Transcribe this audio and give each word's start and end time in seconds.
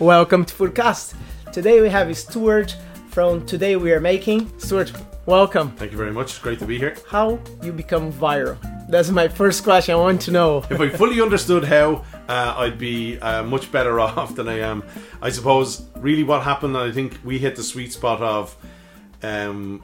Welcome 0.00 0.44
to 0.44 0.52
FoodKast. 0.52 1.14
Today 1.52 1.80
we 1.80 1.88
have 1.88 2.18
Stuart 2.18 2.76
from 3.10 3.46
Today 3.46 3.76
We 3.76 3.92
Are 3.92 4.00
Making. 4.00 4.50
Stuart, 4.58 4.92
welcome. 5.24 5.70
Thank 5.76 5.92
you 5.92 5.96
very 5.96 6.10
much. 6.10 6.30
It's 6.30 6.38
great 6.40 6.58
to 6.58 6.66
be 6.66 6.78
here. 6.78 6.96
How 7.08 7.38
you 7.62 7.70
become 7.70 8.12
viral? 8.12 8.58
That's 8.88 9.10
my 9.10 9.28
first 9.28 9.62
question. 9.62 9.94
I 9.94 9.98
want 9.98 10.20
to 10.22 10.32
know. 10.32 10.64
If 10.68 10.80
I 10.80 10.88
fully 10.88 11.20
understood 11.20 11.62
how, 11.62 12.04
uh, 12.26 12.54
I'd 12.56 12.76
be 12.76 13.20
uh, 13.20 13.44
much 13.44 13.70
better 13.70 14.00
off 14.00 14.34
than 14.34 14.48
I 14.48 14.58
am. 14.58 14.82
I 15.22 15.30
suppose 15.30 15.86
really 15.94 16.24
what 16.24 16.42
happened, 16.42 16.76
I 16.76 16.90
think 16.90 17.20
we 17.22 17.38
hit 17.38 17.54
the 17.54 17.62
sweet 17.62 17.92
spot 17.92 18.20
of 18.20 18.56
um, 19.22 19.80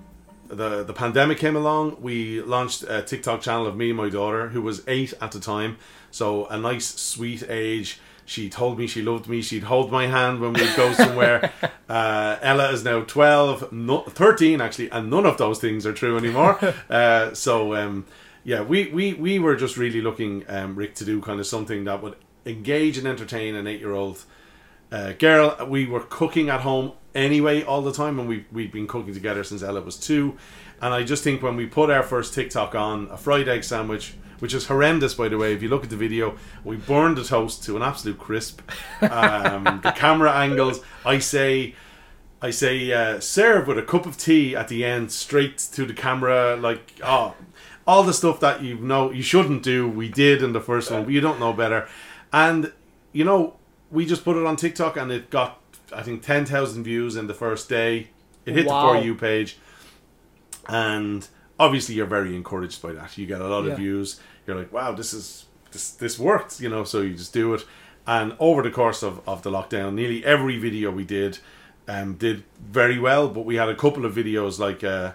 the 0.49 0.83
the 0.83 0.93
pandemic 0.93 1.39
came 1.39 1.55
along. 1.55 1.99
We 2.01 2.43
launched 2.43 2.83
a 2.83 3.03
TikTok 3.03 3.43
channel 3.43 3.69
of 3.69 3.77
me 3.77 3.91
and 3.91 3.97
my 3.97 4.09
daughter, 4.09 4.49
who 4.49 4.61
was 4.61 4.83
eight 4.89 5.15
at 5.21 5.31
the 5.31 5.39
time. 5.39 5.77
So 6.11 6.47
a 6.47 6.59
nice, 6.59 6.97
sweet 6.97 7.45
age. 7.49 8.01
She 8.31 8.49
told 8.49 8.79
me 8.79 8.87
she 8.87 9.03
loved 9.03 9.29
me. 9.29 9.43
She'd 9.43 9.65
hold 9.65 9.91
my 9.91 10.07
hand 10.07 10.41
when 10.41 10.53
we'd 10.53 10.77
go 10.77 10.93
somewhere. 10.93 11.53
uh, 11.89 12.39
Ella 12.41 12.71
is 12.71 12.85
now 12.85 13.01
12, 13.01 13.73
no, 13.73 14.03
13 14.03 14.61
actually, 14.61 14.89
and 14.93 15.11
none 15.11 15.27
of 15.27 15.37
those 15.37 15.59
things 15.59 15.85
are 15.85 15.93
true 15.93 16.17
anymore. 16.17 16.57
uh, 16.91 17.35
so, 17.35 17.75
um, 17.75 18.07
yeah, 18.45 18.63
we, 18.63 18.87
we, 18.93 19.15
we 19.15 19.41
were 19.41 19.57
just 19.57 19.77
really 19.77 20.01
looking, 20.01 20.45
um, 20.47 20.77
Rick, 20.77 20.95
to 20.95 21.05
do 21.05 21.21
kind 21.21 21.41
of 21.41 21.47
something 21.49 21.83
that 21.87 22.05
would 22.05 22.15
engage 22.47 22.99
and 22.99 23.09
entertain 23.09 23.57
an 23.57 23.67
eight 23.67 23.81
year 23.81 23.95
old 23.95 24.25
uh, 24.93 25.11
girl. 25.15 25.57
We 25.67 25.87
were 25.87 25.99
cooking 25.99 26.51
at 26.51 26.61
home 26.61 26.93
anyway 27.17 27.65
all 27.65 27.83
the 27.83 27.93
time, 27.93 28.21
and 28.21 28.29
we, 28.29 28.47
we'd 28.53 28.71
been 28.71 28.87
cooking 28.87 29.13
together 29.13 29.43
since 29.43 29.61
Ella 29.61 29.81
was 29.81 29.97
two. 29.97 30.37
And 30.81 30.95
I 30.95 31.03
just 31.03 31.25
think 31.25 31.43
when 31.43 31.57
we 31.57 31.67
put 31.67 31.91
our 31.91 32.05
first 32.05 32.33
TikTok 32.33 32.77
on, 32.77 33.09
a 33.11 33.17
fried 33.17 33.49
egg 33.49 33.65
sandwich, 33.65 34.15
which 34.41 34.53
is 34.53 34.67
horrendous, 34.67 35.15
by 35.15 35.29
the 35.29 35.39
way. 35.39 35.55
If 35.55 35.63
you 35.63 35.69
look 35.69 35.85
at 35.85 35.91
the 35.91 35.97
video, 35.97 36.37
we 36.65 36.77
burned 36.77 37.17
the 37.17 37.25
toast 37.25 37.63
to 37.65 37.77
an 37.77 37.83
absolute 37.83 38.19
crisp. 38.19 38.61
Um, 39.01 39.81
the 39.83 39.93
camera 39.95 40.33
angles, 40.33 40.81
I 41.05 41.19
say, 41.19 41.75
I 42.43 42.51
say, 42.51 42.93
uh, 42.93 43.21
serve 43.21 43.69
with 43.69 43.79
a 43.79 43.83
cup 43.83 44.07
of 44.07 44.17
tea 44.17 44.57
at 44.57 44.69
the 44.69 44.85
end, 44.85 45.13
straight 45.13 45.59
to 45.59 45.85
the 45.87 45.95
camera, 45.95 46.57
like 46.57 46.99
oh, 47.05 47.35
all 47.87 48.03
the 48.03 48.15
stuff 48.15 48.41
that 48.41 48.63
you 48.63 48.77
know 48.77 49.11
you 49.11 49.23
shouldn't 49.23 49.63
do. 49.63 49.89
We 49.89 50.09
did 50.09 50.43
in 50.43 50.53
the 50.53 50.61
first 50.61 50.91
one, 50.91 51.05
but 51.05 51.13
you 51.13 51.21
don't 51.21 51.39
know 51.39 51.53
better. 51.53 51.89
And 52.33 52.73
you 53.13 53.25
know, 53.25 53.57
we 53.91 54.07
just 54.07 54.25
put 54.25 54.37
it 54.37 54.47
on 54.47 54.57
TikTok, 54.57 54.97
and 54.97 55.11
it 55.13 55.31
got, 55.31 55.61
I 55.93 56.03
think, 56.03 56.23
ten 56.23 56.47
thousand 56.47 56.85
views 56.85 57.17
in 57.17 57.27
the 57.27 57.35
first 57.35 57.69
day. 57.69 58.09
It 58.47 58.55
hit 58.55 58.67
Wow. 58.67 58.95
the 58.95 58.99
for 59.01 59.05
you 59.05 59.15
page, 59.15 59.59
and 60.69 61.27
obviously 61.65 61.95
you're 61.95 62.07
very 62.19 62.35
encouraged 62.35 62.81
by 62.83 62.93
that. 62.99 63.17
You 63.19 63.27
get 63.27 63.41
a 63.41 63.47
lot 63.55 63.65
Yeah. 63.65 63.73
of 63.73 63.79
views. 63.79 64.09
You're 64.47 64.57
like, 64.57 64.73
wow, 64.73 64.91
this 65.01 65.13
is 65.13 65.45
this 65.73 65.91
this 66.03 66.19
worked, 66.19 66.61
you 66.61 66.69
know. 66.69 66.85
So 66.85 66.97
you 67.03 67.15
just 67.15 67.33
do 67.33 67.55
it, 67.55 67.63
and 68.07 68.35
over 68.39 68.63
the 68.63 68.71
course 68.81 69.03
of, 69.09 69.21
of 69.29 69.43
the 69.45 69.51
lockdown, 69.51 69.95
nearly 69.95 70.25
every 70.25 70.59
video 70.59 70.91
we 70.91 71.05
did 71.05 71.39
um, 71.87 72.15
did 72.15 72.43
very 72.81 72.99
well. 72.99 73.29
But 73.29 73.45
we 73.45 73.55
had 73.57 73.69
a 73.69 73.77
couple 73.85 74.05
of 74.05 74.13
videos 74.15 74.59
like 74.59 74.83
uh, 74.83 75.13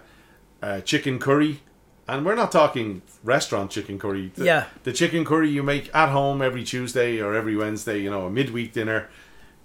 uh, 0.62 0.80
chicken 0.80 1.18
curry, 1.18 1.60
and 2.08 2.24
we're 2.24 2.36
not 2.42 2.52
talking 2.52 3.02
restaurant 3.24 3.70
chicken 3.70 3.98
curry. 3.98 4.30
The, 4.34 4.44
Yeah. 4.44 4.64
the 4.84 4.92
chicken 4.92 5.24
curry 5.24 5.50
you 5.50 5.62
make 5.62 5.90
at 5.94 6.08
home 6.10 6.40
every 6.40 6.64
Tuesday 6.64 7.20
or 7.20 7.34
every 7.34 7.56
Wednesday, 7.56 7.98
you 8.00 8.10
know, 8.10 8.26
a 8.26 8.30
midweek 8.30 8.72
dinner. 8.72 9.08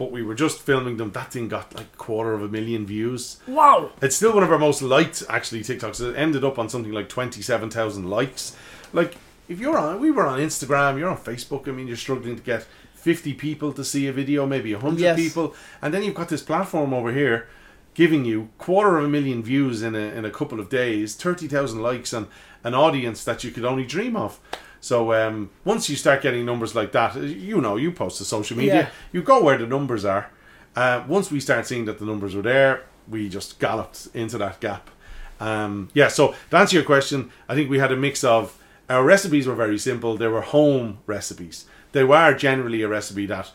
But 0.02 0.12
we 0.12 0.24
were 0.24 0.34
just 0.34 0.58
filming 0.62 0.98
them. 0.98 1.12
That 1.12 1.32
thing 1.32 1.48
got 1.48 1.76
like 1.76 1.96
quarter 1.96 2.34
of 2.34 2.42
a 2.42 2.48
million 2.48 2.88
views. 2.88 3.38
Wow. 3.48 3.92
It's 4.02 4.16
still 4.16 4.34
one 4.34 4.42
of 4.42 4.52
our 4.52 4.58
most 4.58 4.82
liked 4.82 5.22
actually 5.30 5.62
TikToks. 5.62 6.02
It 6.02 6.16
ended 6.18 6.44
up 6.44 6.58
on 6.58 6.70
something 6.70 6.92
like 6.92 7.08
twenty 7.08 7.44
seven 7.44 7.70
thousand 7.70 8.10
likes. 8.10 8.56
Like 8.94 9.14
if 9.48 9.60
you're 9.60 9.78
on, 9.78 10.00
we 10.02 10.10
were 10.10 10.26
on 10.26 10.40
Instagram, 10.40 10.98
you're 10.98 11.08
on 11.16 11.18
Facebook. 11.18 11.68
I 11.68 11.72
mean, 11.72 11.86
you're 11.88 11.98
struggling 12.08 12.36
to 12.36 12.42
get 12.42 12.66
fifty 12.96 13.34
people 13.36 13.72
to 13.74 13.84
see 13.84 14.08
a 14.08 14.12
video, 14.12 14.48
maybe 14.48 14.74
hundred 14.74 15.02
Yes. 15.02 15.18
people, 15.20 15.54
and 15.84 15.94
then 15.94 16.02
you've 16.02 16.16
got 16.16 16.30
this 16.30 16.42
platform 16.42 16.96
over 16.96 17.12
here 17.14 17.48
giving 17.94 18.26
you 18.26 18.50
quarter 18.58 18.98
of 18.98 19.06
a 19.06 19.08
million 19.08 19.44
views 19.44 19.84
in 19.84 19.94
a 19.94 20.06
in 20.18 20.26
a 20.26 20.32
couple 20.32 20.60
of 20.60 20.68
days, 20.70 21.14
thirty 21.14 21.48
thousand 21.48 21.80
likes, 21.84 22.12
and 22.12 22.26
an 22.64 22.74
audience 22.74 23.24
that 23.24 23.44
you 23.44 23.52
could 23.52 23.66
only 23.66 23.86
dream 23.86 24.16
of. 24.16 24.40
So 24.82 25.14
um, 25.14 25.52
once 25.64 25.90
you 25.90 25.96
start 25.96 26.22
getting 26.22 26.46
numbers 26.46 26.74
like 26.76 26.92
that, 26.92 27.16
you 27.16 27.62
know, 27.62 27.78
you 27.78 27.92
post 27.92 28.18
to 28.18 28.26
social 28.26 28.58
media, 28.58 28.74
Yeah. 28.76 28.90
you 29.14 29.22
go 29.22 29.42
where 29.44 29.58
the 29.58 29.68
numbers 29.68 30.04
are. 30.04 30.32
Uh, 30.76 31.04
once 31.08 31.30
we 31.32 31.40
start 31.40 31.68
seeing 31.68 31.86
that 31.86 32.00
the 32.00 32.06
numbers 32.06 32.36
were 32.36 32.42
there, 32.42 32.84
we 33.08 33.30
just 33.30 33.60
galloped 33.60 34.08
into 34.14 34.38
that 34.40 34.60
gap. 34.60 34.90
Um, 35.40 35.90
yeah, 35.94 36.08
so 36.08 36.34
to 36.50 36.58
answer 36.58 36.76
your 36.78 36.86
question, 36.86 37.32
I 37.48 37.56
think 37.56 37.70
we 37.70 37.80
had 37.80 37.92
a 37.92 37.96
mix 37.96 38.24
of 38.24 38.58
our 38.90 39.04
recipes 39.04 39.48
were 39.48 39.56
very 39.56 39.78
simple. 39.78 40.18
They 40.18 40.28
were 40.28 40.42
home 40.42 40.98
recipes. 41.06 41.66
They 41.92 42.04
were 42.04 42.34
generally 42.34 42.82
a 42.82 42.88
recipe 42.88 43.26
that 43.28 43.52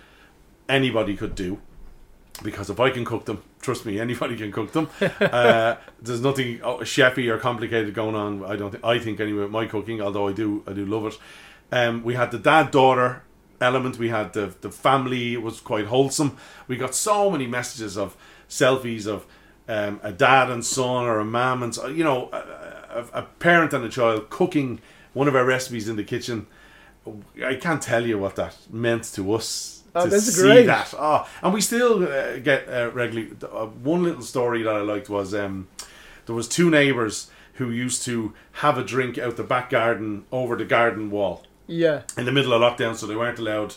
anybody 0.68 1.16
could 1.16 1.34
do 1.34 1.60
because 2.42 2.70
if 2.70 2.80
I 2.80 2.90
can 2.90 3.04
cook 3.04 3.24
them, 3.24 3.42
trust 3.60 3.86
me, 3.86 3.98
anybody 4.08 4.36
can 4.36 4.52
cook 4.52 4.72
them. 4.72 4.88
uh, 5.20 5.76
there's 6.00 6.20
nothing 6.20 6.60
oh, 6.62 6.78
chefy 6.78 7.28
or 7.28 7.38
complicated 7.38 7.94
going 7.94 8.14
on. 8.14 8.44
I 8.44 8.56
don't. 8.56 8.70
Think, 8.70 8.84
I 8.84 8.98
think 8.98 9.20
anyway 9.20 9.42
with 9.42 9.50
my 9.50 9.66
cooking, 9.66 10.00
although 10.00 10.28
I 10.28 10.32
do, 10.32 10.62
I 10.66 10.72
do 10.72 10.84
love 10.86 11.06
it. 11.06 11.18
Um, 11.72 12.04
we 12.04 12.14
had 12.14 12.30
the 12.30 12.38
dad 12.38 12.70
daughter 12.70 13.22
element. 13.60 13.98
We 13.98 14.08
had 14.08 14.32
the 14.32 14.54
the 14.60 14.70
family 14.70 15.34
it 15.34 15.42
was 15.42 15.60
quite 15.60 15.86
wholesome. 15.86 16.36
We 16.68 16.76
got 16.76 16.94
so 16.94 17.30
many 17.30 17.46
messages 17.46 17.96
of 17.96 18.16
selfies 18.48 19.06
of 19.06 19.26
um, 19.68 20.00
a 20.02 20.12
dad 20.12 20.50
and 20.50 20.64
son 20.64 21.04
or 21.04 21.18
a 21.18 21.24
mom 21.24 21.62
and 21.62 21.76
you 21.96 22.04
know 22.04 22.28
a, 22.32 23.00
a, 23.00 23.20
a 23.20 23.22
parent 23.22 23.72
and 23.72 23.84
a 23.84 23.88
child 23.88 24.30
cooking 24.30 24.80
one 25.12 25.28
of 25.28 25.34
our 25.34 25.44
recipes 25.44 25.88
in 25.88 25.96
the 25.96 26.04
kitchen. 26.04 26.46
I 27.44 27.54
can't 27.54 27.80
tell 27.80 28.04
you 28.06 28.18
what 28.18 28.36
that 28.36 28.56
meant 28.70 29.04
to 29.14 29.32
us 29.34 29.75
Oh, 29.96 30.04
to 30.04 30.10
that's 30.10 30.24
see 30.34 30.42
great. 30.42 30.66
that. 30.66 30.92
Oh, 30.98 31.28
and 31.42 31.52
we 31.54 31.60
still 31.60 32.02
uh, 32.06 32.38
get 32.38 32.68
uh, 32.68 32.90
regularly. 32.92 33.32
Uh, 33.42 33.66
one 33.66 34.02
little 34.02 34.22
story 34.22 34.62
that 34.62 34.74
I 34.74 34.80
liked 34.80 35.08
was 35.08 35.34
um, 35.34 35.68
there 36.26 36.34
was 36.34 36.48
two 36.48 36.70
neighbours 36.70 37.30
who 37.54 37.70
used 37.70 38.02
to 38.04 38.32
have 38.52 38.76
a 38.78 38.84
drink 38.84 39.16
out 39.18 39.36
the 39.36 39.42
back 39.42 39.70
garden 39.70 40.24
over 40.30 40.56
the 40.56 40.64
garden 40.66 41.10
wall 41.10 41.44
Yeah. 41.66 42.02
in 42.18 42.26
the 42.26 42.32
middle 42.32 42.52
of 42.52 42.60
lockdown, 42.60 42.94
so 42.94 43.06
they 43.06 43.16
weren't 43.16 43.38
allowed 43.38 43.74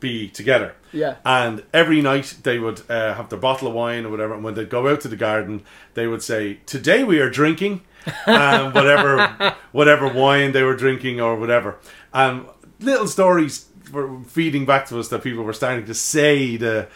be 0.00 0.28
together. 0.30 0.74
Yeah. 0.92 1.16
And 1.26 1.62
every 1.74 2.00
night 2.00 2.38
they 2.42 2.58
would 2.58 2.80
uh, 2.90 3.12
have 3.14 3.28
their 3.28 3.38
bottle 3.38 3.68
of 3.68 3.74
wine 3.74 4.06
or 4.06 4.08
whatever, 4.10 4.32
and 4.32 4.42
when 4.42 4.54
they'd 4.54 4.70
go 4.70 4.88
out 4.88 5.02
to 5.02 5.08
the 5.08 5.16
garden, 5.16 5.62
they 5.92 6.06
would 6.06 6.22
say, 6.22 6.60
"Today 6.64 7.04
we 7.04 7.20
are 7.20 7.28
drinking," 7.28 7.82
um, 8.26 8.72
whatever 8.72 9.54
whatever 9.72 10.08
wine 10.08 10.52
they 10.52 10.62
were 10.62 10.74
drinking 10.74 11.20
or 11.20 11.36
whatever. 11.36 11.76
And 12.14 12.46
little 12.78 13.06
stories 13.06 13.66
were 13.92 14.20
feeding 14.26 14.64
back 14.66 14.86
to 14.88 14.98
us 14.98 15.08
that 15.08 15.22
people 15.22 15.42
were 15.44 15.52
starting 15.52 15.86
to 15.86 15.94
say 15.94 16.56
the 16.56 16.86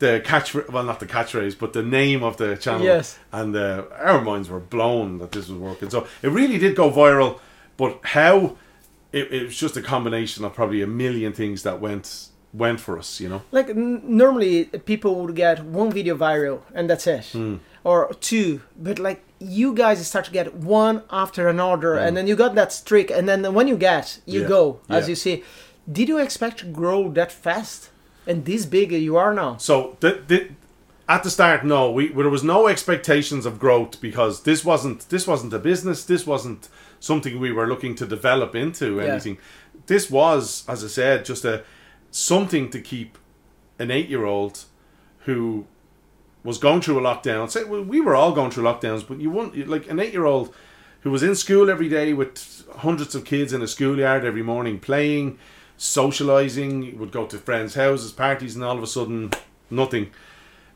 the 0.00 0.20
catch 0.24 0.54
well 0.54 0.82
not 0.84 0.98
the 1.00 1.06
catchphrase 1.06 1.56
but 1.58 1.72
the 1.72 1.82
name 1.82 2.22
of 2.22 2.36
the 2.36 2.56
channel 2.56 2.82
Yes. 2.84 3.18
and 3.32 3.54
uh, 3.56 3.84
our 4.02 4.20
minds 4.20 4.48
were 4.48 4.60
blown 4.60 5.18
that 5.18 5.30
this 5.32 5.48
was 5.48 5.58
working 5.58 5.88
so 5.90 6.06
it 6.22 6.28
really 6.28 6.58
did 6.58 6.74
go 6.74 6.90
viral 6.90 7.38
but 7.76 8.00
how 8.02 8.56
it, 9.12 9.32
it 9.32 9.44
was 9.46 9.56
just 9.56 9.76
a 9.76 9.82
combination 9.82 10.44
of 10.44 10.52
probably 10.54 10.82
a 10.82 10.86
million 10.86 11.32
things 11.32 11.62
that 11.62 11.80
went 11.80 12.28
went 12.52 12.80
for 12.80 12.98
us 12.98 13.20
you 13.20 13.28
know 13.28 13.42
Like 13.52 13.70
n- 13.70 14.02
normally 14.04 14.64
people 14.84 15.14
would 15.20 15.36
get 15.36 15.64
one 15.64 15.90
video 15.92 16.16
viral 16.16 16.60
and 16.74 16.90
that's 16.90 17.06
it, 17.06 17.26
Hmm. 17.32 17.56
or 17.84 18.12
two. 18.20 18.60
But 18.76 18.98
like 18.98 19.22
you 19.40 19.74
guys 19.74 20.04
start 20.06 20.24
to 20.26 20.30
get 20.32 20.54
one 20.54 21.02
after 21.10 21.48
another, 21.48 21.94
and 21.94 22.16
then 22.16 22.26
you 22.28 22.34
got 22.36 22.54
that 22.54 22.72
streak, 22.72 23.10
and 23.10 23.28
then 23.28 23.52
when 23.54 23.66
you 23.68 23.76
get, 23.76 24.20
you. 24.26 24.42
Yeah. 24.42 24.48
go 24.48 24.80
as 24.88 25.04
Yeah. 25.04 25.08
you 25.10 25.16
see. 25.16 25.42
Did 25.90 26.08
you 26.08 26.18
expect 26.18 26.58
to 26.58 26.66
grow 26.66 27.10
that 27.12 27.30
fast 27.32 27.90
and 28.26 28.44
this 28.44 28.66
big 28.66 28.92
you 28.92 29.16
are 29.16 29.34
now? 29.34 29.56
So 29.58 29.96
the, 30.00 30.22
the, 30.26 30.48
at 31.08 31.22
the 31.22 31.30
start, 31.30 31.64
no, 31.64 31.90
we 31.90 32.08
there 32.08 32.30
was 32.30 32.42
no 32.44 32.66
expectations 32.68 33.44
of 33.44 33.58
growth 33.58 34.00
because 34.00 34.42
this 34.44 34.64
wasn't 34.64 35.08
this 35.10 35.26
wasn't 35.26 35.52
a 35.52 35.58
business. 35.58 36.04
This 36.04 36.26
wasn't 36.26 36.68
something 37.00 37.38
we 37.38 37.52
were 37.52 37.66
looking 37.66 37.94
to 37.96 38.06
develop 38.06 38.54
into 38.54 38.96
Yeah. 38.96 39.04
anything. 39.04 39.38
This 39.86 40.10
was, 40.10 40.64
as 40.66 40.82
I 40.82 40.86
said, 40.88 41.24
just 41.26 41.44
a 41.44 41.62
something 42.10 42.70
to 42.70 42.80
keep 42.80 43.18
an 43.78 43.90
eight 43.90 44.08
year 44.08 44.24
old 44.24 44.64
who 45.26 45.66
was 46.42 46.58
going 46.58 46.80
through 46.80 46.98
a 46.98 47.02
lockdown. 47.02 47.50
Say 47.50 47.64
we 47.64 47.80
we 47.80 48.00
were 48.00 48.14
all 48.14 48.32
going 48.32 48.50
through 48.50 48.64
lockdowns, 48.64 49.06
but 49.06 49.20
you 49.20 49.30
wouldn't 49.30 49.68
like 49.68 49.90
an 49.90 50.00
eight 50.00 50.12
year 50.12 50.24
old 50.24 50.54
who 51.02 51.10
was 51.10 51.22
in 51.22 51.34
school 51.34 51.68
every 51.68 51.88
day 51.90 52.14
with 52.14 52.64
hundreds 52.78 53.14
of 53.14 53.26
kids 53.26 53.52
in 53.52 53.60
a 53.60 53.66
schoolyard 53.68 54.24
every 54.24 54.42
morning 54.42 54.78
playing, 54.80 55.38
socializing, 55.76 56.98
would 56.98 57.12
go 57.12 57.26
to 57.26 57.38
friends' 57.38 57.74
houses, 57.74 58.12
parties, 58.12 58.54
and 58.54 58.64
all 58.64 58.76
of 58.76 58.82
a 58.82 58.86
sudden 58.86 59.30
nothing. 59.70 60.10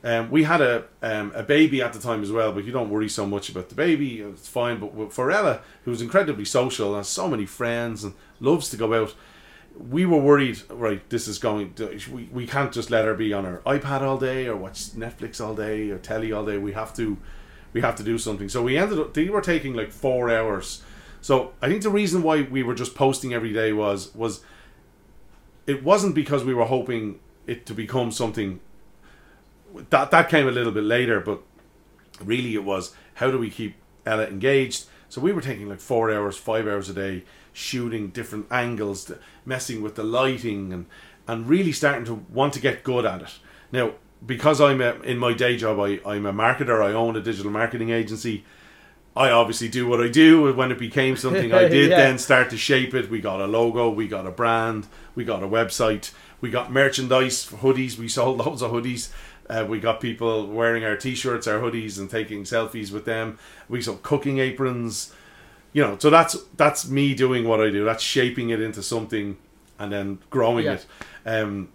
Um, 0.04 0.30
we 0.30 0.44
had 0.44 0.60
a 0.60 0.84
um, 1.02 1.32
a 1.34 1.42
baby 1.42 1.82
at 1.82 1.92
the 1.92 1.98
time 1.98 2.22
as 2.22 2.30
well, 2.30 2.52
but 2.52 2.64
you 2.64 2.70
don't 2.70 2.90
worry 2.90 3.08
so 3.08 3.26
much 3.26 3.48
about 3.48 3.68
the 3.68 3.74
baby. 3.74 4.20
It's 4.20 4.48
fine. 4.48 4.78
But 4.78 5.12
for 5.12 5.30
Ella, 5.30 5.60
who 5.84 5.90
was 5.90 6.00
incredibly 6.00 6.44
social 6.44 6.88
and 6.88 6.98
has 6.98 7.08
so 7.08 7.28
many 7.28 7.46
friends 7.46 8.04
and 8.04 8.14
loves 8.38 8.70
to 8.70 8.76
go 8.76 8.94
out, 8.94 9.14
we 9.90 10.06
were 10.06 10.18
worried. 10.18 10.62
Right, 10.70 11.08
this 11.10 11.26
is 11.26 11.38
going. 11.38 11.74
To, 11.74 11.98
we 12.12 12.28
we 12.32 12.46
can't 12.46 12.72
just 12.72 12.90
let 12.90 13.06
her 13.06 13.14
be 13.14 13.32
on 13.32 13.44
her 13.44 13.60
iPad 13.66 14.02
all 14.02 14.18
day 14.18 14.46
or 14.46 14.56
watch 14.56 14.90
Netflix 14.90 15.44
all 15.44 15.56
day 15.56 15.90
or 15.90 15.98
telly 15.98 16.30
all 16.30 16.46
day. 16.46 16.58
We 16.58 16.72
have 16.74 16.94
to 16.94 17.16
we 17.72 17.80
have 17.80 17.96
to 17.96 18.04
do 18.04 18.18
something. 18.18 18.48
So 18.48 18.62
we 18.62 18.78
ended 18.78 19.00
up. 19.00 19.14
They 19.14 19.28
were 19.28 19.40
taking 19.40 19.74
like 19.74 19.90
four 19.90 20.30
hours. 20.30 20.82
So 21.20 21.54
I 21.60 21.68
think 21.68 21.82
the 21.82 21.90
reason 21.90 22.22
why 22.22 22.42
we 22.42 22.62
were 22.62 22.74
just 22.74 22.94
posting 22.94 23.34
every 23.34 23.52
day 23.52 23.72
was 23.72 24.14
was 24.14 24.42
it 25.68 25.84
wasn't 25.84 26.14
because 26.14 26.44
we 26.44 26.54
were 26.54 26.64
hoping 26.64 27.20
it 27.46 27.66
to 27.66 27.74
become 27.74 28.10
something 28.10 28.58
that 29.90 30.10
that 30.10 30.28
came 30.28 30.48
a 30.48 30.50
little 30.50 30.72
bit 30.72 30.82
later, 30.82 31.20
but 31.20 31.42
really 32.24 32.54
it 32.54 32.64
was 32.64 32.94
how 33.14 33.30
do 33.30 33.38
we 33.38 33.50
keep 33.50 33.76
Ella 34.06 34.26
engaged? 34.26 34.86
So 35.10 35.20
we 35.20 35.32
were 35.32 35.42
taking 35.42 35.68
like 35.68 35.80
four 35.80 36.10
hours, 36.10 36.36
five 36.36 36.66
hours 36.66 36.88
a 36.88 36.94
day, 36.94 37.24
shooting 37.52 38.08
different 38.08 38.46
angles, 38.50 39.12
messing 39.44 39.82
with 39.82 39.94
the 39.94 40.02
lighting, 40.02 40.72
and 40.72 40.86
and 41.28 41.46
really 41.46 41.72
starting 41.72 42.06
to 42.06 42.14
want 42.14 42.54
to 42.54 42.60
get 42.60 42.82
good 42.82 43.04
at 43.04 43.20
it. 43.20 43.38
Now, 43.70 43.92
because 44.24 44.62
I'm 44.62 44.80
a, 44.80 44.94
in 45.02 45.18
my 45.18 45.34
day 45.34 45.58
job, 45.58 45.78
I, 45.78 46.00
I'm 46.06 46.24
a 46.24 46.32
marketer. 46.32 46.82
I 46.82 46.92
own 46.94 47.14
a 47.14 47.20
digital 47.20 47.50
marketing 47.50 47.90
agency. 47.90 48.44
I 49.18 49.30
obviously 49.30 49.68
do 49.68 49.86
what 49.88 50.00
I 50.00 50.08
do. 50.08 50.52
When 50.54 50.70
it 50.70 50.78
became 50.78 51.16
something, 51.16 51.52
I 51.52 51.68
did 51.78 51.90
Yeah. 51.90 51.96
then 51.96 52.18
start 52.18 52.50
to 52.50 52.56
shape 52.56 52.94
it. 52.94 53.10
We 53.10 53.20
got 53.20 53.40
a 53.40 53.46
logo, 53.46 53.90
we 53.90 54.06
got 54.06 54.26
a 54.26 54.30
brand, 54.30 54.86
we 55.14 55.24
got 55.24 55.42
a 55.42 55.48
website, 55.48 56.12
we 56.40 56.50
got 56.50 56.70
merchandise, 56.72 57.46
hoodies. 57.46 57.98
We 57.98 58.08
sold 58.08 58.38
loads 58.44 58.62
of 58.62 58.70
hoodies. 58.70 59.10
Uh, 59.50 59.64
we 59.68 59.80
got 59.80 60.00
people 60.00 60.46
wearing 60.46 60.84
our 60.84 60.94
t-shirts, 60.96 61.46
our 61.46 61.58
hoodies, 61.58 61.98
and 61.98 62.08
taking 62.10 62.44
selfies 62.44 62.92
with 62.92 63.04
them. 63.06 63.38
We 63.68 63.80
sold 63.82 64.02
cooking 64.02 64.38
aprons. 64.38 65.12
You 65.72 65.82
know, 65.82 65.96
so 65.98 66.10
that's 66.10 66.36
that's 66.56 66.88
me 66.88 67.14
doing 67.14 67.46
what 67.48 67.60
I 67.60 67.70
do. 67.70 67.84
That's 67.84 68.02
shaping 68.02 68.50
it 68.50 68.60
into 68.60 68.82
something, 68.82 69.36
and 69.78 69.92
then 69.92 70.18
growing 70.30 70.64
Yeah. 70.66 70.74
it. 70.78 70.86
Um, 71.26 71.68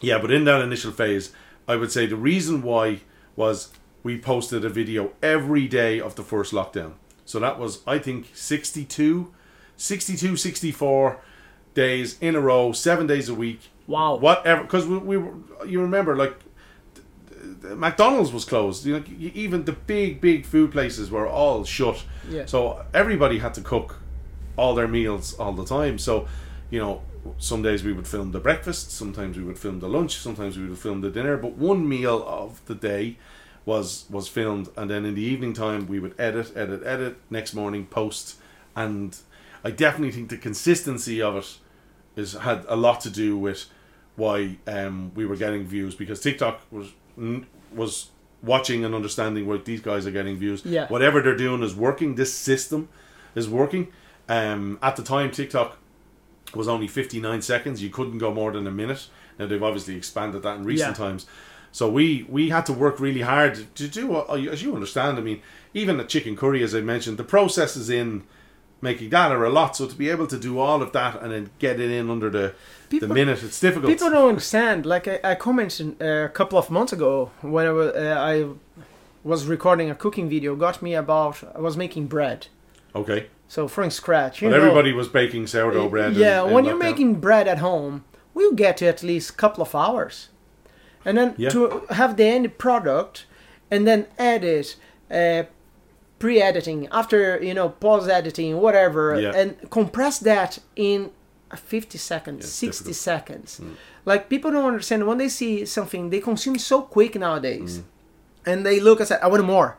yeah, 0.00 0.18
but 0.18 0.30
in 0.30 0.44
that 0.44 0.60
initial 0.62 0.92
phase, 0.92 1.32
I 1.66 1.76
would 1.76 1.92
say 1.92 2.06
the 2.06 2.16
reason 2.16 2.62
why 2.62 3.00
was 3.36 3.68
we 4.02 4.18
posted 4.18 4.64
a 4.64 4.68
video 4.68 5.12
every 5.22 5.66
day 5.68 6.00
of 6.00 6.14
the 6.14 6.22
first 6.22 6.52
lockdown. 6.52 6.92
So 7.24 7.38
that 7.40 7.58
was, 7.58 7.82
I 7.86 7.98
think, 7.98 8.30
62, 8.34 9.32
62, 9.76 10.36
64 10.36 11.20
days 11.74 12.16
in 12.20 12.34
a 12.34 12.40
row, 12.40 12.72
seven 12.72 13.06
days 13.06 13.28
a 13.28 13.34
week. 13.34 13.70
Wow. 13.86 14.16
Whatever, 14.16 14.62
because 14.62 14.86
we, 14.86 14.98
we 14.98 15.16
were, 15.16 15.34
you 15.66 15.80
remember, 15.80 16.16
like, 16.16 16.38
McDonald's 17.62 18.32
was 18.32 18.44
closed. 18.44 18.86
You 18.86 18.98
know, 18.98 19.04
even 19.18 19.64
the 19.64 19.72
big, 19.72 20.20
big 20.20 20.46
food 20.46 20.72
places 20.72 21.10
were 21.10 21.26
all 21.26 21.64
shut. 21.64 22.04
Yeah. 22.28 22.46
So 22.46 22.84
everybody 22.94 23.38
had 23.38 23.54
to 23.54 23.60
cook 23.60 24.00
all 24.56 24.74
their 24.74 24.88
meals 24.88 25.34
all 25.34 25.52
the 25.52 25.64
time. 25.64 25.98
So, 25.98 26.26
you 26.70 26.78
know, 26.78 27.02
some 27.38 27.62
days 27.62 27.84
we 27.84 27.92
would 27.92 28.06
film 28.06 28.32
the 28.32 28.40
breakfast, 28.40 28.90
sometimes 28.90 29.36
we 29.36 29.44
would 29.44 29.58
film 29.58 29.80
the 29.80 29.88
lunch, 29.88 30.16
sometimes 30.16 30.56
we 30.56 30.66
would 30.68 30.78
film 30.78 31.00
the 31.00 31.10
dinner, 31.10 31.36
but 31.36 31.52
one 31.52 31.88
meal 31.88 32.24
of 32.26 32.64
the 32.66 32.74
day 32.74 33.18
was 33.68 34.06
was 34.08 34.26
filmed 34.28 34.66
and 34.78 34.88
then 34.90 35.04
in 35.04 35.14
the 35.14 35.26
evening 35.32 35.52
time 35.52 35.86
we 35.86 35.98
would 36.02 36.14
edit, 36.18 36.48
edit, 36.56 36.80
edit, 36.94 37.14
next 37.28 37.52
morning 37.54 37.84
post 37.86 38.36
and 38.74 39.18
I 39.62 39.70
definitely 39.70 40.12
think 40.12 40.30
the 40.30 40.38
consistency 40.38 41.20
of 41.20 41.36
it 41.36 41.58
is 42.16 42.32
had 42.32 42.64
a 42.68 42.76
lot 42.76 43.00
to 43.02 43.10
do 43.10 43.36
with 43.36 43.66
why 44.16 44.56
um, 44.66 45.12
we 45.14 45.26
were 45.26 45.36
getting 45.36 45.64
views 45.66 45.94
because 45.94 46.18
TikTok 46.20 46.60
was 46.70 46.88
was 47.82 48.08
watching 48.42 48.84
and 48.84 48.94
understanding 48.94 49.46
what 49.46 49.64
these 49.64 49.80
guys 49.80 50.06
are 50.06 50.12
getting 50.12 50.36
views. 50.36 50.64
Yeah. 50.64 50.86
Whatever 50.88 51.20
they're 51.20 51.36
doing 51.36 51.62
is 51.62 51.74
working. 51.74 52.14
This 52.14 52.32
system 52.32 52.88
is 53.34 53.48
working. 53.48 53.88
Um, 54.28 54.78
at 54.80 54.94
the 54.96 55.02
time, 55.02 55.30
TikTok 55.30 55.76
was 56.54 56.68
only 56.68 56.88
59 56.88 57.42
seconds. 57.42 57.82
You 57.82 57.90
couldn't 57.90 58.18
go 58.18 58.32
more 58.32 58.52
than 58.52 58.66
a 58.66 58.70
minute. 58.70 59.08
Now 59.38 59.46
they've 59.46 59.62
obviously 59.62 59.96
expanded 59.96 60.42
that 60.42 60.56
in 60.58 60.64
recent 60.64 60.96
Yeah. 60.96 61.04
times. 61.04 61.26
So 61.72 61.88
we 61.90 62.26
we 62.28 62.48
had 62.48 62.66
to 62.66 62.72
work 62.72 62.98
really 63.00 63.20
hard 63.22 63.74
to 63.74 63.88
do 63.88 64.24
as 64.52 64.62
you 64.62 64.74
understand. 64.74 65.18
I 65.18 65.20
mean, 65.20 65.40
even 65.74 65.96
the 65.98 66.04
chicken 66.04 66.36
curry, 66.36 66.62
as 66.62 66.74
I 66.74 66.80
mentioned, 66.80 67.18
the 67.18 67.24
processes 67.24 67.90
in 67.90 68.24
making 68.80 69.10
that 69.10 69.32
are 69.32 69.44
a 69.44 69.50
lot. 69.50 69.76
So 69.76 69.86
to 69.86 69.94
be 69.94 70.08
able 70.08 70.26
to 70.28 70.38
do 70.38 70.58
all 70.58 70.82
of 70.82 70.92
that 70.92 71.20
and 71.22 71.32
then 71.32 71.50
get 71.58 71.80
it 71.80 71.90
in 71.90 72.10
under 72.10 72.30
the 72.30 72.54
People- 72.88 73.08
the 73.08 73.14
minute, 73.14 73.42
it's 73.42 73.60
difficult. 73.60 73.92
People 73.92 74.10
don't 74.10 74.28
understand. 74.28 74.86
Like 74.86 75.06
I, 75.08 75.20
I 75.22 75.34
commented 75.34 76.00
uh, 76.00 76.24
a 76.24 76.28
couple 76.28 76.58
of 76.58 76.70
months 76.70 76.92
ago 76.92 77.30
when 77.42 77.66
I 77.66 77.70
was, 77.72 77.94
uh, 77.94 78.16
I 78.18 78.46
was 79.24 79.46
recording 79.46 79.90
a 79.90 79.94
cooking 79.94 80.28
video. 80.28 80.56
Got 80.56 80.80
me 80.80 80.94
about 80.94 81.42
I 81.54 81.60
was 81.60 81.76
making 81.76 82.06
bread, 82.06 82.46
okay, 82.94 83.26
so 83.46 83.68
from 83.68 83.90
scratch. 83.90 84.40
You 84.40 84.48
but 84.48 84.56
know, 84.56 84.62
everybody 84.62 84.92
was 84.92 85.08
baking 85.08 85.46
sourdough 85.48 85.90
bread. 85.90 86.14
Yeah, 86.14 86.44
in 86.46 86.52
when 86.52 86.64
you're 86.64 86.76
making 86.76 87.16
bread 87.16 87.46
at 87.46 87.58
home, 87.58 88.04
we'll 88.32 88.54
get 88.54 88.78
to 88.78 88.86
at 88.86 89.02
least 89.02 89.30
a 89.30 89.34
couple 89.34 89.62
of 89.62 89.74
hours, 89.74 90.28
and 91.04 91.16
then 91.18 91.34
Yeah. 91.36 91.50
to 91.50 91.82
have 91.90 92.16
the 92.16 92.24
end 92.24 92.58
product, 92.58 93.26
and 93.70 93.86
then 93.86 94.06
edit, 94.18 94.76
uh, 95.10 95.42
pre-editing 96.18 96.88
after 96.90 97.38
you 97.42 97.54
know 97.54 97.68
pause 97.68 98.08
editing 98.08 98.56
whatever, 98.60 99.20
Yeah. 99.20 99.32
and 99.34 99.56
compress 99.70 100.18
that 100.20 100.58
in 100.76 101.10
50 101.54 101.96
seconds, 101.98 102.44
it's 102.44 102.52
60 102.52 102.84
difficult. 102.90 102.96
seconds. 102.96 103.60
Like 104.04 104.28
people 104.28 104.50
don't 104.50 104.64
understand 104.66 105.06
when 105.06 105.18
they 105.18 105.28
see 105.28 105.64
something 105.64 106.10
they 106.10 106.20
consume 106.20 106.58
so 106.58 106.82
quick 106.82 107.12
Mm. 107.12 107.20
nowadays, 107.20 107.82
and 108.44 108.66
they 108.66 108.80
look 108.80 108.98
and 109.00 109.08
say, 109.08 109.18
"I 109.22 109.28
want 109.28 109.44
more." 109.44 109.76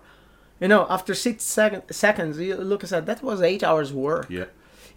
You 0.59 0.67
know, 0.67 0.85
after 0.89 1.13
six 1.13 1.43
second, 1.43 1.83
seconds, 1.91 2.37
you 2.39 2.55
look 2.55 2.81
and 2.83 2.89
say, 2.89 2.99
"That 3.01 3.21
was 3.23 3.41
eight 3.41 3.63
hours 3.63 3.93
work." 3.93 4.27
Yeah, 4.29 4.45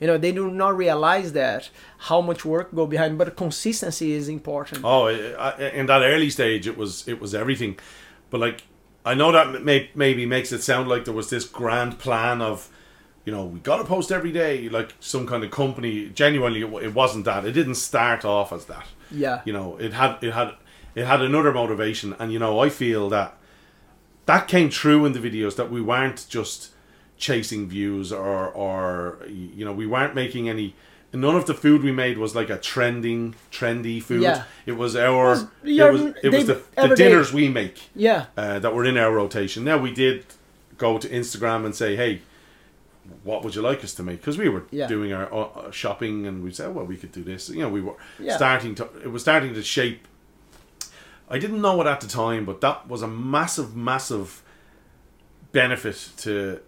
You 0.02 0.08
know, 0.08 0.18
they 0.18 0.32
do 0.32 0.50
not 0.50 0.76
realize 0.76 1.32
that 1.34 1.70
how 1.96 2.20
much 2.20 2.44
work 2.44 2.74
go 2.74 2.88
behind, 2.88 3.18
but 3.18 3.36
consistency 3.36 4.14
is 4.14 4.28
important. 4.28 4.80
Oh, 4.84 5.06
in 5.06 5.86
that 5.86 6.02
early 6.02 6.28
stage, 6.28 6.66
it 6.66 6.76
was 6.76 7.06
it 7.06 7.20
was 7.20 7.36
everything. 7.36 7.78
But 8.28 8.40
like, 8.40 8.64
I 9.06 9.14
know 9.14 9.30
that 9.30 9.62
may, 9.62 9.90
maybe 9.94 10.26
makes 10.26 10.50
it 10.50 10.60
sound 10.60 10.88
like 10.88 11.04
there 11.04 11.14
was 11.14 11.30
this 11.30 11.44
grand 11.44 12.00
plan 12.00 12.42
of, 12.42 12.68
you 13.24 13.32
know, 13.32 13.44
we 13.44 13.60
got 13.60 13.76
to 13.76 13.84
post 13.84 14.10
every 14.10 14.32
day, 14.32 14.68
like 14.68 14.92
some 14.98 15.24
kind 15.24 15.44
of 15.44 15.52
company. 15.52 16.08
Genuinely, 16.08 16.62
it 16.62 16.94
wasn't 16.94 17.24
that. 17.26 17.44
It 17.44 17.52
didn't 17.52 17.76
start 17.76 18.24
off 18.24 18.52
as 18.52 18.64
that. 18.64 18.88
Yeah. 19.12 19.42
You 19.44 19.52
know, 19.52 19.76
it 19.76 19.92
had 19.92 20.18
it 20.20 20.32
had 20.32 20.54
it 20.96 21.04
had 21.04 21.22
another 21.22 21.52
motivation, 21.52 22.16
and 22.18 22.32
you 22.32 22.40
know, 22.40 22.58
I 22.58 22.70
feel 22.70 23.08
that 23.10 23.36
that 24.26 24.48
came 24.48 24.68
true 24.68 25.06
in 25.06 25.12
the 25.12 25.20
videos 25.20 25.54
that 25.54 25.70
we 25.70 25.80
weren't 25.80 26.26
just 26.28 26.71
chasing 27.28 27.68
views 27.68 28.12
or 28.12 28.48
or 28.64 29.18
you 29.28 29.64
know 29.66 29.72
we 29.82 29.86
weren't 29.86 30.14
making 30.14 30.48
any 30.48 30.74
none 31.14 31.36
of 31.36 31.44
the 31.46 31.54
food 31.54 31.78
we 31.88 31.92
made 32.04 32.16
was 32.18 32.34
like 32.34 32.50
a 32.50 32.58
trending 32.70 33.34
trendy 33.56 34.02
food 34.02 34.22
Yeah. 34.22 34.42
it 34.66 34.72
was 34.82 34.96
our 34.96 35.28
was 35.30 35.42
it 35.62 35.92
was, 35.92 36.02
it 36.26 36.32
was 36.36 36.46
the, 36.50 36.58
the 36.88 36.94
dinners 36.96 37.32
we 37.32 37.48
make 37.48 37.76
Yeah. 37.94 38.26
uh, 38.36 38.58
that 38.58 38.74
were 38.74 38.84
in 38.92 38.96
our 39.04 39.12
rotation 39.22 39.62
now 39.70 39.78
we 39.78 39.92
did 40.04 40.16
go 40.84 40.98
to 40.98 41.08
instagram 41.20 41.64
and 41.66 41.74
say 41.82 41.90
hey 42.02 42.12
what 43.24 43.38
would 43.44 43.54
you 43.54 43.62
like 43.70 43.80
us 43.84 43.94
to 43.98 44.02
make 44.02 44.18
because 44.22 44.38
we 44.44 44.48
were 44.48 44.64
Yeah. 44.72 44.88
doing 44.94 45.12
our 45.12 45.26
uh, 45.32 45.70
shopping 45.70 46.26
and 46.26 46.42
we 46.42 46.50
said 46.58 46.74
well 46.74 46.86
we 46.92 46.96
could 46.96 47.12
do 47.12 47.22
this 47.32 47.48
you 47.50 47.60
know 47.62 47.68
we 47.78 47.82
were 47.86 47.96
Yeah. 48.18 48.36
starting 48.36 48.74
to 48.78 48.84
it 49.06 49.10
was 49.16 49.22
starting 49.22 49.54
to 49.54 49.62
shape 49.62 50.00
I 51.34 51.38
didn't 51.38 51.62
know 51.66 51.80
it 51.80 51.86
at 51.86 52.00
the 52.02 52.08
time, 52.08 52.44
but 52.44 52.60
that 52.60 52.86
was 52.92 53.00
a 53.00 53.08
massive, 53.08 53.74
massive 53.74 54.42
benefit 55.52 55.98
to 56.18 56.60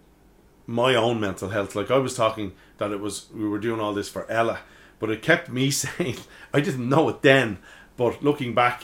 my 0.67 0.95
own 0.95 1.19
mental 1.19 1.49
health. 1.49 1.75
Like 1.75 1.91
I 1.91 1.97
was 1.97 2.15
talking 2.15 2.53
that 2.77 2.91
it 2.91 2.99
was 2.99 3.27
we 3.33 3.47
were 3.47 3.59
doing 3.59 3.79
all 3.79 3.93
this 3.93 4.09
for 4.09 4.29
Ella, 4.29 4.59
but 4.99 5.09
it 5.09 5.21
kept 5.21 5.49
me 5.49 5.71
saying 5.83 6.17
I 6.53 6.61
didn't 6.61 6.89
know 6.89 7.09
it 7.09 7.21
then, 7.21 7.59
but 7.97 8.23
looking 8.23 8.53
back, 8.53 8.83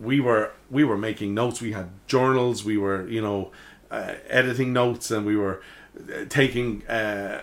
we 0.00 0.20
were 0.20 0.52
we 0.70 0.84
were 0.84 0.98
making 0.98 1.34
notes. 1.34 1.60
We 1.60 1.72
had 1.72 1.90
journals. 2.06 2.64
We 2.64 2.76
were 2.76 3.06
you 3.08 3.20
know 3.20 3.52
uh, 3.90 4.14
editing 4.28 4.72
notes, 4.72 5.10
and 5.10 5.26
we 5.26 5.36
were 5.36 5.62
uh, 5.98 6.24
taking. 6.28 6.86
Uh, 6.86 7.42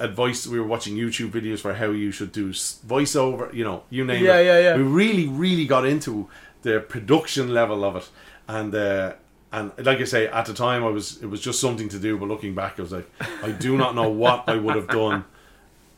advice 0.00 0.44
we 0.44 0.58
were 0.58 0.66
watching 0.66 0.96
youtube 0.96 1.30
videos 1.30 1.60
for 1.60 1.74
how 1.74 1.90
you 1.90 2.10
should 2.10 2.32
do 2.32 2.50
voiceover 2.50 3.54
you 3.54 3.62
know 3.62 3.84
you 3.90 4.04
name 4.04 4.24
Yeah, 4.24 4.38
it 4.38 4.46
Yeah, 4.46 4.58
yeah, 4.58 4.70
yeah. 4.70 4.76
we 4.76 4.82
really 4.82 5.28
really 5.28 5.66
got 5.66 5.86
into 5.86 6.28
the 6.62 6.80
production 6.80 7.54
level 7.54 7.84
of 7.84 7.94
it 7.94 8.10
and 8.48 8.74
uh 8.74 9.12
and 9.54 9.86
like 9.86 10.00
I 10.00 10.04
say, 10.04 10.26
at 10.26 10.46
the 10.46 10.54
time, 10.54 10.82
I 10.82 10.88
was 10.88 11.22
it 11.22 11.26
was 11.26 11.40
just 11.40 11.60
something 11.60 11.88
to 11.90 11.98
do. 11.98 12.18
But 12.18 12.28
looking 12.28 12.54
back, 12.54 12.78
I 12.78 12.82
was 12.82 12.92
like, 12.92 13.08
I 13.42 13.52
do 13.52 13.76
not 13.76 13.94
know 13.94 14.10
what 14.10 14.48
I 14.48 14.56
would 14.56 14.74
have 14.74 14.88
done 14.88 15.24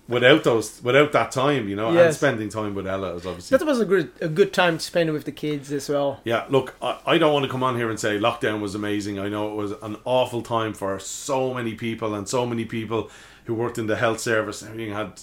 without 0.09 0.45
those, 0.45 0.83
without 0.83 1.13
that 1.13 1.33
time, 1.33 1.69
you 1.69 1.75
know, 1.75 1.97
and 1.97 2.15
spending 2.15 2.51
time 2.51 2.75
with 2.75 2.87
Ella 2.87 3.15
is 3.15 3.27
obviously. 3.27 3.57
That 3.57 3.65
was 3.65 3.81
a 3.81 3.87
good 3.87 4.13
a 4.21 4.29
good 4.29 4.53
time 4.53 4.77
to 4.77 4.85
spend 4.85 5.11
with 5.13 5.25
the 5.25 5.33
kids 5.33 5.73
as 5.73 5.89
well. 5.89 6.21
Yeah, 6.25 6.45
look, 6.51 6.77
I, 6.83 6.99
I 7.07 7.19
don't 7.19 7.33
want 7.33 7.45
to 7.45 7.51
come 7.51 7.63
on 7.63 7.77
here 7.77 7.89
and 7.89 7.99
say 7.99 8.19
lockdown 8.19 8.61
was 8.61 8.75
amazing. 8.75 9.19
I 9.19 9.29
know 9.29 9.51
it 9.51 9.55
was 9.55 9.73
an 9.83 9.97
awful 10.05 10.43
time 10.43 10.75
for 10.75 10.99
so 10.99 11.55
many 11.55 11.75
people 11.75 12.15
and 12.15 12.29
so 12.29 12.47
many 12.47 12.67
people 12.67 13.11
who 13.47 13.55
worked 13.55 13.79
in 13.79 13.87
the 13.87 13.97
health 13.97 14.21
service. 14.21 14.61
and 14.61 14.73
Everything 14.73 14.93
had, 14.93 15.21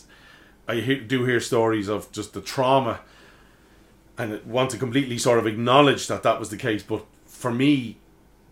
I 0.67 0.79
do 0.79 1.25
hear 1.25 1.39
stories 1.39 1.87
of 1.87 2.11
just 2.11 2.33
the 2.33 2.41
trauma, 2.41 3.01
and 4.17 4.33
I 4.33 4.39
want 4.45 4.71
to 4.71 4.77
completely 4.77 5.17
sort 5.17 5.37
of 5.37 5.45
acknowledge 5.45 6.07
that 6.07 6.23
that 6.23 6.39
was 6.39 6.49
the 6.49 6.57
case. 6.57 6.81
But 6.81 7.05
for 7.25 7.51
me, 7.51 7.97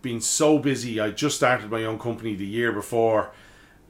being 0.01 0.19
so 0.19 0.57
busy, 0.59 0.99
I 0.99 1.11
just 1.11 1.35
started 1.37 1.69
my 1.69 1.83
own 1.83 1.99
company 1.99 2.35
the 2.35 2.45
year 2.45 2.71
before. 2.71 3.31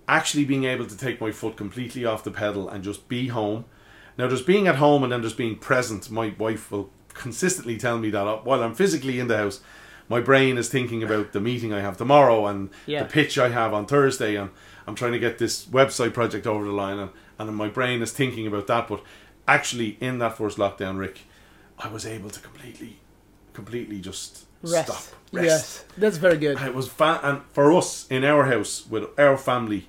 Actually, 0.07 0.45
being 0.45 0.65
able 0.65 0.85
to 0.85 0.97
take 0.97 1.21
my 1.21 1.31
foot 1.31 1.55
completely 1.55 2.05
off 2.05 2.23
the 2.23 2.31
pedal 2.31 2.67
and 2.67 2.83
just 2.83 3.07
be 3.07 3.27
home. 3.27 3.65
Now, 4.17 4.27
there's 4.27 4.41
being 4.41 4.67
at 4.67 4.75
home 4.75 5.03
and 5.03 5.11
then 5.11 5.21
there's 5.21 5.33
being 5.33 5.57
present. 5.57 6.11
My 6.11 6.33
wife 6.37 6.69
will 6.71 6.89
consistently 7.13 7.77
tell 7.77 7.97
me 7.97 8.09
that 8.09 8.27
uh, 8.27 8.37
while 8.39 8.61
I'm 8.61 8.75
physically 8.75 9.19
in 9.19 9.27
the 9.27 9.37
house, 9.37 9.61
my 10.09 10.19
brain 10.19 10.57
is 10.57 10.67
thinking 10.67 11.01
about 11.03 11.31
the 11.31 11.39
meeting 11.39 11.71
I 11.73 11.79
have 11.79 11.95
tomorrow 11.97 12.45
and 12.47 12.69
Yeah. 12.85 13.03
the 13.03 13.09
pitch 13.09 13.37
I 13.37 13.49
have 13.49 13.73
on 13.73 13.85
Thursday, 13.85 14.35
and 14.35 14.49
I'm 14.85 14.95
trying 14.95 15.13
to 15.13 15.19
get 15.19 15.37
this 15.37 15.65
website 15.65 16.13
project 16.13 16.45
over 16.45 16.65
the 16.65 16.71
line, 16.71 16.99
and, 16.99 17.11
and 17.39 17.55
my 17.55 17.69
brain 17.69 18.01
is 18.01 18.11
thinking 18.11 18.45
about 18.45 18.67
that. 18.67 18.89
But 18.89 19.01
actually, 19.47 19.97
in 20.01 20.17
that 20.19 20.37
first 20.37 20.57
lockdown, 20.57 20.99
Rick, 20.99 21.21
I 21.79 21.87
was 21.87 22.05
able 22.05 22.29
to 22.29 22.39
completely 22.41 22.97
completely 23.53 23.99
just 24.01 24.45
Rest. 24.63 24.87
stop. 24.87 25.17
Rest. 25.31 25.45
Yes, 25.45 25.85
that's 25.97 26.17
very 26.17 26.37
good. 26.37 26.57
And 26.57 26.67
it 26.67 26.75
was 26.75 26.87
fa- 26.87 27.19
and 27.23 27.41
for 27.53 27.71
us 27.73 28.07
in 28.09 28.23
our 28.23 28.45
house 28.45 28.85
with 28.89 29.07
our 29.17 29.37
family, 29.37 29.87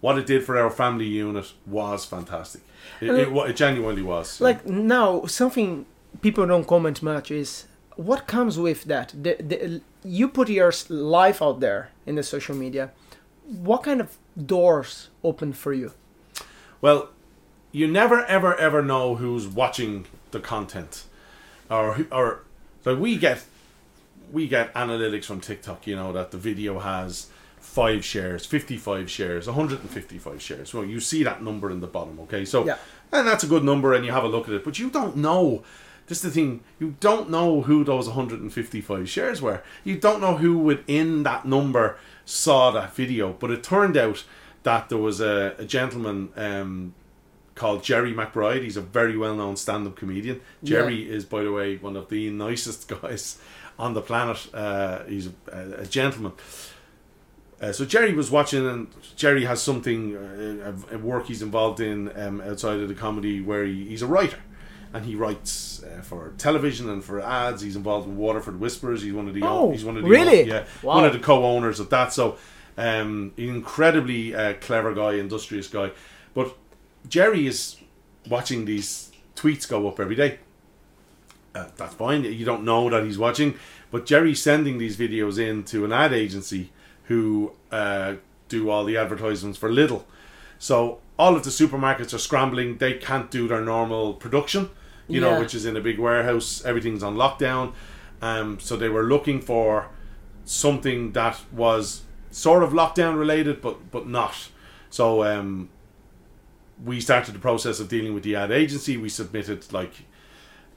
what 0.00 0.18
it 0.18 0.26
did 0.26 0.44
for 0.44 0.56
our 0.58 0.70
family 0.70 1.06
unit 1.06 1.52
was 1.66 2.04
fantastic. 2.04 2.62
It, 3.00 3.10
it, 3.10 3.28
it 3.28 3.56
genuinely 3.56 4.02
was. 4.02 4.40
Like 4.40 4.66
now, 4.66 5.26
something 5.26 5.86
people 6.20 6.46
don't 6.46 6.66
comment 6.66 7.02
much 7.02 7.30
is 7.30 7.66
what 7.96 8.26
comes 8.26 8.58
with 8.58 8.84
that. 8.84 9.12
The, 9.14 9.36
the, 9.40 9.80
you 10.04 10.28
put 10.28 10.48
your 10.48 10.72
life 10.88 11.42
out 11.42 11.60
there 11.60 11.90
in 12.06 12.14
the 12.16 12.22
social 12.22 12.54
media. 12.54 12.90
What 13.46 13.82
kind 13.82 14.00
of 14.00 14.16
doors 14.46 15.08
open 15.22 15.52
for 15.52 15.72
you? 15.72 15.92
Well, 16.80 17.10
you 17.72 17.88
never 17.88 18.24
ever 18.26 18.54
ever 18.56 18.82
know 18.82 19.16
who's 19.16 19.48
watching 19.48 20.06
the 20.30 20.40
content, 20.40 21.04
or 21.70 22.06
or 22.12 22.40
like 22.84 22.98
we 22.98 23.16
get 23.16 23.44
we 24.34 24.48
get 24.48 24.74
analytics 24.74 25.24
from 25.24 25.40
TikTok. 25.40 25.86
You 25.86 25.96
know 25.96 26.12
that 26.12 26.30
the 26.30 26.36
video 26.38 26.80
has 26.80 27.28
five 27.58 28.04
shares, 28.04 28.44
fifty 28.44 28.76
five 28.76 29.10
shares, 29.10 29.46
one 29.46 29.56
hundred 29.56 29.80
and 29.80 29.90
fifty 29.90 30.18
five 30.18 30.42
shares. 30.42 30.74
Well, 30.74 30.84
you 30.84 31.00
see 31.00 31.22
that 31.22 31.42
number 31.42 31.70
in 31.70 31.80
the 31.80 31.86
bottom. 31.86 32.20
Okay, 32.20 32.44
so 32.44 32.66
Yeah. 32.66 32.76
and 33.12 33.26
that's 33.26 33.44
a 33.44 33.46
good 33.46 33.64
number, 33.64 33.94
and 33.94 34.04
you 34.04 34.12
have 34.12 34.24
a 34.24 34.28
look 34.28 34.48
at 34.48 34.54
it, 34.54 34.64
but 34.64 34.78
you 34.78 34.90
don't 34.90 35.16
know. 35.16 35.62
This 36.06 36.18
is 36.18 36.24
the 36.24 36.30
thing. 36.30 36.60
You 36.78 36.96
don't 37.00 37.30
know 37.30 37.62
who 37.62 37.82
those 37.82 38.08
155 38.08 39.08
shares 39.08 39.40
were. 39.40 39.62
You 39.84 39.96
don't 39.96 40.20
know 40.20 40.36
who 40.36 40.58
within 40.58 41.22
that 41.22 41.46
number 41.46 41.96
saw 42.26 42.70
that 42.72 42.94
video. 42.94 43.32
But 43.32 43.50
it 43.50 43.62
turned 43.62 43.96
out 43.96 44.22
that 44.64 44.90
there 44.90 44.98
was 44.98 45.22
a, 45.22 45.54
a 45.58 45.64
gentleman 45.64 46.28
um, 46.36 46.92
called 47.54 47.82
Jerry 47.82 48.12
McBride. 48.12 48.62
He's 48.64 48.76
a 48.76 48.82
very 48.82 49.16
well 49.16 49.34
known 49.34 49.56
stand 49.56 49.86
up 49.86 49.96
comedian. 49.96 50.42
Jerry 50.62 51.08
is, 51.08 51.24
by 51.24 51.42
the 51.42 51.52
way, 51.52 51.76
one 51.78 51.96
of 51.96 52.10
the 52.10 52.28
nicest 52.28 52.86
guys 53.00 53.38
on 53.78 53.94
the 53.94 54.00
planet. 54.02 54.46
Uh, 54.54 55.04
he's 55.04 55.28
a, 55.52 55.80
a 55.80 55.86
gentleman. 55.86 56.32
Uh, 57.60 57.72
so 57.72 57.84
Jerry 57.84 58.12
was 58.12 58.30
watching, 58.30 58.66
and 58.68 58.88
Jerry 59.16 59.44
has 59.44 59.62
something, 59.62 60.16
uh, 60.16 60.98
work 60.98 61.26
he's 61.26 61.40
involved 61.40 61.80
in 61.80 62.10
um, 62.20 62.40
outside 62.40 62.80
of 62.80 62.88
the 62.88 62.94
comedy, 62.94 63.40
where 63.40 63.64
he, 63.64 63.86
he's 63.86 64.02
a 64.02 64.06
writer, 64.06 64.38
and 64.92 65.04
he 65.06 65.14
writes 65.14 65.82
uh, 65.82 66.02
for 66.02 66.32
television 66.36 66.90
and 66.90 67.02
for 67.02 67.20
ads. 67.20 67.62
He's 67.62 67.76
involved 67.76 68.08
with 68.08 68.16
Waterford 68.16 68.60
Whispers. 68.60 69.02
He's 69.02 69.12
one 69.14 69.28
of 69.28 69.34
the 69.34 69.42
Oh, 69.44 69.70
he's 69.70 69.84
one 69.84 69.96
of 69.96 70.02
the 70.02 70.08
really? 70.08 70.42
yeah 70.48 70.64
Wow. 70.82 70.96
one 70.96 71.04
of 71.04 71.12
the 71.12 71.20
co-owners 71.20 71.80
of 71.80 71.88
that. 71.90 72.12
So 72.12 72.36
um, 72.76 73.32
incredibly 73.36 74.34
uh, 74.34 74.54
clever 74.54 74.92
guy, 74.92 75.14
industrious 75.14 75.68
guy. 75.68 75.92
But 76.34 76.54
Jerry 77.08 77.46
is 77.46 77.76
watching 78.28 78.64
these 78.64 79.10
tweets 79.36 79.66
go 79.68 79.88
up 79.88 80.00
every 80.00 80.16
day. 80.16 80.38
Uh, 81.54 81.66
that's 81.76 81.94
fine. 81.94 82.24
You 82.24 82.44
don't 82.44 82.64
know 82.64 82.90
that 82.90 83.04
he's 83.04 83.18
watching, 83.18 83.54
but 83.90 84.06
Jerry's 84.06 84.42
sending 84.42 84.78
these 84.78 84.96
videos 84.96 85.38
in 85.38 85.62
to 85.64 85.84
an 85.84 85.92
ad 85.92 86.12
agency 86.12 86.72
who 87.04 87.52
uh, 87.70 88.14
do 88.48 88.70
all 88.70 88.84
the 88.84 88.96
advertisements 88.96 89.58
for 89.58 89.70
Lidl. 89.70 90.04
So 90.58 90.98
all 91.18 91.36
of 91.36 91.44
the 91.44 91.50
supermarkets 91.50 92.12
are 92.12 92.18
scrambling. 92.18 92.78
They 92.78 92.94
can't 92.94 93.30
do 93.30 93.46
their 93.46 93.60
normal 93.60 94.14
production, 94.14 94.70
you 95.06 95.20
know, 95.20 95.38
which 95.40 95.54
is 95.54 95.64
in 95.64 95.76
a 95.76 95.80
big 95.80 95.98
warehouse. 95.98 96.64
Everything's 96.64 97.02
on 97.02 97.14
lockdown. 97.16 97.72
Um, 98.22 98.58
so 98.58 98.76
they 98.76 98.88
were 98.88 99.04
looking 99.04 99.40
for 99.40 99.88
something 100.44 101.12
that 101.12 101.40
was 101.52 102.02
sort 102.30 102.62
of 102.62 102.70
lockdown 102.72 103.18
related, 103.18 103.60
but 103.60 103.90
but 103.90 104.08
not. 104.08 104.48
So 104.90 105.24
um, 105.24 105.68
we 106.82 107.00
started 107.00 107.34
the 107.34 107.38
process 107.38 107.80
of 107.80 107.88
dealing 107.88 108.14
with 108.14 108.24
the 108.24 108.34
ad 108.34 108.50
agency. 108.50 108.96
We 108.96 109.08
submitted 109.08 109.72
like 109.72 110.04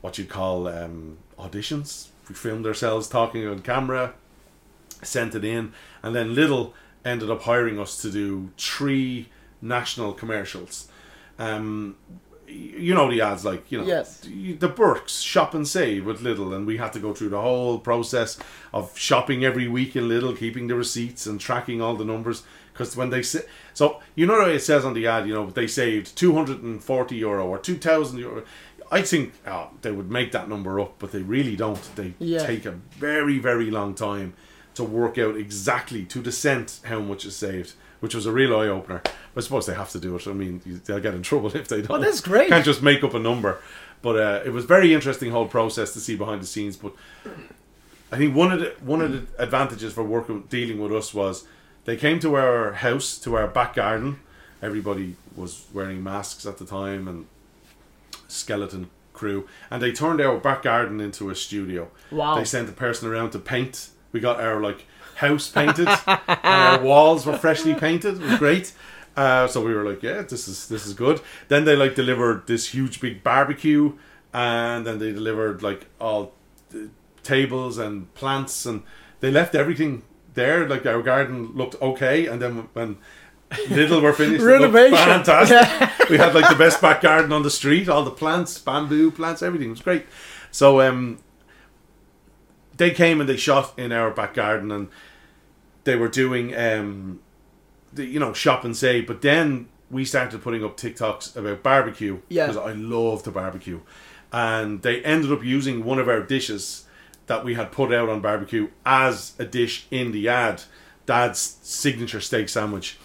what 0.01 0.17
you'd 0.17 0.29
call 0.29 0.67
um, 0.67 1.17
auditions. 1.39 2.07
We 2.29 2.35
filmed 2.35 2.65
ourselves 2.65 3.07
talking 3.07 3.47
on 3.47 3.59
camera, 3.59 4.13
sent 5.01 5.35
it 5.35 5.45
in, 5.45 5.73
and 6.03 6.15
then 6.15 6.35
Lidl 6.35 6.73
ended 7.05 7.29
up 7.31 7.43
hiring 7.43 7.79
us 7.79 8.01
to 8.01 8.11
do 8.11 8.49
three 8.57 9.29
national 9.61 10.13
commercials. 10.13 10.89
Um, 11.39 11.95
you 12.47 12.93
know 12.95 13.09
the 13.11 13.19
ads 13.21 13.43
like 13.43 13.69
you 13.71 13.77
know 13.79 13.85
Yes. 13.85 14.21
the 14.21 14.69
Burks 14.69 15.19
shop 15.19 15.53
and 15.53 15.67
save 15.67 16.05
with 16.05 16.21
Lidl, 16.21 16.55
and 16.55 16.65
we 16.65 16.77
had 16.77 16.93
to 16.93 16.99
go 16.99 17.13
through 17.13 17.29
the 17.29 17.41
whole 17.41 17.77
process 17.77 18.39
of 18.73 18.97
shopping 18.97 19.43
every 19.43 19.67
week 19.67 19.95
in 19.95 20.07
Lidl, 20.07 20.37
keeping 20.37 20.67
the 20.67 20.75
receipts 20.75 21.25
and 21.25 21.39
tracking 21.41 21.81
all 21.81 21.95
the 21.95 22.05
numbers. 22.05 22.43
Because 22.71 22.95
when 22.95 23.09
they 23.09 23.21
say 23.21 23.41
so, 23.73 23.99
you 24.15 24.25
know 24.25 24.37
what 24.37 24.51
it 24.51 24.61
says 24.61 24.85
on 24.85 24.93
the 24.93 25.07
ad, 25.07 25.27
you 25.27 25.33
know 25.33 25.49
they 25.49 25.67
saved 25.67 26.15
two 26.15 26.33
hundred 26.35 26.61
and 26.63 26.81
forty 26.81 27.17
euro 27.17 27.45
or 27.45 27.57
two 27.57 27.75
thousand 27.75 28.19
euro. 28.19 28.43
I 28.91 29.01
think 29.01 29.33
oh, 29.45 29.69
they 29.81 29.91
would 29.91 30.09
make 30.11 30.31
that 30.31 30.47
number 30.49 30.79
up, 30.79 30.95
but 30.99 31.11
they 31.11 31.21
really 31.21 31.55
don't. 31.55 31.81
They 31.95 32.13
Yeah. 32.19 32.45
take 32.45 32.65
a 32.65 32.71
very 32.97 33.39
very 33.39 33.69
long 33.71 33.93
time 33.95 34.33
to 34.75 34.83
work 34.83 35.17
out 35.17 35.35
exactly 35.35 36.05
to 36.05 36.19
the 36.19 36.31
cent 36.31 36.79
how 36.85 36.99
much 36.99 37.25
is 37.25 37.35
saved, 37.35 37.73
which 37.99 38.13
was 38.13 38.25
a 38.25 38.31
real 38.31 38.55
eye 38.55 38.67
opener. 38.67 39.01
I 39.35 39.39
suppose 39.41 39.65
they 39.65 39.73
have 39.73 39.89
to 39.91 39.99
do 39.99 40.15
it. 40.15 40.27
I 40.27 40.33
mean, 40.33 40.61
they'll 40.85 40.99
get 40.99 41.13
in 41.15 41.23
trouble 41.31 41.55
if 41.55 41.67
they 41.67 41.81
don't. 41.81 42.01
that's 42.01 42.21
great. 42.21 42.49
Can't 42.49 42.65
just 42.65 42.81
make 42.83 43.03
up 43.03 43.13
a 43.13 43.19
number. 43.19 43.59
But 44.03 44.15
uh, 44.15 44.41
it 44.45 44.51
was 44.51 44.65
very 44.65 44.93
interesting 44.93 45.31
whole 45.31 45.47
process 45.47 45.91
to 45.93 45.99
see 45.99 46.15
behind 46.15 46.41
the 46.41 46.45
scenes. 46.45 46.77
But 46.77 46.93
I 48.11 48.17
think 48.17 48.35
one 48.35 48.51
of 48.51 48.59
the 48.59 48.73
one 48.81 49.01
of 49.01 49.11
the 49.11 49.41
advantages 49.41 49.93
for 49.93 50.03
working 50.03 50.43
dealing 50.49 50.79
with 50.79 50.93
us 50.93 51.13
was 51.13 51.45
they 51.85 51.97
came 51.97 52.19
to 52.19 52.35
our 52.35 52.73
house 52.73 53.17
to 53.19 53.35
our 53.35 53.47
back 53.47 53.73
garden. 53.75 54.19
Everybody 54.61 55.15
was 55.35 55.65
wearing 55.73 56.03
masks 56.03 56.45
at 56.45 56.57
the 56.57 56.65
time 56.65 57.07
and 57.07 57.25
skeleton 58.27 58.89
crew, 59.13 59.47
and 59.69 59.81
they 59.81 59.91
turned 59.91 60.21
our 60.21 60.37
back 60.37 60.63
garden 60.63 61.01
into 61.01 61.29
a 61.29 61.35
studio. 61.35 61.89
Wow. 62.11 62.35
They 62.35 62.45
sent 62.45 62.69
a 62.69 62.73
person 62.73 63.09
around 63.09 63.31
to 63.31 63.39
paint. 63.39 63.89
We 64.11 64.19
got 64.19 64.39
our 64.39 64.61
like 64.61 64.85
house 65.15 65.49
painted, 65.49 65.87
and 65.87 66.19
our 66.43 66.81
walls 66.91 67.25
were 67.25 67.37
freshly 67.37 67.73
painted. 67.73 68.15
It 68.15 68.21
was 68.21 68.37
great. 68.37 68.73
Uh, 69.17 69.47
so 69.47 69.65
we 69.65 69.73
were 69.73 69.83
like, 69.83 70.03
yeah, 70.03 70.21
this 70.21 70.47
is 70.47 70.67
this 70.69 70.85
is 70.85 70.93
good. 70.93 71.19
Then 71.47 71.65
they 71.65 71.75
like 71.75 71.95
delivered 71.95 72.47
this 72.47 72.69
huge 72.69 73.01
big 73.01 73.23
barbecue, 73.23 73.93
and 74.33 74.85
then 74.85 74.99
they 74.99 75.11
delivered 75.11 75.63
like 75.63 75.87
all 75.99 76.33
tables 77.23 77.77
and 77.79 78.13
plants, 78.13 78.65
and 78.65 78.83
they 79.19 79.31
left 79.31 79.55
everything 79.55 80.03
there. 80.35 80.69
Like 80.69 80.85
our 80.85 81.01
garden 81.01 81.53
looked 81.55 81.81
okay, 81.81 82.27
and 82.27 82.39
then 82.41 82.69
when 82.73 82.97
Lidl 83.51 84.01
were 84.01 84.13
finished, 84.13 84.41
it 84.43 84.45
Renovation. 84.45 84.97
fantastic. 84.97 86.09
we 86.09 86.17
had 86.17 86.35
like 86.35 86.49
the 86.49 86.55
best 86.55 86.81
back 86.81 87.01
garden 87.01 87.31
on 87.31 87.43
the 87.43 87.49
street, 87.49 87.87
all 87.87 88.03
the 88.03 88.11
plants, 88.11 88.57
bamboo 88.57 89.09
plants, 89.11 89.41
everything 89.41 89.69
was 89.69 89.81
great. 89.81 90.05
So 90.51 90.81
um, 90.81 91.19
they 92.75 92.91
came 92.91 93.19
and 93.19 93.29
they 93.29 93.37
shot 93.37 93.77
in 93.77 93.91
our 93.91 94.11
back 94.11 94.33
garden, 94.33 94.71
and 94.71 94.89
they 95.85 95.95
were 95.95 96.07
doing 96.09 96.55
um, 96.57 97.19
the 97.93 98.05
you 98.05 98.19
know 98.19 98.33
shop 98.33 98.63
and 98.65 98.75
save. 98.75 99.07
But 99.07 99.21
then 99.21 99.69
we 99.89 100.03
started 100.03 100.41
putting 100.41 100.63
up 100.63 100.75
TikToks 100.77 101.35
about 101.37 101.63
barbecue 101.63 102.19
Yeah. 102.29 102.47
because 102.47 102.61
I 102.61 102.73
love 102.73 103.23
to 103.23 103.31
barbecue, 103.31 103.79
and 104.31 104.81
they 104.81 105.01
ended 105.03 105.31
up 105.31 105.43
using 105.43 105.83
one 105.85 105.99
of 105.99 106.09
our 106.09 106.21
dishes 106.21 106.83
that 107.27 107.43
we 107.43 107.53
had 107.55 107.71
put 107.71 107.93
out 107.93 108.09
on 108.09 108.19
barbecue 108.21 108.69
as 108.85 109.33
a 109.39 109.45
dish 109.45 109.85
in 109.91 110.11
the 110.11 110.27
ad. 110.27 110.63
Dad's 111.05 111.57
signature 111.61 112.19
steak 112.19 112.49
sandwich. 112.49 112.97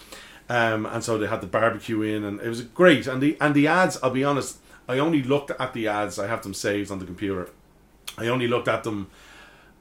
Um, 0.52 0.84
and 0.84 1.02
so 1.02 1.16
they 1.16 1.28
had 1.28 1.40
the 1.40 1.46
barbecue 1.46 2.02
in, 2.02 2.24
and 2.24 2.38
it 2.38 2.48
was 2.48 2.60
great. 2.60 3.06
And 3.06 3.22
the 3.22 3.38
and 3.40 3.54
the 3.54 3.66
ads, 3.66 3.98
I'll 4.02 4.10
be 4.10 4.22
honest, 4.22 4.58
I 4.86 4.98
only 4.98 5.22
looked 5.22 5.50
at 5.50 5.72
the 5.72 5.88
ads. 5.88 6.18
I 6.18 6.26
have 6.26 6.42
them 6.42 6.52
saved 6.52 6.90
on 6.90 6.98
the 6.98 7.06
computer. 7.06 7.48
I 8.18 8.26
only 8.26 8.46
looked 8.46 8.68
at 8.68 8.84
them, 8.84 9.08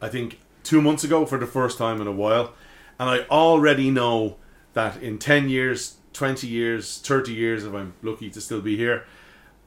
I 0.02 0.08
think, 0.08 0.40
two 0.64 0.82
months 0.82 1.04
ago 1.04 1.26
for 1.26 1.38
the 1.38 1.46
first 1.46 1.78
time 1.78 2.00
in 2.00 2.08
a 2.08 2.12
while, 2.14 2.54
and 2.98 3.10
I 3.10 3.26
already 3.30 3.92
know 3.92 4.38
that 4.72 5.04
in 5.04 5.18
ten 5.18 5.50
years, 5.50 5.98
twenty 6.14 6.48
years, 6.48 7.00
thirty 7.00 7.34
years, 7.34 7.66
if 7.66 7.74
I'm 7.74 7.94
lucky 8.02 8.30
to 8.30 8.40
still 8.40 8.62
be 8.62 8.78
here, 8.78 9.04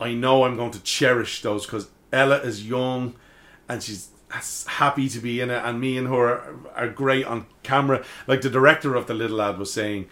I 0.00 0.14
know 0.14 0.44
I'm 0.44 0.56
going 0.56 0.72
to 0.72 0.82
cherish 0.82 1.42
those 1.42 1.66
because 1.66 1.88
Ella 2.14 2.38
is 2.38 2.66
young, 2.66 3.14
and 3.68 3.82
she's 3.82 4.08
happy 4.66 5.10
to 5.10 5.18
be 5.18 5.42
in 5.42 5.50
it, 5.50 5.62
and 5.62 5.78
me 5.78 5.98
and 5.98 6.08
her 6.08 6.28
are, 6.28 6.54
are 6.74 6.88
great 6.88 7.26
on 7.26 7.44
camera. 7.62 8.02
Like 8.26 8.40
the 8.40 8.48
director 8.48 8.94
of 8.94 9.06
the 9.06 9.12
Lidl 9.12 9.46
ad 9.46 9.58
was 9.58 9.70
saying 9.70 10.08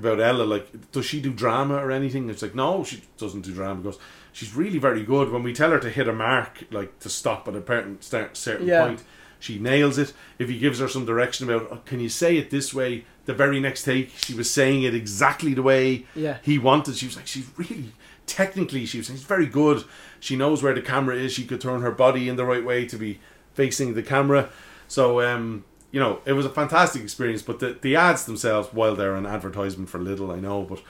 about 0.00 0.20
Ella, 0.20 0.42
like, 0.44 0.90
does 0.92 1.06
she 1.06 1.20
do 1.20 1.32
drama 1.32 1.74
or 1.76 1.90
anything? 1.90 2.28
It's 2.28 2.42
like, 2.42 2.54
no, 2.54 2.84
she 2.84 3.02
doesn't 3.18 3.42
do 3.42 3.52
drama. 3.52 3.80
Because 3.82 3.98
she's 4.32 4.54
really 4.54 4.78
very 4.78 5.02
good. 5.04 5.30
When 5.30 5.42
we 5.42 5.52
tell 5.52 5.70
her 5.70 5.78
to 5.78 5.90
hit 5.90 6.08
a 6.08 6.12
mark, 6.12 6.64
like 6.70 6.98
to 7.00 7.08
stop 7.08 7.46
at 7.48 7.54
a 7.54 7.62
certain, 7.66 8.00
cer- 8.00 8.30
certain 8.32 8.66
Yeah. 8.66 8.86
point, 8.86 9.02
she 9.38 9.58
nails 9.58 9.96
it. 9.98 10.12
If 10.38 10.48
he 10.48 10.58
gives 10.58 10.80
her 10.80 10.88
some 10.88 11.06
direction 11.06 11.48
about, 11.48 11.68
oh, 11.70 11.80
can 11.86 12.00
you 12.00 12.08
say 12.08 12.36
it 12.36 12.50
this 12.50 12.74
way? 12.74 13.04
The 13.26 13.34
very 13.34 13.60
next 13.60 13.84
take, 13.84 14.10
she 14.16 14.34
was 14.34 14.50
saying 14.50 14.82
it 14.82 14.94
exactly 14.94 15.54
the 15.54 15.62
way 15.62 16.06
Yeah. 16.14 16.38
he 16.42 16.58
wanted. 16.58 16.96
She 16.96 17.06
was 17.06 17.16
like, 17.16 17.26
she's 17.26 17.46
really 17.56 17.92
technically, 18.26 18.86
she 18.86 18.98
was 18.98 19.06
she's 19.08 19.22
very 19.22 19.46
good. 19.46 19.84
She 20.20 20.36
knows 20.36 20.62
where 20.62 20.74
the 20.74 20.82
camera 20.82 21.16
is. 21.16 21.32
She 21.32 21.44
could 21.44 21.60
turn 21.60 21.80
her 21.82 21.90
body 21.90 22.28
in 22.28 22.36
the 22.36 22.44
right 22.44 22.64
way 22.64 22.84
to 22.86 22.96
be 22.96 23.20
facing 23.54 23.94
the 23.94 24.02
camera. 24.02 24.50
So, 24.88 25.20
um, 25.20 25.64
you 25.92 26.00
know, 26.00 26.20
it 26.24 26.32
was 26.34 26.46
a 26.46 26.50
fantastic 26.50 27.02
experience. 27.02 27.42
But 27.42 27.58
the, 27.60 27.76
the 27.80 27.96
ads 27.96 28.24
themselves, 28.24 28.68
while 28.72 28.94
they're 28.94 29.16
an 29.16 29.26
advertisement 29.26 29.88
for 29.88 29.98
Lidl, 29.98 30.34
I 30.34 30.40
know, 30.40 30.62
but 30.62 30.82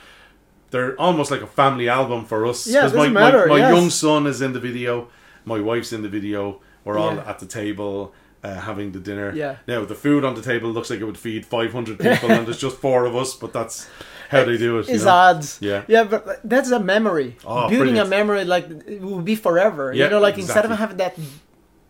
they're 0.71 0.99
almost 1.01 1.31
like 1.31 1.41
a 1.43 1.47
family 1.47 1.89
album 1.89 2.25
for 2.25 2.47
us. 2.47 2.67
Yeah, 2.67 2.81
it 2.81 2.83
my, 2.83 2.89
doesn't 2.97 3.13
my, 3.15 3.21
matter, 3.21 3.47
my 3.47 3.59
yes. 3.59 3.75
young 3.75 3.91
son 3.91 4.27
is 4.27 4.41
in 4.41 4.53
the 4.53 4.61
video. 4.61 5.09
My 5.45 5.61
wife's 5.61 5.93
in 5.93 6.03
the 6.03 6.09
video. 6.09 6.61
we're 6.85 6.99
all 6.99 7.15
Yeah. 7.15 7.29
at 7.31 7.39
the 7.39 7.47
table 7.47 8.15
uh, 8.43 8.55
having 8.55 8.93
the 8.93 9.01
dinner. 9.01 9.33
Yeah. 9.35 9.57
Now 9.67 9.85
the 9.85 9.95
food 9.95 10.25
on 10.25 10.35
the 10.35 10.43
table 10.43 10.71
looks 10.71 10.91
like 10.91 11.01
it 11.01 11.05
would 11.05 11.19
feed 11.19 11.45
500 11.45 11.99
people, 11.99 12.31
and 12.31 12.47
there's 12.47 12.59
just 12.61 12.77
four 12.79 13.05
of 13.07 13.15
us. 13.17 13.35
But 13.35 13.53
that's 13.53 13.89
how 14.31 14.45
they 14.45 14.57
do 14.57 14.79
it. 14.79 14.89
you 14.89 14.95
It's 14.95 15.05
know? 15.05 15.11
odds. 15.11 15.59
Yeah. 15.61 15.83
Yeah, 15.89 16.05
but 16.05 16.41
that's 16.45 16.71
a 16.71 16.79
memory. 16.81 17.37
Oh, 17.45 17.69
Building 17.69 17.95
brilliant. 17.95 18.07
a 18.07 18.11
memory 18.11 18.45
like 18.45 18.71
it 18.87 19.01
will 19.03 19.23
be 19.23 19.35
forever. 19.35 19.93
Yeah, 19.93 20.05
you 20.05 20.11
know, 20.11 20.21
like 20.21 20.39
instead 20.39 20.65
of 20.65 20.71
having 20.79 20.99
that, 20.99 21.19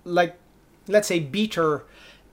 like, 0.05 0.37
let's 0.88 1.07
say 1.07 1.21
bitter 1.21 1.85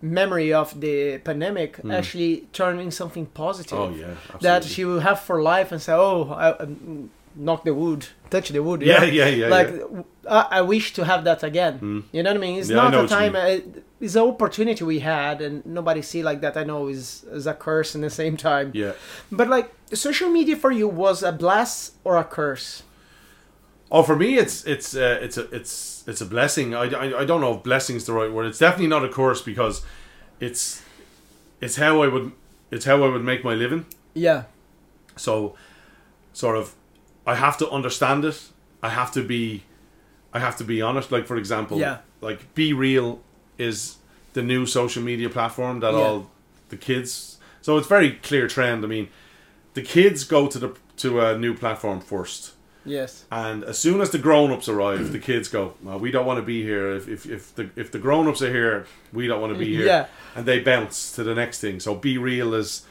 memory 0.01 0.53
of 0.53 0.79
the 0.79 1.17
pandemic, 1.19 1.79
actually 1.89 2.47
turning 2.53 2.91
something 2.91 3.25
positive. 3.27 3.79
Oh 3.79 3.89
yeah, 3.89 4.15
that 4.41 4.63
she 4.63 4.85
will 4.85 4.99
have 4.99 5.19
for 5.19 5.41
life 5.41 5.71
and 5.71 5.81
say, 5.81 5.93
"Oh, 5.93 6.29
I, 6.31 6.51
um, 6.57 7.09
knock 7.35 7.63
the 7.63 7.73
wood, 7.73 8.07
touch 8.29 8.49
the 8.49 8.61
wood." 8.61 8.81
Yeah, 8.81 8.99
know? 8.99 9.05
yeah, 9.05 9.27
yeah, 9.27 9.47
Like 9.47 9.69
yeah. 9.69 10.03
I, 10.29 10.59
I 10.59 10.61
wish 10.61 10.93
to 10.93 11.05
have 11.05 11.23
that 11.23 11.43
again. 11.43 12.03
You 12.11 12.23
know 12.23 12.31
what 12.31 12.37
I 12.37 12.39
mean? 12.39 12.59
It's 12.59 12.69
Yeah, 12.69 12.75
not 12.75 12.93
a 12.93 13.07
time. 13.07 13.35
Uh, 13.35 13.59
it's 13.99 14.15
an 14.15 14.21
opportunity 14.21 14.83
we 14.83 14.99
had, 14.99 15.41
and 15.41 15.65
nobody 15.65 16.01
see 16.01 16.21
like 16.21 16.41
that. 16.41 16.55
I 16.57 16.63
know 16.63 16.87
is 16.87 17.23
is 17.31 17.47
a 17.47 17.53
curse 17.53 17.95
in 17.95 18.01
the 18.01 18.09
same 18.09 18.37
time. 18.37 18.71
Yeah. 18.73 18.93
But 19.31 19.47
like 19.47 19.71
social 19.93 20.29
media 20.29 20.55
for 20.55 20.71
you 20.71 20.87
was 20.87 21.23
a 21.23 21.31
bless 21.31 21.93
or 22.03 22.17
a 22.17 22.23
curse? 22.23 22.83
Oh, 23.91 24.03
for 24.03 24.15
me, 24.15 24.37
it's 24.37 24.65
it's 24.65 24.95
uh, 24.95 25.19
it's 25.21 25.37
a 25.37 25.43
it's 25.55 26.03
it's 26.07 26.21
a 26.21 26.25
blessing. 26.25 26.73
I, 26.75 26.83
I, 26.93 27.19
I 27.21 27.25
don't 27.25 27.41
know 27.41 27.55
if 27.55 27.63
blessing 27.63 27.95
is 27.95 28.05
the 28.05 28.13
right 28.13 28.31
word. 28.31 28.45
It's 28.47 28.59
definitely 28.59 28.87
not 28.87 29.05
a 29.05 29.09
curse 29.09 29.41
because 29.41 29.81
it's 30.39 30.83
it's 31.61 31.77
how 31.77 32.01
I 32.03 32.07
would 32.07 32.31
it's 32.71 32.85
how 32.85 33.03
I 33.03 33.07
would 33.09 33.23
make 33.23 33.43
my 33.43 33.53
living. 33.53 33.85
Yeah. 34.13 34.43
So, 35.15 35.55
sort 36.33 36.57
of, 36.57 36.75
I 37.25 37.35
have 37.35 37.57
to 37.59 37.69
understand 37.69 38.25
it. 38.25 38.49
I 38.83 38.89
have 38.89 39.11
to 39.13 39.23
be, 39.23 39.63
I 40.33 40.39
have 40.39 40.57
to 40.57 40.63
be 40.63 40.81
honest. 40.81 41.11
Like 41.11 41.25
for 41.25 41.37
example, 41.37 41.79
Yeah. 41.79 41.99
like 42.21 42.53
BeReal 42.55 43.19
is 43.57 43.97
the 44.33 44.43
new 44.43 44.65
social 44.65 45.01
media 45.01 45.29
platform 45.29 45.79
that 45.79 45.93
Yeah. 45.93 45.99
all 45.99 46.29
the 46.69 46.77
kids. 46.77 47.37
So 47.61 47.77
it's 47.77 47.87
very 47.87 48.11
clear 48.11 48.47
trend. 48.47 48.83
I 48.83 48.87
mean, 48.87 49.07
the 49.73 49.81
kids 49.81 50.23
go 50.25 50.47
to 50.47 50.59
the 50.59 50.75
to 50.97 51.21
a 51.21 51.37
new 51.37 51.53
platform 51.55 52.01
first. 52.01 52.53
Yes. 52.87 53.25
And 53.31 53.63
as 53.63 53.77
soon 53.77 54.01
as 54.01 54.09
the 54.09 54.17
grown-ups 54.17 54.67
arrive, 54.69 55.11
the 55.11 55.19
kids 55.19 55.47
go, 55.49 55.73
well, 55.83 55.99
"We 55.99 56.11
don't 56.11 56.25
want 56.25 56.37
to 56.39 56.45
be 56.45 56.63
here. 56.63 56.91
If, 56.91 57.07
if, 57.07 57.25
if 57.25 57.55
the 57.55 57.69
if 57.75 57.91
the 57.91 57.99
grown-ups 57.99 58.41
are 58.41 58.51
here, 58.51 58.85
we 59.13 59.27
don't 59.27 59.41
want 59.41 59.53
to 59.53 59.59
be 59.59 59.75
here." 59.75 59.85
Yeah. 59.85 60.05
And 60.35 60.45
they 60.45 60.59
bounce 60.59 61.13
to 61.15 61.23
the 61.23 61.35
next 61.35 61.59
thing. 61.61 61.79
So 61.79 61.95
BeReal 61.95 62.53
is 62.55 62.85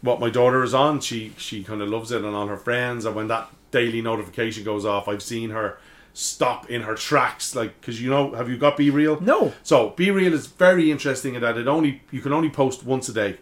what 0.00 0.20
my 0.20 0.30
daughter 0.30 0.62
is 0.62 0.74
on. 0.74 1.00
She 1.00 1.32
she 1.36 1.62
kind 1.64 1.80
of 1.82 1.88
loves 1.88 2.12
it, 2.12 2.24
and 2.24 2.34
on 2.34 2.48
her 2.48 2.56
friends. 2.56 3.04
And 3.04 3.14
when 3.14 3.28
that 3.28 3.48
daily 3.70 4.02
notification 4.02 4.64
goes 4.64 4.84
off, 4.84 5.08
I've 5.08 5.22
seen 5.22 5.50
her 5.50 5.78
stop 6.14 6.68
in 6.68 6.82
her 6.82 6.94
tracks, 6.94 7.54
like 7.54 7.80
because 7.80 8.02
you 8.02 8.10
know, 8.10 8.32
have 8.34 8.48
you 8.48 8.58
got 8.58 8.76
BeReal? 8.76 9.20
No. 9.22 9.52
So 9.62 9.90
BeReal 9.96 10.32
is 10.32 10.46
very 10.46 10.90
interesting 10.90 11.34
in 11.34 11.40
that 11.40 11.56
it 11.56 11.66
only 11.66 12.02
you 12.10 12.20
can 12.20 12.32
only 12.34 12.50
post 12.50 12.84
once 12.84 13.08
a 13.08 13.14
day 13.14 13.38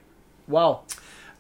Wow. 0.47 0.83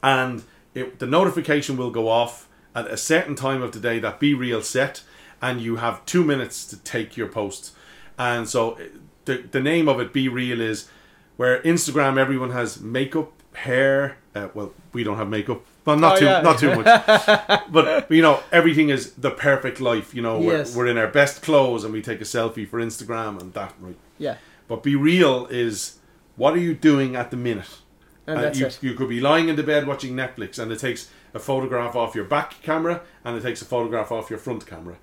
and 0.02 0.43
it, 0.75 0.99
the 0.99 1.07
notification 1.07 1.76
will 1.76 1.90
go 1.90 2.09
off 2.09 2.49
at 2.75 2.87
a 2.87 2.97
certain 2.97 3.35
time 3.35 3.62
of 3.62 3.73
the 3.73 3.81
day 3.81 3.99
that 3.99 4.21
BeReal 4.21 4.62
set 4.62 5.03
and 5.43 5.61
you 5.61 5.77
have 5.77 6.05
two 6.07 6.23
minutes 6.25 6.65
to 6.67 6.77
take 6.79 7.17
your 7.17 7.27
post 7.29 7.73
and 8.19 8.49
so 8.49 8.79
the, 9.25 9.39
the 9.50 9.61
name 9.61 9.89
of 9.89 9.99
it 10.00 10.12
BeReal 10.12 10.61
is 10.61 10.89
where 11.37 11.61
instagram 11.62 12.19
everyone 12.19 12.50
has 12.50 12.81
makeup 12.81 13.33
hair 13.55 14.17
uh, 14.35 14.49
well 14.55 14.73
we 14.93 15.03
don't 15.03 15.17
have 15.17 15.29
makeup 15.29 15.62
well 15.85 15.97
not 15.97 16.17
Oh, 16.17 16.19
too 16.21 16.25
yeah. 16.27 16.41
not 16.43 16.59
too 16.59 16.75
much 16.77 17.62
but 17.71 18.11
you 18.11 18.23
know 18.23 18.41
everything 18.53 18.91
is 18.91 19.12
the 19.15 19.31
perfect 19.31 19.81
life 19.81 20.15
you 20.15 20.23
know 20.23 20.39
we're, 20.39 20.59
Yes. 20.59 20.77
we're 20.77 20.87
in 20.87 20.99
our 20.99 21.09
best 21.09 21.43
clothes 21.43 21.83
and 21.85 21.93
we 21.93 22.03
take 22.03 22.21
a 22.21 22.25
selfie 22.25 22.69
for 22.69 22.79
instagram 22.81 23.41
and 23.41 23.53
that 23.55 23.75
right 23.81 23.97
Yeah. 24.19 24.37
but 24.69 24.83
BeReal 24.83 25.50
is 25.50 25.99
what 26.37 26.55
are 26.55 26.59
you 26.61 26.75
doing 26.75 27.17
at 27.17 27.31
the 27.31 27.37
minute 27.37 27.79
And 28.27 28.39
that's 28.39 28.59
you, 28.61 28.67
it. 28.67 28.79
you 28.83 28.95
could 28.95 29.09
be 29.09 29.21
lying 29.21 29.49
in 29.49 29.57
the 29.57 29.62
bed 29.64 29.87
watching 29.87 30.14
Netflix, 30.14 30.59
and 30.59 30.71
it 30.71 30.79
takes 30.79 31.11
a 31.35 31.38
photograph 31.38 31.97
off 31.97 32.14
your 32.14 32.25
back 32.25 32.62
camera, 32.62 33.03
and 33.25 33.37
it 33.37 33.43
takes 33.43 33.62
a 33.62 33.64
photograph 33.64 34.11
off 34.11 34.31
your 34.31 34.38
front 34.38 34.66
camera. 34.66 34.97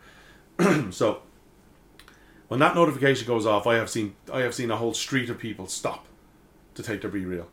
so, 0.92 1.22
when 2.48 2.60
that 2.60 2.76
notification 2.76 3.28
goes 3.28 3.46
off, 3.46 3.68
I 3.68 3.76
have 3.76 3.90
seen 3.90 4.16
I 4.32 4.42
have 4.42 4.56
seen 4.56 4.72
a 4.72 4.78
whole 4.78 4.94
street 4.94 5.30
of 5.30 5.38
people 5.38 5.68
stop 5.68 6.06
to 6.76 6.84
take 6.84 7.02
their 7.02 7.12
BeReal. 7.12 7.46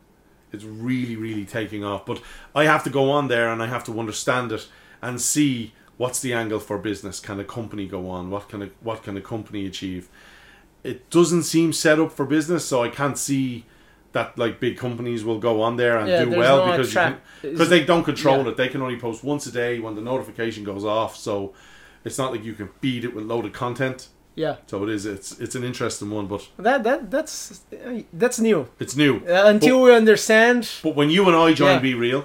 It's 0.53 0.65
really, 0.65 1.17
really 1.17 1.45
taking 1.45 1.85
off. 1.85 2.07
But 2.07 2.23
I 2.55 2.65
have 2.65 2.85
to 2.85 2.91
go 2.91 3.11
on 3.11 3.29
there, 3.29 3.49
and 3.49 3.63
I 3.63 3.67
have 3.67 3.85
to 3.85 3.99
understand 3.99 4.53
it 4.53 4.69
and 5.03 5.21
see 5.21 5.73
what's 5.97 6.21
the 6.21 6.33
angle 6.33 6.61
for 6.61 6.79
business. 6.79 7.21
Can 7.21 7.41
a 7.41 7.45
company 7.45 7.87
go 7.87 8.09
on? 8.09 8.31
What 8.31 8.49
can 8.49 8.63
a, 8.63 8.71
what 8.81 9.03
can 9.03 9.17
a 9.17 9.21
company 9.21 9.67
achieve? 9.67 10.09
It 10.83 11.11
doesn't 11.11 11.45
seem 11.45 11.73
set 11.73 11.99
up 11.99 12.13
for 12.13 12.25
business, 12.25 12.65
so 12.65 12.83
I 12.83 12.89
can't 12.89 13.19
see 13.19 13.65
that 14.14 14.38
like 14.38 14.59
big 14.61 14.79
companies 14.79 15.22
will 15.24 15.38
go 15.38 15.61
on 15.61 15.77
there 15.77 15.98
and 15.98 16.09
Yeah, 16.09 16.24
do 16.24 16.31
well 16.38 16.59
no 16.66 16.72
because 16.72 16.94
you 16.94 17.00
can- 17.00 17.16
because 17.42 17.68
they 17.68 17.85
don't 17.85 18.05
control 18.05 18.42
yeah. 18.44 18.50
it. 18.50 18.57
They 18.57 18.68
can 18.68 18.81
only 18.81 18.98
post 18.98 19.22
once 19.22 19.44
a 19.46 19.53
day 19.53 19.79
when 19.81 19.94
the 19.96 20.00
notification 20.00 20.64
goes 20.64 20.85
off. 20.85 21.14
So 21.16 21.53
it's 22.05 22.16
not 22.16 22.33
like 22.33 22.42
you 22.44 22.55
can 22.55 22.68
feed 22.81 23.05
it 23.05 23.12
with 23.14 23.24
loaded 23.27 23.53
content. 23.53 24.09
Yeah. 24.37 24.57
So 24.66 24.83
it 24.85 24.88
is. 24.90 25.05
It's 25.05 25.38
it's 25.44 25.55
an 25.55 25.64
interesting 25.64 26.11
one, 26.11 26.27
but 26.27 26.48
That 26.59 26.83
that 26.85 27.11
that's 27.11 27.61
that's 28.22 28.38
new. 28.40 28.68
it's 28.81 28.96
new. 28.96 29.14
Uh, 29.29 29.42
until 29.55 29.83
we 29.83 29.94
understand 29.94 30.68
But 30.83 30.94
when 30.96 31.11
you 31.11 31.27
and 31.29 31.37
I 31.37 31.53
join 31.53 31.85
Yeah. 31.85 31.92
BeReal, 31.92 32.24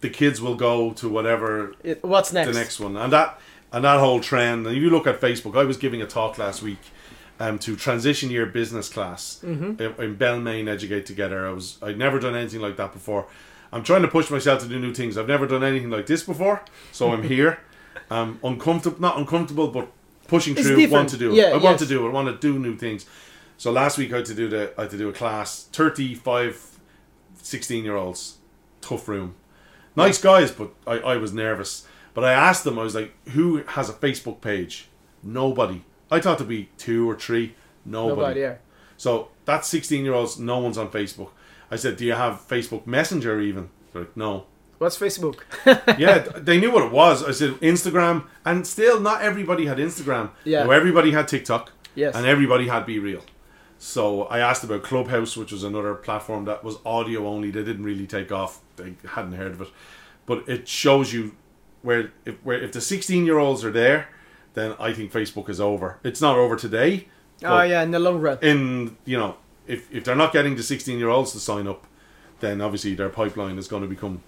the 0.00 0.10
kids 0.10 0.40
will 0.40 0.56
go 0.56 0.92
to 1.00 1.08
whatever 1.08 1.74
it, 1.84 2.02
what's 2.02 2.32
next. 2.32 2.48
the 2.52 2.58
next 2.58 2.80
one, 2.80 2.96
and 2.96 3.12
that 3.12 3.38
and 3.72 3.84
that 3.84 4.00
whole 4.00 4.20
trend. 4.20 4.66
And 4.66 4.76
if 4.76 4.82
you 4.82 4.90
look 4.90 5.06
at 5.06 5.20
Facebook, 5.20 5.56
I 5.56 5.64
was 5.64 5.76
giving 5.76 6.02
a 6.02 6.06
talk 6.06 6.36
last 6.38 6.62
week 6.62 6.80
um, 7.40 7.58
to 7.60 7.76
transition 7.76 8.30
year 8.30 8.46
business 8.46 8.88
class 8.88 9.40
Mm-hmm. 9.44 9.82
in, 9.82 10.04
in 10.04 10.16
Belmayne 10.16 10.68
Educate 10.68 11.06
Together. 11.06 11.46
I 11.46 11.50
was 11.52 11.78
I'd 11.82 11.98
never 11.98 12.18
done 12.20 12.34
anything 12.36 12.60
like 12.60 12.76
that 12.76 12.92
before. 12.92 13.26
I'm 13.72 13.82
trying 13.82 14.02
to 14.02 14.08
push 14.08 14.30
myself 14.30 14.60
to 14.62 14.68
do 14.68 14.78
new 14.78 14.92
things. 14.92 15.16
I've 15.16 15.28
never 15.28 15.46
done 15.46 15.64
anything 15.64 15.90
like 15.90 16.06
this 16.06 16.22
before, 16.22 16.62
so 16.92 17.10
I'm 17.12 17.22
here. 17.34 17.60
I'm 18.10 18.38
uncomfortable, 18.44 19.00
not 19.00 19.16
uncomfortable, 19.18 19.68
but 19.68 19.88
pushing 20.28 20.52
It's 20.56 20.66
through. 20.66 20.76
different. 20.76 20.92
Want 20.92 21.08
to 21.10 21.16
do 21.16 21.32
it. 21.32 21.36
Yeah, 21.36 21.44
I 21.48 21.52
want 21.52 21.64
yes. 21.64 21.80
to 21.80 21.86
do 21.86 22.04
it. 22.04 22.10
I 22.10 22.12
want 22.12 22.28
to 22.28 22.36
do 22.52 22.58
new 22.58 22.76
things. 22.76 23.06
So 23.56 23.72
last 23.72 23.96
week 23.96 24.12
I 24.12 24.16
had 24.16 24.26
to 24.26 24.34
do 24.34 24.48
the 24.48 24.72
I 24.76 24.82
had 24.82 24.90
to 24.90 24.98
do 24.98 25.08
a 25.08 25.12
class 25.12 25.64
35 25.72 26.78
16 27.40 27.84
year 27.84 27.96
olds 27.96 28.38
tough 28.80 29.08
room 29.08 29.34
nice 29.96 30.20
guys 30.20 30.50
but 30.50 30.70
I, 30.86 30.98
I 30.98 31.16
was 31.16 31.32
nervous 31.32 31.86
but 32.14 32.24
I 32.24 32.32
asked 32.32 32.64
them 32.64 32.78
I 32.78 32.82
was 32.82 32.94
like 32.94 33.12
who 33.30 33.62
has 33.68 33.88
a 33.88 33.92
Facebook 33.92 34.40
page 34.40 34.88
nobody 35.22 35.82
I 36.12 36.20
thought 36.20 36.38
there'd 36.38 36.48
be 36.48 36.68
two 36.78 37.08
or 37.10 37.16
three 37.16 37.54
nobody, 37.84 38.20
Nobody. 38.20 38.40
Yeah. 38.40 38.54
so 38.96 39.28
that 39.44 39.64
16 39.64 40.04
year 40.04 40.14
olds 40.14 40.38
no 40.38 40.58
one's 40.58 40.78
on 40.78 40.88
Facebook 40.90 41.30
I 41.70 41.76
said 41.76 41.96
do 41.96 42.04
you 42.04 42.12
have 42.12 42.46
Facebook 42.46 42.86
Messenger 42.86 43.40
even 43.40 43.70
They're 43.92 44.02
like 44.02 44.16
no 44.16 44.46
What's 44.82 44.98
Facebook? 44.98 45.42
yeah, 45.96 46.18
they 46.36 46.58
knew 46.58 46.72
what 46.72 46.82
it 46.82 46.90
was. 46.90 47.22
I 47.22 47.30
said 47.30 47.52
Instagram, 47.60 48.24
and 48.44 48.66
still 48.66 48.98
not 48.98 49.22
everybody 49.22 49.66
had 49.66 49.78
Instagram. 49.78 50.30
Yeah. 50.42 50.64
Now, 50.64 50.72
everybody 50.72 51.12
had 51.12 51.28
TikTok. 51.28 51.70
Yes. 51.94 52.16
And 52.16 52.26
everybody 52.26 52.66
had 52.66 52.84
BeReal. 52.84 53.22
So 53.78 54.24
I 54.24 54.40
asked 54.40 54.64
about 54.64 54.82
Clubhouse, 54.82 55.36
which 55.36 55.52
was 55.52 55.62
another 55.62 55.94
platform 55.94 56.46
that 56.46 56.64
was 56.64 56.78
audio 56.84 57.28
only. 57.28 57.52
They 57.52 57.62
didn't 57.62 57.84
really 57.84 58.08
take 58.08 58.32
off. 58.32 58.60
They 58.74 58.94
hadn't 59.10 59.34
heard 59.34 59.52
of 59.52 59.60
it, 59.62 59.68
but 60.26 60.48
it 60.48 60.66
shows 60.66 61.12
you 61.12 61.36
where 61.82 62.10
if 62.24 62.34
where 62.44 62.60
if 62.60 62.72
the 62.72 62.80
sixteen 62.80 63.24
year 63.24 63.38
olds 63.38 63.64
are 63.64 63.70
there, 63.70 64.08
then 64.54 64.74
I 64.78 64.92
think 64.92 65.12
Facebook 65.12 65.48
is 65.48 65.60
over. 65.60 65.98
It's 66.04 66.20
not 66.20 66.36
over 66.36 66.56
today. 66.56 67.08
oh 67.44 67.62
yeah, 67.62 67.82
in 67.82 67.90
the 67.90 67.98
long 67.98 68.20
run. 68.20 68.38
In 68.42 68.96
you 69.04 69.18
know, 69.18 69.36
if 69.66 69.90
if 69.94 70.04
they're 70.04 70.16
not 70.16 70.32
getting 70.32 70.56
the 70.56 70.62
sixteen 70.62 70.98
year 70.98 71.08
olds 71.08 71.32
to 71.32 71.40
sign 71.40 71.66
up, 71.66 71.86
then 72.40 72.60
obviously 72.60 72.94
their 72.94 73.08
pipeline 73.08 73.58
is 73.58 73.68
going 73.68 73.82
to 73.82 73.88
become 73.88 74.22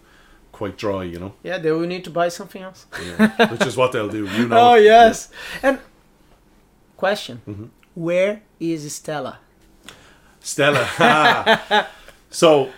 quite 0.53 0.77
dry. 0.77 1.05
You 1.05 1.19
know. 1.19 1.35
Yeah, 1.43 1.59
they 1.59 1.71
will 1.73 1.87
need 1.87 2.05
to 2.05 2.11
buy 2.11 2.29
something 2.29 2.63
else. 2.63 2.87
Yeah, 3.03 3.51
which 3.53 3.67
is 3.67 3.77
what 3.77 3.93
they'll 3.93 4.09
do. 4.09 4.27
You 4.27 4.49
know. 4.49 4.71
Oh 4.71 4.75
yes. 4.75 5.31
And 5.63 5.79
question: 6.97 7.41
Mm-hmm. 7.47 7.67
Where 7.95 8.43
is 8.61 8.93
Stella? 8.95 9.39
Stella. 10.41 11.89
So 12.31 12.73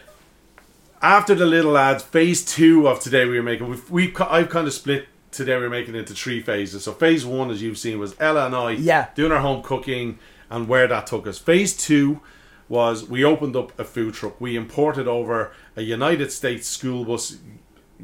after 1.00 1.34
the 1.34 1.46
Lidl 1.46 1.78
ads, 1.80 2.02
phase 2.02 2.44
two 2.44 2.86
of 2.88 3.00
today 3.00 3.24
we 3.24 3.36
were 3.38 3.42
making. 3.42 3.70
We've, 3.70 3.90
we 3.90 4.14
I've 4.16 4.50
kind 4.50 4.66
of 4.66 4.74
split 4.74 5.08
today. 5.36 5.56
We're 5.56 5.68
making 5.70 5.94
it 5.94 5.98
into 5.98 6.14
three 6.14 6.40
phases. 6.40 6.84
So 6.84 6.92
phase 6.92 7.24
one, 7.24 7.50
as 7.50 7.62
you've 7.62 7.78
seen, 7.78 7.98
was 7.98 8.16
Ella 8.18 8.46
and 8.46 8.54
I 8.54 8.70
Yeah. 8.72 9.08
doing 9.14 9.32
our 9.32 9.40
home 9.40 9.62
cooking 9.62 10.18
and 10.50 10.68
where 10.68 10.86
that 10.88 11.06
took 11.06 11.26
us. 11.26 11.38
Phase 11.38 11.76
two 11.76 12.20
was 12.68 13.04
we 13.08 13.22
opened 13.24 13.54
up 13.56 13.78
a 13.78 13.84
food 13.84 14.14
truck. 14.14 14.40
We 14.40 14.56
imported 14.56 15.06
over 15.06 15.52
a 15.76 15.82
United 15.82 16.32
States 16.32 16.66
school 16.66 17.04
bus, 17.04 17.36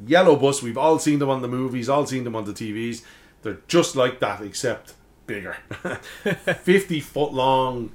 yellow 0.06 0.36
bus. 0.36 0.62
We've 0.62 0.78
all 0.78 0.98
seen 0.98 1.18
them 1.18 1.28
on 1.30 1.42
the 1.42 1.48
movies, 1.48 1.88
all 1.88 2.06
seen 2.06 2.24
them 2.24 2.36
on 2.36 2.44
the 2.44 2.52
TVs. 2.52 3.02
They're 3.42 3.58
just 3.66 3.96
like 3.96 4.20
that, 4.20 4.40
except 4.42 4.94
bigger. 5.26 5.56
50 6.62 7.00
foot 7.00 7.32
long, 7.32 7.90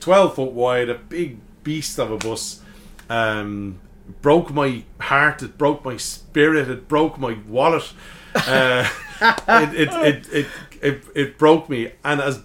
12 0.00 0.34
foot 0.34 0.52
wide, 0.52 0.88
a 0.90 0.94
big 0.94 1.38
beast 1.64 1.98
of 1.98 2.10
a 2.10 2.16
bus. 2.18 2.60
Um, 3.08 3.80
broke 4.22 4.52
my 4.52 4.84
heart, 5.00 5.42
it 5.42 5.58
broke 5.58 5.84
my 5.84 5.96
spirit, 5.96 6.68
it 6.68 6.88
broke 6.88 7.18
my 7.18 7.36
wallet. 7.46 7.92
Uh, 8.34 8.88
it, 9.20 9.74
it, 9.74 9.88
it, 9.92 10.32
it, 10.32 10.46
it, 10.82 11.04
it 11.14 11.38
broke 11.38 11.68
me. 11.68 11.92
And 12.04 12.20
as 12.20 12.42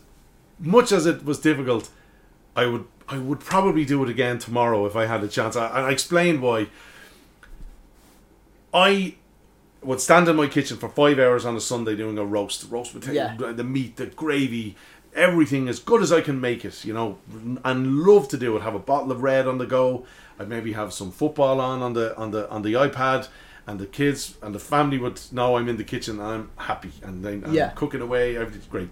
much 0.59 0.91
as 0.91 1.05
it 1.05 1.25
was 1.25 1.39
difficult, 1.39 1.89
I 2.55 2.65
would 2.65 2.85
I 3.07 3.19
would 3.19 3.39
probably 3.39 3.85
do 3.85 4.03
it 4.03 4.09
again 4.09 4.39
tomorrow 4.39 4.85
if 4.85 4.95
I 4.95 5.05
had 5.05 5.23
a 5.23 5.27
chance. 5.27 5.55
I, 5.55 5.67
I 5.67 5.91
explained 5.91 6.41
why. 6.41 6.67
I 8.73 9.15
would 9.81 10.01
stand 10.01 10.27
in 10.27 10.35
my 10.35 10.47
kitchen 10.47 10.77
for 10.77 10.89
five 10.89 11.19
hours 11.19 11.45
on 11.45 11.55
a 11.55 11.61
Sunday 11.61 11.95
doing 11.95 12.17
a 12.17 12.25
roast, 12.25 12.65
roast 12.69 12.93
potato, 12.93 13.13
Yeah. 13.13 13.51
the 13.51 13.63
meat, 13.63 13.97
the 13.97 14.07
gravy, 14.07 14.75
everything 15.13 15.69
as 15.69 15.79
good 15.79 16.01
as 16.01 16.11
I 16.11 16.21
can 16.21 16.41
make 16.41 16.65
it, 16.65 16.83
you 16.83 16.93
know, 16.93 17.19
and 17.63 17.99
love 17.99 18.27
to 18.29 18.37
do 18.37 18.57
it. 18.57 18.61
Have 18.63 18.75
a 18.75 18.79
bottle 18.79 19.11
of 19.11 19.21
red 19.23 19.47
on 19.47 19.59
the 19.59 19.65
go. 19.65 20.05
I'd 20.39 20.49
maybe 20.49 20.73
have 20.73 20.93
some 20.93 21.11
football 21.11 21.59
on 21.61 21.81
on 21.81 21.93
the 21.93 22.15
on 22.17 22.31
the 22.31 22.49
on 22.49 22.61
the 22.61 22.73
iPad, 22.73 23.27
and 23.67 23.79
the 23.79 23.85
kids 23.85 24.35
and 24.41 24.53
the 24.53 24.59
family 24.59 24.97
would 24.97 25.19
know 25.31 25.57
I'm 25.57 25.69
in 25.69 25.77
the 25.77 25.83
kitchen 25.83 26.19
and 26.19 26.27
I'm 26.27 26.49
happy 26.57 26.91
and 27.03 27.23
then 27.23 27.43
I'm 27.45 27.53
Yeah. 27.53 27.69
cooking 27.69 28.01
away. 28.01 28.35
Everything's 28.37 28.65
great. 28.67 28.89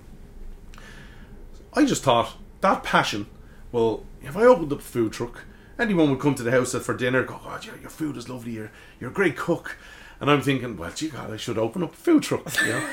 I 1.73 1.85
just 1.85 2.03
thought 2.03 2.33
that 2.61 2.83
passion. 2.83 3.27
Well, 3.71 4.03
if 4.21 4.37
I 4.37 4.43
opened 4.43 4.71
up 4.71 4.79
a 4.79 4.83
food 4.83 5.11
truck, 5.13 5.43
anyone 5.79 6.09
would 6.11 6.19
come 6.19 6.35
to 6.35 6.43
the 6.43 6.51
house 6.51 6.73
for 6.75 6.95
dinner. 6.95 7.23
Go, 7.23 7.39
God, 7.43 7.65
your, 7.65 7.77
your 7.77 7.89
food 7.89 8.17
is 8.17 8.29
lovely. 8.29 8.53
You're 8.53 8.71
you're 8.99 9.09
a 9.09 9.13
great 9.13 9.35
cook. 9.35 9.77
And 10.21 10.29
I'm 10.31 10.41
thinking, 10.41 10.77
well, 10.77 10.91
gee, 10.95 11.09
God, 11.09 11.31
I 11.31 11.37
should 11.37 11.57
open 11.57 11.83
up 11.83 11.93
a 11.93 11.97
food 11.97 12.23
truck. 12.23 12.45
You 12.61 12.67
know. 12.69 12.89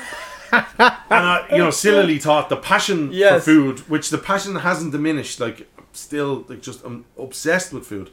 and 0.51 0.65
I, 1.09 1.47
you 1.51 1.59
know, 1.59 1.69
sillily 1.71 2.17
thought 2.19 2.49
the 2.49 2.57
passion 2.57 3.09
Yes. 3.13 3.45
for 3.45 3.51
food, 3.51 3.79
which 3.89 4.09
the 4.09 4.17
passion 4.17 4.55
hasn't 4.55 4.91
diminished. 4.91 5.39
Like, 5.39 5.67
still 5.93 6.43
like 6.49 6.61
just 6.61 6.83
I'm 6.83 7.05
obsessed 7.17 7.71
with 7.71 7.85
food. 7.85 8.09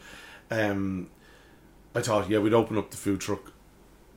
Um, 0.51 1.11
I 1.95 2.01
thought, 2.01 2.29
yeah, 2.29 2.39
we'd 2.39 2.55
open 2.55 2.79
up 2.79 2.91
the 2.91 2.97
food 2.97 3.21
truck. 3.21 3.53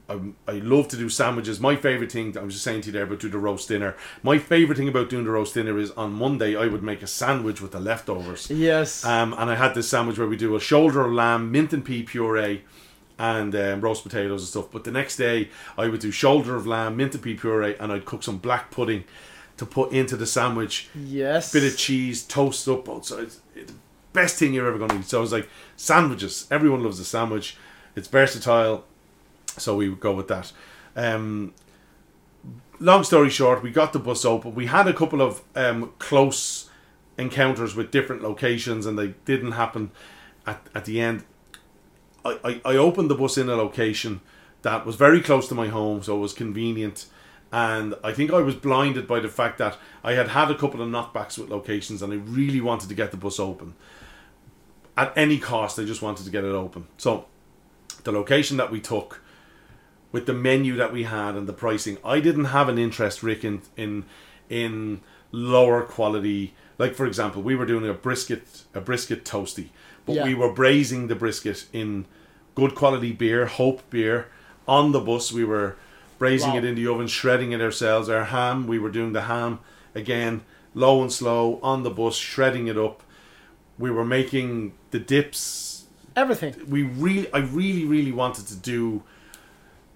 I, 0.10 0.20
I 0.48 0.52
love 0.54 0.88
to 0.90 0.98
do 0.98 1.10
sandwiches. 1.10 1.60
My 1.60 1.76
favorite 1.76 2.12
thing, 2.12 2.38
I 2.38 2.44
was 2.44 2.54
just 2.54 2.66
saying 2.66 2.82
to 2.82 2.88
you 2.88 2.94
there 2.94 3.04
about 3.04 3.20
do 3.20 3.30
the 3.30 3.38
roast 3.38 3.70
dinner. 3.70 3.96
My 4.24 4.38
favorite 4.38 4.78
thing 4.78 4.90
about 4.90 5.10
doing 5.10 5.24
the 5.24 5.32
roast 5.32 5.54
dinner 5.54 5.78
is 5.78 5.92
on 5.92 6.14
Monday 6.14 6.56
I 6.56 6.68
would 6.68 6.84
make 6.84 7.02
a 7.02 7.08
sandwich 7.08 7.62
with 7.62 7.72
the 7.72 7.80
leftovers. 7.80 8.50
Yes. 8.50 9.06
Um, 9.06 9.34
and 9.38 9.50
I 9.50 9.56
had 9.56 9.74
this 9.74 9.90
sandwich 9.90 10.18
where 10.18 10.28
we 10.28 10.38
do 10.38 10.56
a 10.56 10.60
shoulder 10.60 11.02
of 11.02 11.14
lamb, 11.14 11.52
mint 11.52 11.72
and 11.72 11.86
pea 11.86 12.04
puree, 12.04 12.64
and 13.18 13.56
um, 13.56 13.82
roast 13.82 14.04
potatoes 14.04 14.42
and 14.42 14.50
stuff. 14.50 14.72
But 14.72 14.84
the 14.84 14.92
next 14.92 15.16
day 15.16 15.50
I 15.78 15.88
would 15.88 16.02
do 16.02 16.12
shoulder 16.12 16.56
of 16.56 16.68
lamb, 16.68 16.98
mint 16.98 17.14
and 17.14 17.24
pea 17.24 17.36
puree, 17.36 17.76
and 17.80 17.92
I'd 17.92 18.06
cook 18.06 18.24
some 18.24 18.38
black 18.38 18.72
pudding 18.72 19.06
to 19.58 19.66
put 19.66 19.92
into 19.92 20.18
the 20.18 20.26
sandwich 20.26 20.90
yes. 20.96 21.54
bit 21.54 21.64
of 21.64 21.78
cheese, 21.78 22.24
toast 22.24 22.68
up 22.68 22.86
both 22.86 23.06
sides. 23.06 23.42
It's 23.56 23.72
the 23.72 23.78
best 24.14 24.38
thing 24.38 24.54
you're 24.54 24.68
ever 24.68 24.78
going 24.78 24.90
to 24.90 25.00
eat. 25.00 25.06
So 25.06 25.20
I 25.20 25.22
was 25.22 25.32
like, 25.32 25.50
sandwiches. 25.76 26.48
Everyone 26.52 26.84
loves 26.84 27.00
a 27.00 27.06
sandwich. 27.06 27.58
It's 27.96 28.08
versatile. 28.08 28.86
So 29.58 29.76
we 29.76 29.90
would 29.90 30.00
go 30.00 30.14
with 30.14 30.28
that. 30.28 30.52
Um, 30.96 31.54
long 32.80 33.04
story 33.04 33.30
short, 33.30 33.64
we 33.64 33.72
got 33.72 33.94
the 33.94 34.00
bus 34.00 34.26
open. 34.26 34.56
We 34.56 34.66
had 34.68 34.88
a 34.88 34.94
couple 34.94 35.22
of 35.22 35.42
um, 35.56 35.94
close 36.00 36.70
encounters 37.18 37.76
with 37.76 37.92
different 37.92 38.24
locations, 38.24 38.86
and 38.86 38.98
they 38.98 39.14
didn't 39.26 39.54
happen 39.54 39.92
at, 40.46 40.68
at 40.74 40.86
the 40.86 41.00
end. 41.00 41.24
I, 42.26 42.40
I, 42.44 42.62
I 42.74 42.76
opened 42.76 43.10
the 43.10 43.16
bus 43.16 43.38
in 43.38 43.50
a 43.50 43.56
location 43.56 44.22
that 44.64 44.86
was 44.86 44.96
very 44.96 45.22
close 45.22 45.48
to 45.50 45.56
my 45.56 45.68
home, 45.68 46.04
so 46.04 46.18
it 46.18 46.20
was 46.20 46.34
convenient. 46.34 47.06
And 47.52 47.96
I 48.04 48.14
think 48.14 48.32
I 48.32 48.40
was 48.42 48.56
blinded 48.56 49.08
by 49.08 49.20
the 49.20 49.28
fact 49.28 49.58
that 49.58 49.78
I 50.04 50.14
had 50.14 50.30
had 50.30 50.50
a 50.50 50.56
couple 50.56 50.82
of 50.82 50.88
knockbacks 50.90 51.38
with 51.38 51.50
locations, 51.50 52.02
and 52.02 52.14
I 52.14 52.16
really 52.16 52.62
wanted 52.62 52.88
to 52.90 52.96
get 52.96 53.12
the 53.12 53.18
bus 53.18 53.40
open. 53.40 53.74
At 54.98 55.12
any 55.18 55.38
cost, 55.38 55.78
I 55.80 55.84
just 55.84 56.02
wanted 56.02 56.24
to 56.26 56.32
get 56.32 56.44
it 56.44 56.54
open. 56.54 56.88
So, 56.98 57.26
the 58.04 58.12
location 58.12 58.58
that 58.58 58.72
we 58.72 58.80
took, 58.80 59.22
with 60.12 60.26
the 60.26 60.34
menu 60.34 60.76
that 60.78 60.94
we 60.94 61.04
had 61.04 61.36
and 61.36 61.48
the 61.48 61.54
pricing, 61.54 61.98
I 62.06 62.20
didn't 62.20 62.46
have 62.46 62.70
an 62.70 62.78
interest, 62.78 63.22
Rick, 63.24 63.44
in 63.44 63.62
in, 63.76 64.06
in 64.50 65.02
lower 65.32 65.82
quality. 65.84 66.54
Like 66.78 66.96
for 66.96 67.06
example, 67.06 67.42
we 67.42 67.56
were 67.56 67.66
doing 67.66 67.88
a 67.90 67.94
brisket 67.94 68.64
a 68.74 68.82
brisket 68.82 69.24
toasty, 69.26 69.70
but 70.06 70.16
Yeah. 70.16 70.24
we 70.26 70.34
were 70.36 70.52
braising 70.52 71.08
the 71.08 71.16
brisket 71.16 71.66
in 71.74 72.06
good 72.56 72.76
quality 72.76 73.12
beer, 73.12 73.46
Hope 73.46 73.82
beer. 73.90 74.28
On 74.68 74.92
the 74.92 75.00
bus, 75.00 75.32
we 75.32 75.44
were 75.44 75.76
braising 76.22 76.52
Wow. 76.52 76.58
it 76.60 76.66
in 76.66 76.76
the 76.76 76.86
oven, 76.92 77.08
shredding 77.08 77.52
it 77.56 77.62
ourselves. 77.62 78.08
Our 78.16 78.26
ham, 78.26 78.68
we 78.68 78.78
were 78.84 78.92
doing 79.00 79.14
the 79.14 79.24
ham 79.34 79.60
again, 80.02 80.34
low 80.76 81.02
and 81.02 81.12
slow 81.12 81.60
on 81.72 81.78
the 81.84 81.90
bus, 81.90 82.16
shredding 82.16 82.68
it 82.68 82.78
up. 82.78 82.98
We 83.80 83.90
were 83.98 84.06
making 84.06 84.74
the 84.92 85.00
dips 85.00 85.86
Everything. 86.16 86.54
we 86.76 86.82
really 86.84 87.28
I 87.34 87.40
really 87.40 87.86
really 87.96 88.12
wanted 88.24 88.46
to 88.54 88.56
do 88.74 89.02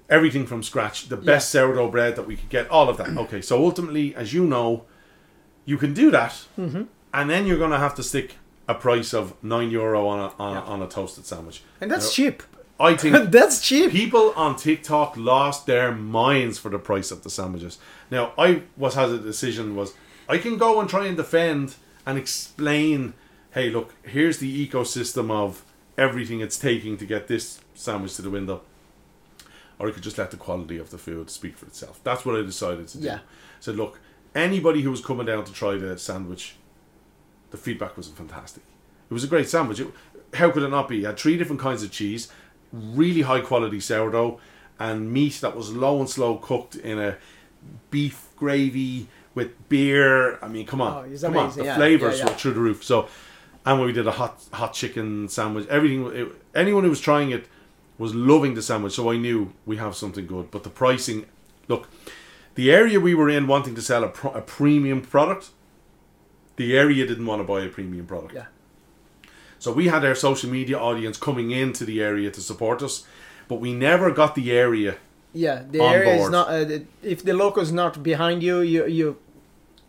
everything 0.09 0.45
from 0.47 0.63
scratch 0.63 0.97
the 1.09 1.17
best 1.31 1.45
sourdough 1.51 1.89
bread 1.95 2.15
that 2.15 2.25
we 2.27 2.35
could 2.39 2.49
get 2.57 2.65
all 2.69 2.87
of 2.89 2.95
that 2.97 3.09
okay 3.23 3.41
so 3.41 3.53
ultimately 3.67 4.15
as 4.15 4.33
you 4.33 4.43
know 4.45 4.85
you 5.65 5.77
can 5.77 5.93
do 5.93 6.07
that 6.11 6.33
Mm-hmm. 6.57 6.83
and 7.13 7.29
then 7.29 7.45
you're 7.47 7.57
going 7.65 7.71
to 7.79 7.83
have 7.87 7.95
to 7.95 8.03
stick 8.03 8.29
a 8.67 8.73
price 8.75 9.13
of 9.13 9.33
9 9.43 9.69
euro 9.71 10.07
on 10.07 10.19
a, 10.19 10.29
on, 10.45 10.57
a, 10.57 10.61
on 10.73 10.81
a 10.81 10.87
toasted 10.87 11.25
sandwich 11.25 11.57
And 11.81 11.91
that's 11.91 12.05
Now, 12.07 12.11
cheap. 12.17 12.43
I 12.79 12.95
think 12.97 13.31
that's 13.31 13.61
cheap. 13.61 13.91
people 13.91 14.33
on 14.35 14.55
TikTok 14.55 15.15
lost 15.17 15.65
their 15.65 15.91
minds 15.93 16.57
for 16.59 16.69
the 16.69 16.79
price 16.79 17.11
of 17.11 17.23
the 17.23 17.29
sandwiches. 17.29 17.77
Now, 18.11 18.33
I 18.37 18.63
was 18.77 18.95
had 18.95 19.09
a 19.09 19.17
decision 19.17 19.75
was 19.75 19.93
I 20.27 20.37
can 20.39 20.57
go 20.57 20.79
and 20.79 20.89
try 20.89 21.05
and 21.07 21.15
defend 21.15 21.75
and 22.05 22.17
explain, 22.17 23.13
hey, 23.51 23.69
look, 23.69 23.93
here's 24.03 24.39
the 24.39 24.67
ecosystem 24.67 25.31
of 25.31 25.63
everything 25.97 26.41
it's 26.41 26.57
taking 26.57 26.97
to 26.97 27.05
get 27.05 27.27
this 27.27 27.59
sandwich 27.73 28.15
to 28.17 28.21
the 28.21 28.29
window. 28.29 28.61
Or 29.79 29.87
I 29.87 29.91
could 29.91 30.03
just 30.03 30.17
let 30.17 30.31
the 30.31 30.37
quality 30.37 30.77
of 30.77 30.89
the 30.89 30.97
food 30.97 31.29
speak 31.29 31.57
for 31.57 31.65
itself. 31.65 31.99
That's 32.03 32.25
what 32.25 32.35
I 32.35 32.41
decided 32.41 32.87
to 32.89 32.97
do. 32.97 33.05
Yeah. 33.07 33.19
Said, 33.59 33.75
look, 33.75 33.99
anybody 34.33 34.81
who 34.81 34.91
was 34.91 35.01
coming 35.01 35.25
down 35.25 35.43
to 35.45 35.53
try 35.53 35.75
the 35.77 35.97
sandwich, 35.97 36.55
the 37.51 37.57
feedback 37.57 37.95
was 37.97 38.07
fantastic. 38.07 38.63
It 39.09 39.13
was 39.13 39.23
a 39.23 39.27
great 39.27 39.47
sandwich. 39.49 39.79
It- 39.79 39.91
how 40.33 40.51
could 40.51 40.63
it 40.63 40.69
not 40.69 40.89
be? 40.89 41.03
It 41.03 41.05
had 41.05 41.17
three 41.17 41.37
different 41.37 41.61
kinds 41.61 41.81
of 41.81 41.91
cheese, 41.91 42.29
really 42.75 43.21
high 43.21 43.41
quality 43.41 43.79
sourdough, 43.79 44.39
and 44.79 45.11
meat 45.11 45.39
that 45.41 45.55
was 45.55 45.71
low 45.71 45.99
and 45.99 46.09
slow 46.09 46.37
cooked 46.37 46.75
in 46.75 46.99
a 46.99 47.17
beef 47.89 48.27
gravy 48.35 49.07
with 49.33 49.69
beer. 49.69 50.37
I 50.43 50.47
mean, 50.47 50.65
come 50.65 50.81
on, 50.81 51.05
Oh, 51.05 51.17
come 51.19 51.37
on, 51.37 51.55
the 51.55 51.65
yeah, 51.65 51.75
flavors 51.75 52.19
yeah, 52.19 52.25
yeah. 52.25 52.31
were 52.31 52.37
through 52.37 52.53
the 52.53 52.59
roof. 52.59 52.83
So, 52.83 53.07
and 53.65 53.79
when 53.79 53.87
we 53.87 53.93
did 53.93 54.07
a 54.07 54.11
hot 54.11 54.43
hot 54.53 54.73
chicken 54.73 55.27
sandwich. 55.29 55.67
Everything. 55.67 56.05
It, 56.07 56.27
anyone 56.53 56.83
who 56.83 56.89
was 56.89 57.01
trying 57.01 57.31
it 57.31 57.47
was 57.97 58.13
loving 58.13 58.53
the 58.53 58.61
sandwich. 58.61 58.93
So 58.93 59.11
I 59.11 59.17
knew 59.17 59.53
we 59.65 59.77
have 59.77 59.95
something 59.95 60.27
good. 60.27 60.51
But 60.51 60.63
the 60.63 60.69
pricing, 60.69 61.25
look, 61.67 61.89
the 62.55 62.71
area 62.71 62.99
we 62.99 63.15
were 63.15 63.29
in 63.29 63.47
wanting 63.47 63.75
to 63.75 63.81
sell 63.81 64.03
a, 64.03 64.09
pro, 64.09 64.31
a 64.31 64.41
premium 64.41 65.01
product, 65.01 65.49
the 66.57 66.77
area 66.77 67.05
didn't 67.07 67.25
want 67.25 67.39
to 67.39 67.43
buy 67.43 67.61
a 67.61 67.69
premium 67.69 68.05
product. 68.05 68.33
Yeah. 68.33 68.45
So 69.65 69.71
we 69.71 69.87
had 69.87 70.05
our 70.05 70.13
social 70.13 70.51
media 70.51 70.77
audience 70.77 71.17
coming 71.17 71.49
into 71.49 71.85
the 71.85 71.99
area 71.99 72.29
to 72.29 72.39
support 72.39 72.83
us, 72.83 73.03
but 73.47 73.55
we 73.55 73.73
never 73.73 74.11
got 74.11 74.35
the 74.35 74.51
area. 74.51 74.97
Yeah, 75.33 75.63
the 75.67 75.81
area 75.81 76.21
is 76.21 76.29
not. 76.29 76.49
Uh, 76.49 76.81
if 77.01 77.23
the 77.23 77.33
local's 77.33 77.71
not 77.71 78.03
behind 78.03 78.43
you, 78.43 78.61
you 78.61 78.85
you 78.85 79.17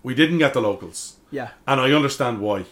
We 0.03 0.15
didn't 0.15 0.39
get 0.39 0.55
the 0.55 0.63
locals, 0.63 1.17
yeah 1.31 1.51
and 1.67 1.79
I 1.79 1.93
understand 1.93 2.41
why. 2.41 2.65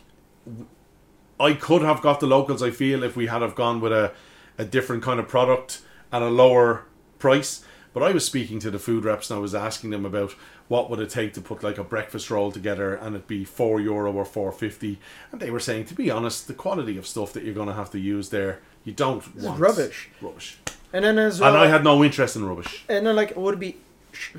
I 1.39 1.53
could 1.53 1.83
have 1.83 2.01
got 2.01 2.21
the 2.21 2.27
locals. 2.27 2.63
I 2.63 2.71
feel 2.71 3.03
if 3.03 3.17
we 3.17 3.27
had 3.27 3.43
have 3.43 3.55
gone 3.55 3.83
with 3.83 3.93
a, 3.93 4.13
a 4.57 4.65
different 4.65 5.03
kind 5.03 5.21
of 5.21 5.29
product 5.29 5.83
at 6.11 6.23
a 6.23 6.31
lower 6.31 6.85
price. 7.19 7.67
But 7.93 8.03
I 8.03 8.13
was 8.13 8.25
speaking 8.25 8.61
to 8.61 8.71
the 8.71 8.79
food 8.79 9.05
reps 9.05 9.31
and 9.31 9.39
I 9.39 9.43
was 9.43 9.55
asking 9.55 9.91
them 9.91 10.07
about 10.07 10.35
what 10.69 10.89
would 10.91 10.99
it 11.01 11.11
take 11.11 11.33
to 11.35 11.41
put 11.41 11.63
like 11.63 11.79
a 11.79 11.85
breakfast 11.85 12.31
roll 12.31 12.51
together 12.51 12.95
and 12.95 13.15
it'd 13.15 13.27
be 13.29 13.45
four 13.45 13.81
euro 13.81 14.13
or 14.13 14.25
four 14.25 14.51
fifty, 14.53 14.99
and 15.31 15.41
they 15.41 15.51
were 15.51 15.61
saying, 15.61 15.85
to 15.87 15.95
be 15.95 16.11
honest, 16.11 16.47
the 16.49 16.55
quality 16.55 16.97
of 16.97 17.07
stuff 17.07 17.33
that 17.35 17.45
you're 17.45 17.55
going 17.55 17.69
to 17.69 17.75
have 17.75 17.91
to 17.91 17.99
use 17.99 18.31
there, 18.31 18.61
you 18.85 18.93
don't 18.93 19.35
want 19.37 19.61
rubbish. 19.61 20.09
Rubbish. 20.21 20.59
and 20.93 21.05
then 21.05 21.19
as 21.19 21.41
well. 21.41 21.55
And 21.55 21.59
I 21.65 21.67
had 21.69 21.85
no 21.85 22.03
interest 22.05 22.37
in 22.37 22.45
rubbish. 22.45 22.85
and 22.89 23.07
then 23.07 23.15
like 23.17 23.31
it 23.33 23.37
would 23.37 23.61
be 23.61 23.77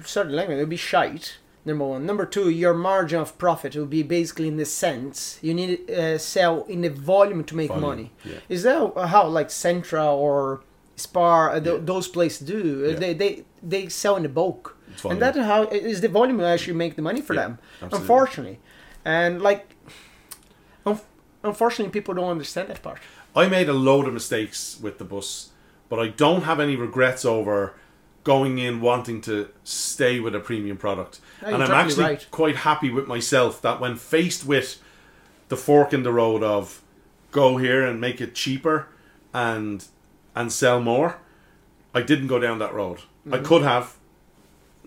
sorry 0.05 0.31
language 0.31 0.57
it 0.57 0.61
would 0.61 0.69
be 0.69 0.77
shite 0.77 1.37
number 1.65 1.83
one 1.85 2.05
number 2.05 2.25
two 2.25 2.49
your 2.49 2.73
margin 2.73 3.19
of 3.19 3.37
profit 3.37 3.75
will 3.75 3.85
be 3.85 4.01
basically 4.03 4.47
in 4.47 4.55
the 4.57 4.65
sense 4.65 5.37
you 5.41 5.53
need 5.53 5.85
to 5.87 6.13
uh, 6.13 6.17
sell 6.17 6.63
in 6.69 6.79
the 6.81 6.89
volume 6.89 7.43
to 7.43 7.55
make 7.55 7.67
Volume, 7.69 7.83
money 7.89 8.11
yeah. 8.23 8.35
is 8.47 8.63
that 8.63 8.93
how 9.07 9.27
like 9.27 9.49
Centra 9.49 10.05
or 10.15 10.61
Spar 10.95 11.49
uh, 11.49 11.59
th- 11.59 11.65
Yeah. 11.75 11.81
those 11.83 12.07
places 12.07 12.47
do 12.47 12.87
Yeah. 12.87 12.95
they, 12.99 13.13
they 13.13 13.43
they 13.61 13.89
sell 13.89 14.15
in 14.15 14.23
the 14.23 14.29
bulk 14.29 14.74
and 15.03 15.21
that 15.21 15.35
how 15.35 15.63
is 15.63 16.01
the 16.01 16.07
volume 16.09 16.39
actually 16.41 16.73
make 16.73 16.95
the 16.95 17.01
money 17.01 17.21
for 17.21 17.33
Yeah, 17.33 17.41
them 17.41 17.59
absolutely. 17.81 17.99
unfortunately 17.99 18.59
and 19.03 19.41
like 19.41 19.75
unf- 20.85 21.03
unfortunately 21.43 21.91
people 21.91 22.13
don't 22.13 22.29
understand 22.29 22.69
that 22.69 22.81
part 22.81 22.99
I 23.35 23.47
made 23.47 23.67
a 23.67 23.73
load 23.73 24.07
of 24.07 24.13
mistakes 24.13 24.79
with 24.81 24.97
the 24.97 25.03
bus, 25.03 25.49
but 25.89 25.99
I 25.99 26.07
don't 26.07 26.43
have 26.43 26.61
any 26.61 26.77
regrets 26.77 27.25
over 27.25 27.73
going 28.23 28.57
in 28.59 28.79
wanting 28.79 29.19
to 29.21 29.49
stay 29.65 30.21
with 30.21 30.33
a 30.33 30.39
premium 30.39 30.77
product. 30.77 31.19
No, 31.41 31.47
and 31.49 31.55
I'm 31.55 31.67
totally 31.67 31.77
actually 31.83 32.03
right. 32.05 32.27
quite 32.31 32.55
happy 32.55 32.89
with 32.89 33.07
myself 33.07 33.61
that 33.61 33.81
when 33.81 33.97
faced 33.97 34.45
with 34.45 34.81
the 35.49 35.57
fork 35.57 35.93
in 35.93 36.03
the 36.03 36.13
road 36.13 36.43
of 36.43 36.81
go 37.31 37.57
here 37.57 37.85
and 37.85 37.99
make 37.99 38.21
it 38.21 38.33
cheaper 38.33 38.87
and 39.33 39.85
and 40.33 40.51
sell 40.51 40.79
more, 40.79 41.17
I 41.93 42.01
didn't 42.01 42.27
go 42.27 42.39
down 42.39 42.59
that 42.59 42.73
road. 42.73 42.99
Mm-hmm. 42.99 43.33
I 43.33 43.37
could 43.39 43.63
have. 43.63 43.97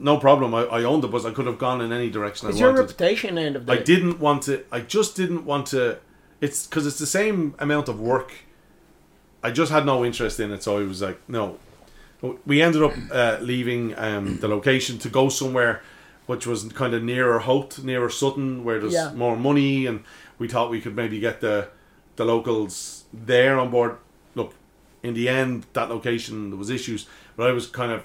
No 0.01 0.19
problem. 0.19 0.55
I, 0.55 0.63
I 0.65 0.85
owned 0.85 1.03
the 1.03 1.09
bus. 1.09 1.25
I 1.25 1.31
could 1.33 1.47
have 1.47 1.59
gone 1.59 1.81
in 1.81 1.93
any 1.93 2.11
direction 2.11 2.49
it's 2.49 2.57
I 2.59 2.61
your 2.61 2.69
wanted. 2.71 2.83
reputation 2.83 3.37
end 3.39 3.57
of 3.57 3.67
the 3.67 3.73
I 3.73 3.77
day 3.77 3.85
didn't 3.85 4.21
want 4.21 4.43
to. 4.45 4.65
I 4.71 4.81
just 4.81 5.17
didn't 5.17 5.45
want 5.45 5.67
to 5.69 5.99
it's 6.41 6.67
because 6.67 6.87
it's 6.87 6.99
the 6.99 7.07
same 7.07 7.55
amount 7.59 7.89
of 7.89 8.01
work. 8.01 8.33
I 9.43 9.51
just 9.51 9.71
had 9.73 9.85
no 9.87 10.05
interest 10.05 10.41
in 10.41 10.53
it, 10.53 10.63
so 10.63 10.79
I 10.79 10.83
was 10.83 11.03
like, 11.03 11.19
no. 11.29 11.59
We 12.45 12.61
ended 12.63 12.83
up 12.83 12.95
uh, 13.13 13.39
leaving 13.41 13.97
um, 13.97 14.39
the 14.39 14.49
location 14.49 14.99
to 14.99 15.09
go 15.09 15.29
somewhere 15.29 15.83
which 16.27 16.47
was 16.47 16.65
kind 16.75 16.93
of 16.93 17.03
nearer 17.03 17.39
Howth, 17.39 17.83
nearer 17.83 18.11
Sutton, 18.11 18.63
where 18.63 18.79
there's 18.79 18.93
Yeah. 18.93 19.13
more 19.15 19.35
money, 19.35 19.87
and 19.87 20.05
we 20.39 20.47
thought 20.47 20.69
we 20.71 20.79
could 20.79 20.95
maybe 20.95 21.19
get 21.21 21.41
the 21.41 21.69
the 22.17 22.25
locals 22.25 23.05
there 23.15 23.59
on 23.59 23.71
board. 23.71 23.97
Look, 24.35 24.53
in 25.03 25.15
the 25.15 25.27
end, 25.27 25.65
that 25.73 25.89
location 25.89 26.51
there 26.51 26.59
was 26.59 26.69
issues, 26.69 27.07
but 27.37 27.49
I 27.49 27.53
was 27.53 27.67
kind 27.67 27.91
of 27.93 28.03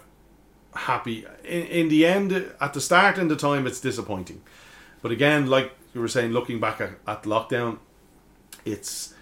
happy. 0.76 1.26
In, 1.44 1.64
in 1.64 1.90
the 1.90 2.06
end, 2.06 2.32
at 2.60 2.74
the 2.74 2.82
start 2.82 3.18
and 3.18 3.30
the 3.30 3.36
time, 3.36 3.68
it's 3.68 3.80
disappointing. 3.80 4.42
But 5.02 5.12
again, 5.12 5.48
like 5.48 5.74
you 5.94 6.02
were 6.02 6.08
saying, 6.08 6.32
looking 6.32 6.60
back 6.60 6.82
at, 6.82 6.92
at 7.08 7.24
lockdown, 7.24 7.80
it's 8.66 9.14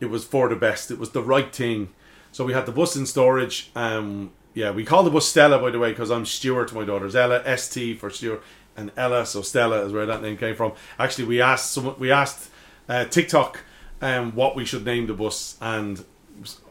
it 0.00 0.06
was 0.06 0.24
for 0.24 0.48
the 0.48 0.56
best. 0.56 0.90
It 0.90 0.98
was 0.98 1.10
the 1.10 1.22
right 1.22 1.54
thing. 1.54 1.90
So 2.32 2.44
we 2.44 2.52
had 2.52 2.66
the 2.66 2.72
bus 2.72 2.96
in 2.96 3.06
storage. 3.06 3.70
Um, 3.76 4.32
yeah, 4.54 4.70
we 4.70 4.84
call 4.84 5.02
the 5.02 5.10
bus 5.10 5.26
Stella, 5.26 5.58
by 5.58 5.70
the 5.70 5.78
way, 5.78 5.90
because 5.90 6.10
I'm 6.10 6.26
Stuart 6.26 6.72
my 6.74 6.84
daughter's 6.84 7.16
Ella, 7.16 7.56
ST 7.56 7.98
for 7.98 8.10
Stuart, 8.10 8.42
and 8.76 8.90
Ella, 8.96 9.24
so 9.24 9.42
Stella 9.42 9.84
is 9.84 9.92
where 9.92 10.06
that 10.06 10.22
name 10.22 10.36
came 10.36 10.54
from. 10.54 10.72
Actually, 10.98 11.24
we 11.24 11.40
asked 11.40 11.70
someone, 11.70 11.94
we 11.98 12.10
asked 12.10 12.50
uh, 12.88 13.04
TikTok 13.04 13.60
um, 14.00 14.32
what 14.34 14.56
we 14.56 14.64
should 14.64 14.84
name 14.84 15.06
the 15.06 15.14
bus, 15.14 15.56
and 15.60 16.04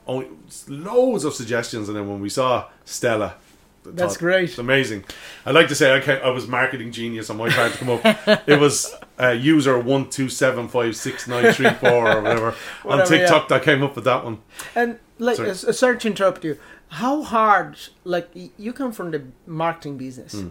only 0.05 0.27
loads 0.67 1.23
of 1.23 1.33
suggestions. 1.33 1.87
And 1.87 1.97
then 1.97 2.07
when 2.07 2.19
we 2.19 2.29
saw 2.29 2.69
Stella, 2.85 3.35
That's 3.83 4.17
great. 4.17 4.49
It's 4.49 4.57
amazing. 4.59 5.05
I 5.45 5.51
like 5.51 5.67
to 5.69 5.75
say 5.75 5.91
I, 5.91 6.17
I 6.17 6.29
was 6.29 6.47
marketing 6.47 6.91
genius 6.91 7.29
on 7.29 7.37
my 7.37 7.49
part 7.49 7.71
to 7.73 7.77
come 7.79 7.89
up. 7.89 8.03
it 8.47 8.59
was 8.59 8.93
uh, 9.19 9.29
user 9.29 9.79
one 9.79 10.09
two 10.09 10.29
seven 10.29 10.67
five 10.67 10.95
six 10.95 11.27
nine 11.27 11.51
three 11.53 11.69
four 11.71 12.11
or 12.11 12.21
whatever, 12.21 12.47
on 12.85 12.99
Whatever, 12.99 13.15
yeah. 13.15 13.21
TikTok 13.21 13.47
that 13.49 13.63
came 13.63 13.81
up 13.83 13.95
with 13.95 14.05
that 14.05 14.23
one. 14.23 14.39
And 14.75 14.99
like, 15.17 15.37
Sorry. 15.37 15.49
uh, 15.49 15.53
sorry 15.53 15.97
to 15.99 16.07
interrupt 16.07 16.43
you. 16.45 16.57
How 16.89 17.21
hard, 17.23 17.77
like, 18.03 18.29
you 18.57 18.73
come 18.73 18.91
from 18.91 19.11
the 19.11 19.23
marketing 19.47 19.97
business, 19.97 20.33
Hmm. 20.33 20.49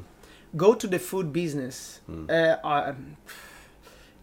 go 0.56 0.74
to 0.74 0.86
the 0.86 0.98
food 0.98 1.32
business. 1.32 2.00
Uh, 2.28 2.56
um, 2.64 3.16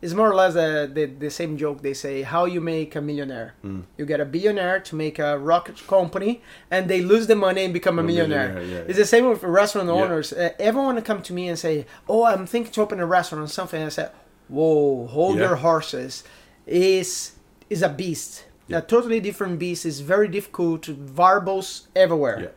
it's 0.01 0.13
more 0.13 0.29
or 0.31 0.35
less 0.35 0.55
uh, 0.55 0.87
the, 0.93 1.05
the 1.05 1.29
same 1.29 1.57
joke 1.57 1.81
they 1.81 1.93
say 1.93 2.21
how 2.21 2.45
you 2.45 2.61
make 2.61 2.95
a 2.95 3.01
millionaire. 3.01 3.55
Hmm. 3.61 3.81
You 3.97 4.05
get 4.05 4.19
a 4.19 4.25
billionaire 4.25 4.79
to 4.81 4.95
make 4.95 5.17
a 5.19 5.37
rocket 5.37 5.77
company, 5.87 6.41
and 6.69 6.87
they 6.89 7.01
lose 7.01 7.25
the 7.27 7.35
money 7.35 7.63
and 7.65 7.73
become 7.73 7.97
a 7.99 8.01
A 8.01 8.05
millionaire. 8.05 8.49
millionaire, 8.53 8.81
yeah, 8.83 8.89
It's 8.89 8.99
the 8.99 9.05
same 9.05 9.27
with 9.29 9.43
restaurant 9.43 9.87
Yeah. 9.87 9.95
owners. 10.03 10.31
Uh, 10.33 10.51
everyone 10.59 11.01
come 11.01 11.21
to 11.23 11.33
me 11.33 11.47
and 11.49 11.57
say, 11.57 11.85
"Oh, 12.07 12.23
I'm 12.25 12.45
thinking 12.45 12.71
to 12.73 12.81
open 12.81 12.99
a 12.99 13.05
restaurant 13.05 13.43
or 13.43 13.51
something." 13.51 13.81
I 13.81 13.89
said 13.89 14.11
"Whoa, 14.49 15.07
hold 15.07 15.37
Yeah. 15.37 15.47
your 15.47 15.55
horses." 15.57 16.23
Is 16.65 17.31
is 17.69 17.81
a 17.81 17.89
beast. 17.89 18.45
Yeah. 18.67 18.79
A 18.79 18.81
totally 18.81 19.19
different 19.19 19.57
beast. 19.59 19.85
It's 19.85 19.99
very 19.99 20.27
difficult. 20.27 20.85
Variables 20.85 21.87
everywhere. 21.95 22.39
Yeah. 22.41 22.53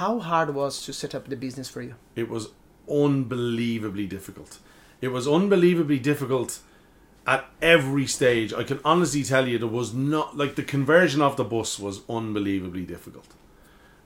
How 0.00 0.18
hard 0.20 0.54
was 0.54 0.84
to 0.86 0.92
set 0.92 1.14
up 1.14 1.28
the 1.28 1.36
business 1.36 1.68
for 1.68 1.82
you? 1.82 1.94
It 2.14 2.28
was 2.28 2.48
unbelievably 2.88 4.06
difficult. 4.06 4.58
It 5.06 5.12
was 5.12 5.28
unbelievably 5.28 6.00
difficult 6.00 6.58
at 7.28 7.44
every 7.62 8.06
stage. 8.08 8.52
I 8.52 8.64
can 8.64 8.80
honestly 8.84 9.22
tell 9.22 9.46
you 9.46 9.56
there 9.56 9.68
was 9.68 9.94
not 9.94 10.36
like 10.36 10.56
the 10.56 10.64
conversion 10.64 11.22
of 11.22 11.36
the 11.36 11.44
bus 11.44 11.78
was 11.78 12.00
unbelievably 12.10 12.86
difficult 12.86 13.28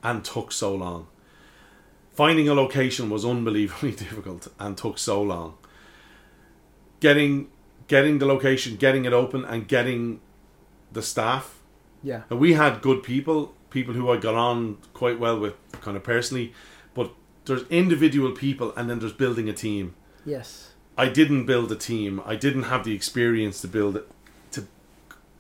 and 0.02 0.22
took 0.22 0.52
so 0.52 0.74
long. 0.74 1.06
Finding 2.12 2.50
a 2.50 2.54
location 2.54 3.08
was 3.08 3.24
unbelievably 3.24 3.92
difficult 4.04 4.48
and 4.58 4.76
took 4.76 4.98
so 4.98 5.22
long. 5.22 5.56
Getting 7.00 7.48
getting 7.88 8.18
the 8.18 8.26
location, 8.26 8.76
getting 8.76 9.06
it 9.06 9.14
open 9.14 9.42
and 9.46 9.66
getting 9.66 10.20
the 10.92 11.00
staff 11.00 11.60
Yeah. 12.02 12.24
and 12.28 12.38
we 12.38 12.52
had 12.52 12.82
good 12.82 13.02
people, 13.02 13.54
people 13.70 13.94
who 13.94 14.10
I 14.10 14.18
got 14.18 14.34
on 14.34 14.76
quite 14.92 15.18
well 15.18 15.40
with, 15.40 15.54
kind 15.80 15.96
of 15.96 16.04
personally. 16.04 16.52
But 16.92 17.10
there's 17.46 17.62
individual 17.70 18.32
people, 18.32 18.74
and 18.76 18.90
then 18.90 18.98
there's 18.98 19.14
building 19.14 19.48
a 19.48 19.54
team. 19.54 19.94
Yes. 20.26 20.74
I 21.00 21.08
didn't 21.08 21.46
build 21.46 21.72
a 21.72 21.76
team. 21.76 22.20
I 22.26 22.36
didn't 22.36 22.64
have 22.64 22.84
the 22.84 22.94
experience 22.94 23.62
to 23.62 23.68
build 23.68 23.96
it, 23.96 24.06
to 24.50 24.66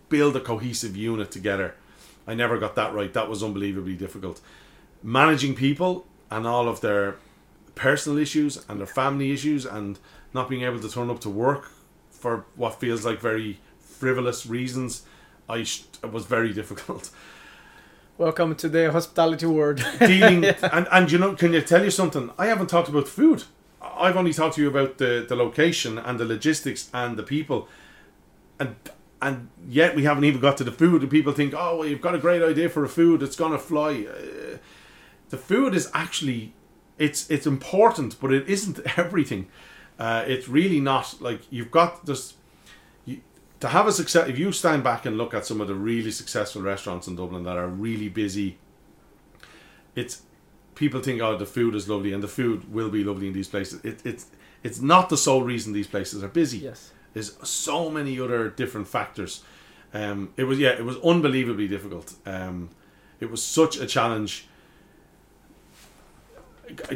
build 0.08 0.34
a 0.34 0.40
cohesive 0.40 0.96
unit 0.96 1.30
together. 1.30 1.74
I 2.26 2.32
never 2.32 2.56
got 2.56 2.76
that 2.76 2.94
right. 2.94 3.12
That 3.12 3.28
was 3.28 3.42
unbelievably 3.42 3.96
difficult. 3.96 4.40
Managing 5.02 5.54
people 5.54 6.06
and 6.30 6.46
all 6.46 6.66
of 6.66 6.80
their 6.80 7.16
personal 7.74 8.16
issues 8.16 8.64
and 8.70 8.80
their 8.80 8.86
family 8.86 9.32
issues, 9.32 9.66
and 9.66 9.98
not 10.32 10.48
being 10.48 10.62
able 10.62 10.80
to 10.80 10.88
turn 10.88 11.10
up 11.10 11.20
to 11.20 11.28
work 11.28 11.70
for 12.10 12.46
what 12.56 12.80
feels 12.80 13.04
like 13.04 13.20
very 13.20 13.60
frivolous 13.80 14.46
reasons, 14.46 15.02
I 15.46 15.64
sh- 15.64 15.84
it 16.02 16.10
was 16.10 16.24
very 16.24 16.54
difficult. 16.60 17.10
Welcome 18.16 18.54
to 18.56 18.68
the 18.70 18.90
hospitality 18.90 19.44
world. 19.44 19.84
dealing 19.98 20.42
and 20.72 20.88
and 20.90 21.12
you 21.12 21.18
know 21.18 21.34
can 21.34 21.52
you 21.52 21.60
tell 21.60 21.84
you 21.84 21.90
something 21.90 22.30
i 22.38 22.46
haven't 22.46 22.66
talked 22.66 22.90
about 22.90 23.08
food 23.08 23.44
i've 23.80 24.16
only 24.16 24.32
talked 24.32 24.56
to 24.56 24.62
you 24.62 24.68
about 24.68 24.98
the 24.98 25.24
the 25.28 25.36
location 25.36 25.98
and 25.98 26.18
the 26.18 26.24
logistics 26.24 26.90
and 26.92 27.16
the 27.16 27.22
people. 27.22 27.68
And 28.58 28.76
and 29.22 29.48
yet 29.68 29.94
we 29.94 30.04
haven't 30.04 30.24
even 30.24 30.40
got 30.40 30.56
to 30.58 30.64
the 30.64 30.72
food 30.72 31.02
and 31.02 31.10
people 31.10 31.32
think 31.32 31.54
oh 31.54 31.78
well 31.78 31.88
you've 31.88 32.00
got 32.00 32.14
a 32.14 32.18
great 32.18 32.42
idea 32.42 32.68
for 32.68 32.84
a 32.84 32.88
food 32.88 33.22
it's 33.22 33.36
gonna 33.36 33.58
fly. 33.58 34.06
Uh, 34.08 34.58
the 35.30 35.36
food 35.36 35.74
is 35.74 35.90
actually 35.94 36.52
it's 36.98 37.30
it's 37.30 37.46
important 37.46 38.20
but 38.20 38.32
it 38.32 38.48
isn't 38.48 38.80
everything. 38.98 39.48
Uh, 39.98 40.24
it's 40.26 40.48
really 40.48 40.80
not 40.80 41.20
like 41.20 41.40
you've 41.50 41.70
got 41.70 42.06
this 42.06 42.34
you, 43.04 43.20
to 43.60 43.68
have 43.68 43.86
a 43.86 43.92
success 43.92 44.28
if 44.28 44.38
you 44.38 44.50
stand 44.50 44.82
back 44.82 45.04
and 45.04 45.18
look 45.18 45.34
at 45.34 45.44
some 45.44 45.60
of 45.60 45.68
the 45.68 45.74
really 45.74 46.10
successful 46.10 46.62
restaurants 46.62 47.06
in 47.06 47.16
dublin 47.16 47.44
that 47.44 47.58
are 47.58 47.68
really 47.68 48.08
busy 48.08 48.56
it's 49.94 50.22
people 50.80 51.00
think 51.00 51.20
oh 51.20 51.36
the 51.36 51.46
food 51.58 51.74
is 51.74 51.84
lovely 51.88 52.12
and 52.14 52.22
the 52.22 52.28
food 52.40 52.58
will 52.76 52.90
be 52.90 53.02
lovely 53.04 53.26
in 53.28 53.34
these 53.34 53.48
places. 53.54 53.76
It, 53.84 54.00
it's 54.04 54.24
it's 54.66 54.80
not 54.80 55.08
the 55.10 55.16
sole 55.16 55.42
reason 55.52 55.72
these 55.72 55.86
places 55.96 56.24
are 56.24 56.32
busy. 56.42 56.58
Yes. 56.58 56.90
there's 57.14 57.32
so 57.48 57.90
many 57.90 58.18
other 58.24 58.48
different 58.62 58.88
factors. 58.88 59.32
Um, 59.92 60.18
it 60.36 60.44
was 60.44 60.58
yeah 60.58 60.70
it 60.82 60.84
was 60.84 60.96
unbelievably 61.12 61.68
difficult. 61.68 62.14
Um, 62.26 62.70
it 63.20 63.30
was 63.30 63.42
such 63.42 63.74
a 63.78 63.86
challenge. 63.86 64.46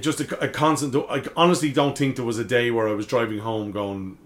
Just 0.00 0.20
a, 0.20 0.26
a 0.44 0.48
constant 0.48 0.94
I 1.10 1.22
honestly 1.36 1.72
don't 1.72 1.98
think 1.98 2.16
there 2.16 2.24
was 2.24 2.38
a 2.38 2.44
day 2.44 2.70
where 2.70 2.88
I 2.88 2.92
was 2.92 3.06
driving 3.06 3.40
home 3.40 3.72
going 3.72 4.18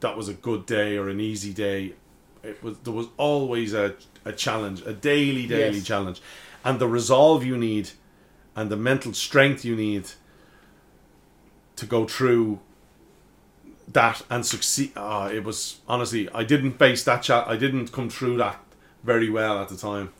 that 0.00 0.16
was 0.16 0.28
a 0.28 0.34
good 0.34 0.66
day 0.66 0.96
or 0.96 1.08
an 1.08 1.20
easy 1.20 1.52
day. 1.52 1.92
It 2.42 2.62
was 2.62 2.78
there 2.84 2.92
was 2.94 3.08
always 3.16 3.74
a, 3.74 3.94
a 4.24 4.32
challenge 4.32 4.80
a 4.86 4.92
daily 4.94 5.46
daily 5.46 5.76
Yes. 5.78 5.86
challenge. 5.86 6.20
And 6.64 6.78
the 6.78 6.88
resolve 6.88 7.44
you 7.44 7.56
need 7.58 7.90
and 8.56 8.70
the 8.70 8.76
mental 8.76 9.12
strength 9.12 9.64
you 9.64 9.76
need 9.76 10.10
to 11.76 11.86
go 11.86 12.06
through 12.06 12.60
that 13.92 14.22
and 14.30 14.46
succeed. 14.46 14.92
Uh, 14.96 15.30
it 15.32 15.44
was 15.44 15.80
honestly, 15.88 16.28
I 16.30 16.44
didn't 16.44 16.78
base 16.78 17.04
that 17.04 17.22
chat. 17.22 17.46
I 17.48 17.56
didn't 17.56 17.92
come 17.92 18.08
through 18.08 18.36
that 18.38 18.60
very 19.02 19.28
well 19.28 19.58
at 19.60 19.68
the 19.68 19.76
time. 19.76 20.12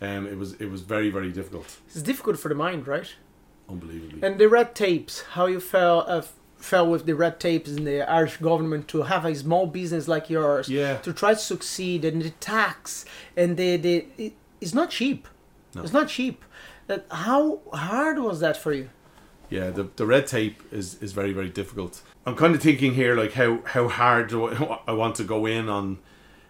Um, 0.00 0.26
it 0.26 0.36
was 0.38 0.52
it 0.60 0.70
was 0.70 0.82
very 0.82 1.10
very 1.10 1.32
difficult, 1.32 1.78
It's 1.88 2.02
difficult 2.02 2.38
for 2.38 2.48
the 2.48 2.54
mind, 2.54 2.86
right? 2.86 3.12
unbelievably. 3.68 4.22
And 4.22 4.38
the 4.38 4.48
red 4.48 4.74
tapes, 4.74 5.22
how 5.32 5.46
you 5.46 5.60
fell 5.60 6.04
uh, 6.06 6.22
fell 6.56 6.88
with 6.88 7.04
the 7.06 7.14
red 7.14 7.38
tapes 7.40 7.68
in 7.70 7.84
the 7.84 8.08
Irish 8.08 8.36
government 8.38 8.86
to 8.88 9.02
have 9.02 9.24
a 9.24 9.34
small 9.34 9.66
business 9.66 10.06
like 10.08 10.30
yours 10.30 10.68
Yeah. 10.68 10.98
to 10.98 11.12
try 11.12 11.34
to 11.34 11.40
succeed 11.40 12.04
and 12.04 12.22
the 12.22 12.30
tax 12.30 13.04
and 13.36 13.56
the 13.56 13.76
the 13.76 14.06
it, 14.16 14.32
it's 14.60 14.72
not 14.74 14.90
cheap. 14.90 15.26
No. 15.74 15.82
It's 15.82 15.92
not 15.92 16.08
cheap. 16.08 16.44
That 16.88 17.06
how 17.10 17.60
hard 17.72 18.18
was 18.18 18.40
that 18.40 18.56
for 18.56 18.72
you? 18.72 18.90
yeah, 19.50 19.70
the, 19.70 19.88
the 19.96 20.06
red 20.06 20.26
tape 20.26 20.62
is, 20.72 21.00
is 21.02 21.12
very 21.12 21.32
very 21.32 21.48
difficult. 21.48 22.02
I'm 22.26 22.36
kind 22.36 22.54
of 22.54 22.62
thinking 22.62 22.94
here 22.94 23.14
like 23.14 23.32
how 23.32 23.60
how 23.64 23.88
hard 23.88 24.28
do 24.28 24.46
I, 24.48 24.80
I 24.88 24.92
want 24.92 25.16
to 25.16 25.24
go 25.24 25.46
in 25.46 25.68
on, 25.68 25.98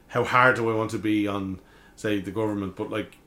how 0.08 0.24
hard 0.24 0.56
do 0.56 0.68
I 0.70 0.74
want 0.74 0.90
to 0.92 0.98
be 0.98 1.26
on, 1.26 1.60
say 1.96 2.20
the 2.20 2.30
government? 2.30 2.76
But 2.76 2.90
like, 2.90 3.18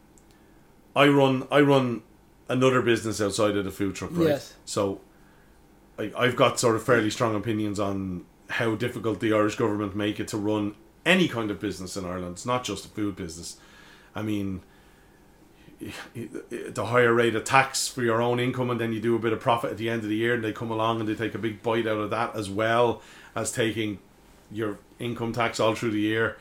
I 0.95 1.07
run 1.07 1.47
I 1.51 1.61
run 1.61 2.03
another 2.49 2.81
business 2.81 3.21
outside 3.21 3.55
of 3.55 3.63
the 3.63 3.71
food 3.71 3.95
truck, 3.95 4.11
right? 4.13 4.27
Yes. 4.29 4.53
So, 4.65 4.99
I, 5.97 6.11
I've 6.17 6.35
got 6.35 6.59
sort 6.59 6.75
of 6.75 6.83
fairly 6.83 7.09
strong 7.09 7.35
opinions 7.35 7.79
on 7.79 8.25
how 8.49 8.75
difficult 8.75 9.21
the 9.21 9.33
Irish 9.33 9.55
government 9.55 9.95
make 9.95 10.19
it 10.19 10.27
to 10.29 10.37
run 10.37 10.75
any 11.05 11.29
kind 11.29 11.49
of 11.49 11.59
business 11.61 11.95
in 11.95 12.03
Ireland. 12.03 12.33
It's 12.33 12.45
not 12.45 12.65
just 12.65 12.85
a 12.85 12.89
food 12.89 13.15
business. 13.15 13.55
I 14.13 14.21
mean, 14.21 14.61
the 16.13 16.85
higher 16.85 17.13
rate 17.13 17.35
of 17.35 17.43
tax 17.43 17.87
for 17.87 18.03
your 18.03 18.21
own 18.21 18.39
income, 18.39 18.69
and 18.69 18.79
then 18.79 18.93
you 18.93 18.99
do 18.99 19.15
a 19.15 19.19
bit 19.19 19.33
of 19.33 19.39
profit 19.39 19.71
at 19.71 19.77
the 19.77 19.89
end 19.89 20.03
of 20.03 20.09
the 20.09 20.15
year, 20.15 20.33
and 20.33 20.43
they 20.43 20.51
come 20.53 20.71
along 20.71 20.99
and 20.99 21.09
they 21.09 21.15
take 21.15 21.35
a 21.35 21.39
big 21.39 21.61
bite 21.63 21.87
out 21.87 21.97
of 21.97 22.09
that 22.09 22.35
as 22.35 22.49
well 22.49 23.01
as 23.35 23.51
taking 23.51 23.99
your 24.51 24.77
income 24.99 25.33
tax 25.33 25.59
all 25.59 25.73
through 25.75 25.91
the 25.91 25.99
year. 25.99 26.37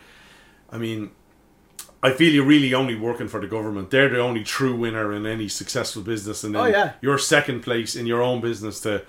I 0.70 0.78
mean, 0.78 1.10
I 2.02 2.12
feel 2.12 2.32
you're 2.32 2.44
really 2.44 2.72
only 2.74 2.94
working 2.94 3.28
for 3.28 3.40
the 3.40 3.46
government. 3.46 3.90
They're 3.90 4.08
the 4.08 4.20
only 4.20 4.42
true 4.44 4.74
winner 4.74 5.12
in 5.12 5.26
any 5.26 5.48
successful 5.48 6.02
business, 6.02 6.44
and 6.44 6.54
then 6.54 6.62
Oh, 6.62 6.66
yeah. 6.66 6.92
you're 7.00 7.18
second 7.18 7.60
place 7.62 7.94
in 7.96 8.06
your 8.06 8.22
own 8.22 8.40
business 8.40 8.80
to 8.82 9.02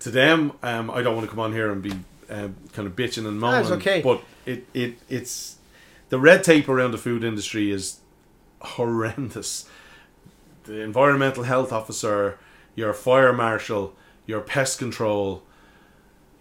to 0.00 0.10
them. 0.10 0.52
Um, 0.62 0.90
I 0.90 1.02
don't 1.02 1.14
want 1.14 1.26
to 1.26 1.30
come 1.30 1.40
on 1.40 1.52
here 1.52 1.70
and 1.70 1.82
be 1.82 1.92
um, 2.30 2.56
kind 2.72 2.88
of 2.88 2.96
bitching 2.96 3.26
and 3.26 3.38
moaning, 3.38 3.68
That's 3.68 3.72
okay. 3.82 4.00
but 4.00 4.22
it, 4.46 4.66
it 4.72 4.98
it's 5.10 5.56
the 6.08 6.18
red 6.18 6.42
tape 6.42 6.68
around 6.68 6.92
the 6.92 6.98
food 6.98 7.22
industry 7.22 7.70
is 7.70 7.98
horrendous. 8.60 9.68
The 10.64 10.80
environmental 10.80 11.44
health 11.44 11.72
officer, 11.72 12.38
your 12.74 12.92
fire 12.92 13.32
marshal, 13.32 13.94
your 14.26 14.40
pest 14.40 14.78
control, 14.78 15.42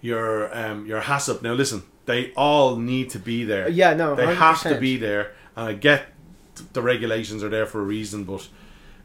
your 0.01 0.55
um, 0.57 0.85
your 0.85 1.01
HACCP. 1.01 1.41
Now 1.41 1.53
listen, 1.53 1.83
they 2.05 2.33
all 2.33 2.75
need 2.75 3.09
to 3.11 3.19
be 3.19 3.43
there. 3.43 3.69
Yeah, 3.69 3.93
no, 3.93 4.15
they 4.15 4.33
have 4.35 4.61
to 4.63 4.79
be 4.79 4.97
there. 4.97 5.33
And 5.55 5.69
I 5.69 5.73
get 5.73 6.07
the 6.73 6.81
regulations 6.81 7.43
are 7.43 7.49
there 7.49 7.65
for 7.65 7.79
a 7.79 7.83
reason, 7.83 8.23
but 8.23 8.47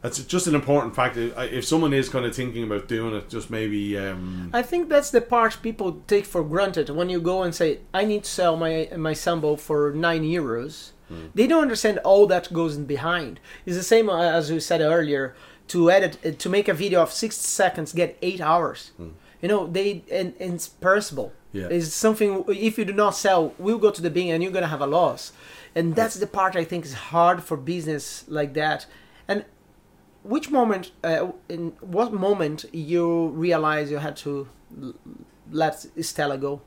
it's 0.03 0.23
just 0.23 0.47
an 0.47 0.55
important 0.55 0.95
fact. 0.95 1.17
If 1.17 1.65
someone 1.65 1.93
is 1.93 2.09
kind 2.09 2.25
of 2.25 2.35
thinking 2.35 2.63
about 2.63 2.87
doing 2.87 3.15
it, 3.15 3.29
just 3.29 3.49
maybe 3.49 3.97
um, 3.97 4.51
I 4.53 4.61
think 4.61 4.89
that's 4.89 5.09
the 5.11 5.21
part 5.21 5.57
people 5.61 6.03
take 6.07 6.25
for 6.25 6.43
granted 6.43 6.89
when 6.89 7.09
you 7.09 7.19
go 7.19 7.43
and 7.43 7.53
say, 7.53 7.79
"I 7.93 8.05
need 8.05 8.23
to 8.23 8.29
sell 8.29 8.55
my 8.55 8.89
my 8.95 9.13
sambo 9.13 9.55
for 9.55 9.91
nine 9.93 10.23
euros." 10.23 10.91
They 11.33 11.47
don't 11.47 11.61
understand 11.61 11.99
all 11.99 12.27
that 12.27 12.51
goes 12.51 12.75
in 12.75 12.85
behind. 12.85 13.39
It's 13.65 13.77
the 13.77 13.83
same 13.83 14.09
uh, 14.09 14.21
as 14.21 14.51
we 14.51 14.59
said 14.59 14.81
earlier. 14.81 15.35
To 15.69 15.89
edit, 15.89 16.19
uh, 16.23 16.31
to 16.31 16.49
make 16.49 16.67
a 16.67 16.73
video 16.73 17.01
of 17.01 17.11
sixty 17.11 17.41
seconds, 17.41 17.91
get 17.93 18.17
eight 18.21 18.39
hours. 18.39 18.91
You 19.41 19.47
know, 19.47 19.67
they 19.67 20.03
and, 20.11 20.33
and 20.39 20.53
it's 20.53 20.67
perishable. 20.67 21.31
Yeah. 21.53 21.67
It's 21.69 21.93
something. 21.93 22.43
If 22.47 22.77
you 22.77 22.85
do 22.85 22.93
not 22.93 23.15
sell, 23.15 23.53
we'll 23.57 23.79
go 23.79 23.91
to 23.91 24.01
the 24.01 24.11
bin 24.11 24.29
and 24.29 24.43
you're 24.43 24.51
gonna 24.51 24.67
have 24.67 24.81
a 24.81 24.87
loss. 24.87 25.31
And 25.73 25.95
that's 25.95 26.15
the 26.15 26.27
part 26.27 26.55
I 26.55 26.63
think 26.63 26.85
is 26.85 26.93
hard 26.93 27.43
for 27.43 27.57
business 27.57 28.25
like 28.27 28.53
that. 28.53 28.85
And 29.27 29.45
which 30.23 30.49
moment 30.49 30.91
uh, 31.03 31.31
in 31.49 31.73
what 31.81 32.13
moment 32.13 32.65
you 32.71 33.27
realize 33.29 33.91
you 33.91 33.97
had 33.97 34.17
to 34.17 34.47
let 35.51 35.85
Stella 36.01 36.37
go 36.37 36.61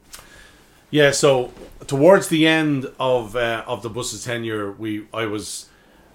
Yeah, 0.91 1.11
so 1.11 1.53
towards 1.87 2.29
the 2.29 2.47
end 2.47 2.91
of 2.99 3.37
uh, 3.37 3.63
of 3.67 3.83
the 3.83 3.91
bus's 3.91 4.25
tenure, 4.25 4.73
we 4.73 5.07
I 5.13 5.27
was 5.27 5.69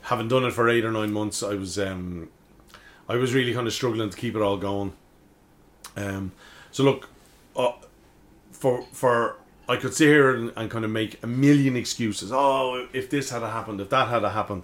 having 0.03 0.27
done 0.27 0.43
it 0.45 0.51
for 0.51 0.67
eight 0.67 0.83
or 0.83 0.91
nine 0.91 1.13
months. 1.13 1.43
I 1.43 1.53
was 1.53 1.77
um, 1.77 2.29
I 3.07 3.15
was 3.15 3.33
really 3.33 3.53
kind 3.53 3.67
of 3.67 3.73
struggling 3.73 4.09
to 4.09 4.17
keep 4.17 4.35
it 4.35 4.41
all 4.41 4.57
going. 4.57 4.93
Um, 5.95 6.31
so 6.71 6.83
look, 6.83 7.09
uh, 7.55 7.73
for 8.51 8.81
for 8.91 9.35
I 9.69 9.75
could 9.75 9.93
sit 9.93 10.07
here 10.07 10.35
and, 10.35 10.51
and 10.55 10.71
kind 10.71 10.85
of 10.85 10.89
make 10.89 11.21
a 11.23 11.27
million 11.27 11.75
excuses. 11.75 12.31
Oh, 12.33 12.87
if 12.93 13.11
this 13.11 13.29
had 13.29 13.43
happened, 13.43 13.79
if 13.79 13.89
that 13.89 14.07
had 14.07 14.23
happened, 14.23 14.63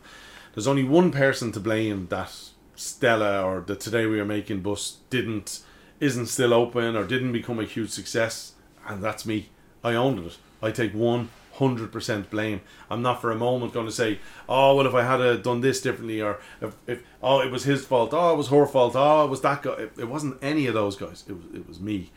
there's 0.56 0.68
only 0.68 0.84
one 0.84 1.12
person 1.12 1.52
to 1.52 1.60
blame 1.60 2.08
that 2.08 2.32
Stella 2.76 3.44
or 3.44 3.62
the 3.62 3.76
Today 3.76 4.08
We 4.08 4.20
Are 4.20 4.26
Making 4.26 4.62
bus 4.62 4.98
didn't 5.12 5.62
isn't 6.00 6.28
still 6.28 6.54
open 6.54 6.96
or 6.96 7.06
didn't 7.06 7.34
become 7.34 7.60
a 7.60 7.66
huge 7.66 7.92
success, 7.92 8.54
and 8.88 9.04
that's 9.04 9.24
me. 9.24 9.50
I 9.84 9.96
owned 9.96 10.20
it. 10.20 10.38
I 10.62 10.72
take 10.72 10.94
one 10.94 11.30
hundred 11.54 11.92
percent 11.92 12.30
blame. 12.30 12.62
I'm 12.90 13.02
not 13.02 13.22
for 13.22 13.32
a 13.32 13.36
moment 13.36 13.74
going 13.74 13.86
to 13.86 13.92
say, 13.92 14.20
"Oh, 14.48 14.76
well, 14.76 14.88
if 14.88 14.94
I 14.94 15.04
had 15.04 15.22
uh, 15.22 15.36
done 15.38 15.62
this 15.62 15.82
differently," 15.82 16.22
or 16.22 16.40
if, 16.62 16.76
if 16.88 17.04
"Oh, 17.22 17.42
it 17.42 17.52
was 17.52 17.64
his 17.64 17.86
fault," 17.86 18.12
"Oh, 18.14 18.34
it 18.34 18.38
was 18.38 18.50
her 18.50 18.66
fault," 18.66 18.94
"Oh, 18.96 19.26
it 19.26 19.30
was 19.30 19.42
that 19.42 19.64
guy." 19.64 19.74
It, 19.74 19.94
it 20.00 20.10
wasn't 20.10 20.38
any 20.42 20.68
of 20.68 20.74
those 20.74 20.96
guys. 20.96 21.24
It 21.28 21.34
was 21.34 21.46
it 21.54 21.68
was 21.68 21.80
me. 21.80 22.12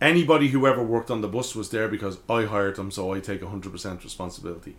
Anybody 0.00 0.48
who 0.48 0.66
ever 0.66 0.82
worked 0.82 1.10
on 1.10 1.20
the 1.20 1.28
bus 1.28 1.54
was 1.54 1.70
there 1.70 1.88
because 1.88 2.18
I 2.28 2.44
hired 2.44 2.76
them, 2.76 2.90
so 2.90 3.12
I 3.12 3.20
take 3.20 3.42
hundred 3.42 3.72
percent 3.72 4.02
responsibility. 4.04 4.76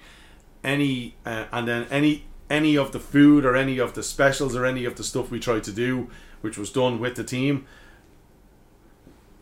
Any 0.63 1.15
uh, 1.25 1.45
and 1.51 1.67
then 1.67 1.87
any 1.89 2.25
any 2.49 2.77
of 2.77 2.91
the 2.91 2.99
food 2.99 3.45
or 3.45 3.55
any 3.55 3.77
of 3.77 3.93
the 3.93 4.03
specials 4.03 4.55
or 4.55 4.65
any 4.65 4.85
of 4.85 4.95
the 4.95 5.03
stuff 5.03 5.31
we 5.31 5.39
tried 5.39 5.63
to 5.63 5.71
do, 5.71 6.09
which 6.41 6.57
was 6.57 6.71
done 6.71 6.99
with 6.99 7.15
the 7.15 7.23
team, 7.23 7.65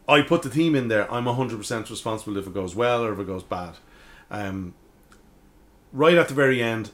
I 0.10 0.22
put 0.24 0.42
the 0.42 0.50
team 0.50 0.76
in 0.76 0.88
there. 0.88 1.12
I'm 1.12 1.26
100% 1.26 1.90
responsible 1.90 2.38
if 2.38 2.48
it 2.48 2.54
goes 2.54 2.76
well 2.76 3.04
or 3.06 3.14
if 3.14 3.20
it 3.20 3.28
goes 3.28 3.44
bad. 3.44 3.76
Um, 4.32 4.74
right 5.94 6.16
at 6.18 6.28
the 6.28 6.34
very 6.34 6.62
end, 6.62 6.92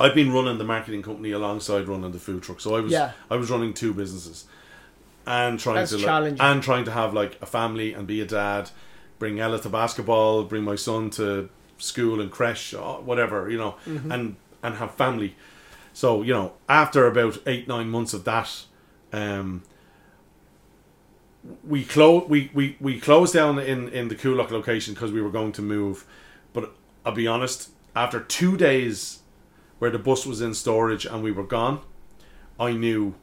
I've 0.00 0.14
been 0.14 0.32
running 0.32 0.58
the 0.58 0.64
marketing 0.64 1.02
company 1.02 1.30
alongside 1.32 1.88
running 1.88 2.12
the 2.12 2.18
food 2.18 2.42
truck. 2.42 2.60
So 2.60 2.74
I 2.76 2.80
was 2.80 2.92
Yeah. 2.92 3.12
I 3.30 3.36
was 3.36 3.50
running 3.50 3.74
two 3.74 3.92
businesses 3.92 4.46
and 5.26 5.58
trying 5.60 5.76
That's 5.76 5.90
to 5.92 5.98
like, 5.98 6.04
and 6.40 6.62
trying 6.62 6.84
to 6.84 6.90
have 6.92 7.12
like 7.14 7.38
a 7.42 7.46
family 7.46 7.92
and 7.92 8.06
be 8.06 8.20
a 8.20 8.24
dad, 8.26 8.70
bring 9.18 9.38
Ella 9.38 9.60
to 9.60 9.68
basketball, 9.68 10.44
bring 10.44 10.64
my 10.64 10.74
son 10.76 11.10
to 11.10 11.48
school 11.78 12.20
and 12.20 12.30
creche, 12.30 12.74
or 12.74 13.02
whatever 13.02 13.50
you 13.50 13.58
know, 13.58 13.76
Mm-hmm. 13.86 14.10
and 14.12 14.36
and 14.62 14.76
have 14.76 14.94
family. 14.94 15.34
So 15.92 16.22
you 16.22 16.32
know, 16.32 16.52
after 16.68 17.06
about 17.06 17.38
eight 17.46 17.68
nine 17.68 17.88
months 17.90 18.14
of 18.14 18.24
that, 18.24 18.64
um, 19.12 19.62
we 21.64 21.84
close 21.84 22.28
we, 22.28 22.50
we 22.54 22.76
we 22.80 23.00
closed 23.00 23.34
down 23.34 23.58
in 23.58 23.88
in 23.88 24.08
the 24.08 24.14
Coolock 24.14 24.50
location 24.50 24.94
because 24.94 25.12
we 25.12 25.20
were 25.20 25.30
going 25.30 25.52
to 25.52 25.62
move. 25.62 26.06
But 26.52 26.72
I'll 27.04 27.12
be 27.12 27.26
honest, 27.26 27.70
after 27.96 28.20
two 28.20 28.56
days 28.56 29.20
where 29.78 29.90
the 29.90 29.98
bus 29.98 30.24
was 30.26 30.40
in 30.40 30.54
storage 30.54 31.04
and 31.04 31.22
we 31.22 31.32
were 31.32 31.44
gone, 31.44 31.80
I 32.58 32.72
knew 32.72 33.14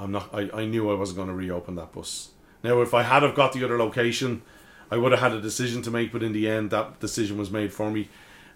I'm 0.00 0.12
not. 0.12 0.30
I, 0.34 0.50
I 0.52 0.64
knew 0.64 0.90
I 0.90 0.94
wasn't 0.94 1.16
going 1.16 1.28
to 1.28 1.34
reopen 1.34 1.76
that 1.76 1.92
bus. 1.92 2.30
Now, 2.64 2.80
if 2.80 2.94
I 2.94 3.02
had 3.02 3.22
have 3.22 3.34
got 3.34 3.52
the 3.52 3.64
other 3.64 3.78
location, 3.78 4.42
I 4.90 4.96
would 4.96 5.12
have 5.12 5.20
had 5.20 5.32
a 5.32 5.40
decision 5.40 5.82
to 5.82 5.90
make. 5.90 6.12
But 6.12 6.22
in 6.22 6.32
the 6.32 6.48
end, 6.48 6.70
that 6.70 7.00
decision 7.00 7.38
was 7.38 7.50
made 7.50 7.72
for 7.72 7.90
me, 7.90 8.08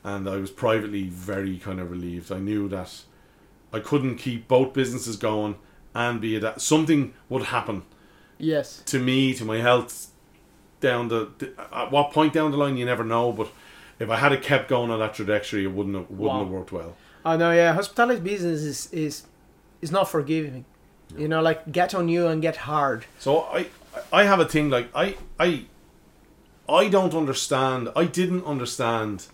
and 0.02 0.28
I 0.28 0.36
was 0.36 0.50
privately 0.50 1.04
very 1.04 1.58
kind 1.58 1.80
of 1.80 1.90
relieved. 1.90 2.32
I 2.32 2.38
knew 2.38 2.68
that 2.68 3.02
I 3.72 3.78
couldn't 3.78 4.16
keep 4.16 4.48
both 4.48 4.72
businesses 4.72 5.16
going 5.16 5.56
and 5.94 6.20
be 6.20 6.38
that 6.38 6.60
something 6.60 7.14
would 7.28 7.44
happen 7.44 7.82
yes 8.38 8.82
to 8.86 8.98
me, 8.98 9.34
to 9.34 9.44
my 9.44 9.58
health, 9.58 10.08
down 10.80 11.08
the 11.08 11.28
at 11.72 11.90
what 11.90 12.12
point 12.12 12.32
down 12.32 12.50
the 12.50 12.56
line 12.56 12.76
you 12.76 12.84
never 12.84 13.04
know. 13.04 13.32
But 13.32 13.48
if 13.98 14.08
I 14.10 14.16
had 14.16 14.32
it 14.32 14.42
kept 14.42 14.68
going 14.68 14.90
on 14.90 14.98
that 14.98 15.14
trajectory, 15.14 15.64
it 15.64 15.72
wouldn't 15.72 15.96
have, 15.96 16.10
wouldn't 16.10 16.38
Wow. 16.38 16.44
have 16.44 16.48
worked 16.50 16.72
well. 16.72 16.96
oh 17.24 17.36
no 17.36 17.50
yeah 17.52 17.72
hospitality 17.74 18.20
business 18.20 18.60
is 18.62 18.92
is 18.92 19.22
is 19.82 19.90
not 19.90 20.08
forgiving 20.08 20.64
you 21.16 21.28
know 21.28 21.40
like 21.42 21.60
get 21.72 21.94
on 21.94 22.08
you 22.08 22.26
and 22.26 22.42
get 22.42 22.56
hard 22.56 23.04
So 23.18 23.30
I 23.58 23.66
I 24.12 24.24
have 24.24 24.40
a 24.40 24.44
thing 24.54 24.70
like 24.70 24.88
I 24.94 25.16
I 25.38 25.64
I 26.68 26.88
don't 26.88 27.14
understand. 27.14 27.88
I 27.94 28.04
didn't 28.06 28.44
understand. 28.44 29.26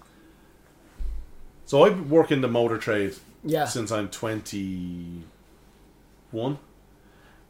So 1.64 1.84
I 1.86 1.88
work 1.90 2.30
in 2.30 2.40
the 2.42 2.48
motor 2.48 2.78
trade 2.78 3.14
yeah 3.44 3.64
since 3.66 3.90
I'm 3.90 4.08
21 4.08 5.24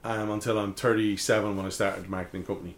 um, 0.04 0.30
until 0.30 0.58
I'm 0.58 0.74
37 0.74 1.56
when 1.56 1.66
I 1.66 1.68
started 1.68 2.08
marketing 2.08 2.44
company. 2.44 2.76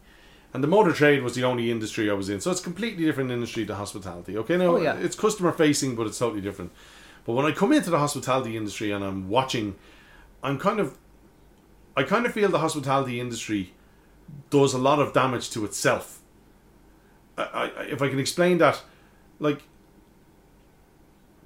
And 0.53 0.63
the 0.63 0.69
motor 0.69 0.93
trade 0.93 1.23
was 1.23 1.35
the 1.35 1.43
only 1.45 1.71
industry 1.71 2.09
I 2.09 2.15
was 2.15 2.29
in. 2.29 2.41
So 2.41 2.51
it's 2.51 2.61
a 2.61 2.65
completely 2.65 3.05
different 3.05 3.31
industry 3.33 3.67
to 3.67 3.75
hospitality. 3.75 4.37
Okay, 4.39 4.57
now 4.57 4.77
Oh, 4.77 4.81
yeah. 4.81 4.95
it's 4.97 5.17
customer 5.17 5.51
facing, 5.51 5.97
but 5.97 6.07
it's 6.07 6.19
totally 6.19 6.41
different. 6.41 6.71
But 7.27 7.33
when 7.33 7.45
I 7.45 7.51
come 7.53 7.73
into 7.73 7.91
the 7.91 7.99
hospitality 7.99 8.57
industry 8.57 8.93
and 8.93 9.03
I'm 9.05 9.29
watching, 9.29 9.75
I'm 10.43 10.59
kind 10.59 10.79
of, 10.79 10.97
I 11.97 12.05
kind 12.05 12.25
of 12.27 12.33
feel 12.33 12.51
the 12.51 12.61
hospitality 12.61 13.19
industry 13.19 13.73
does 14.51 14.75
a 14.75 14.79
lot 14.79 15.01
of 15.01 15.13
damage 15.13 15.51
to 15.51 15.65
itself. 15.65 16.21
I, 17.37 17.43
I, 17.77 17.83
if 17.85 18.01
I 18.01 18.09
can 18.09 18.21
explain 18.21 18.59
that, 18.59 18.83
like 19.41 19.63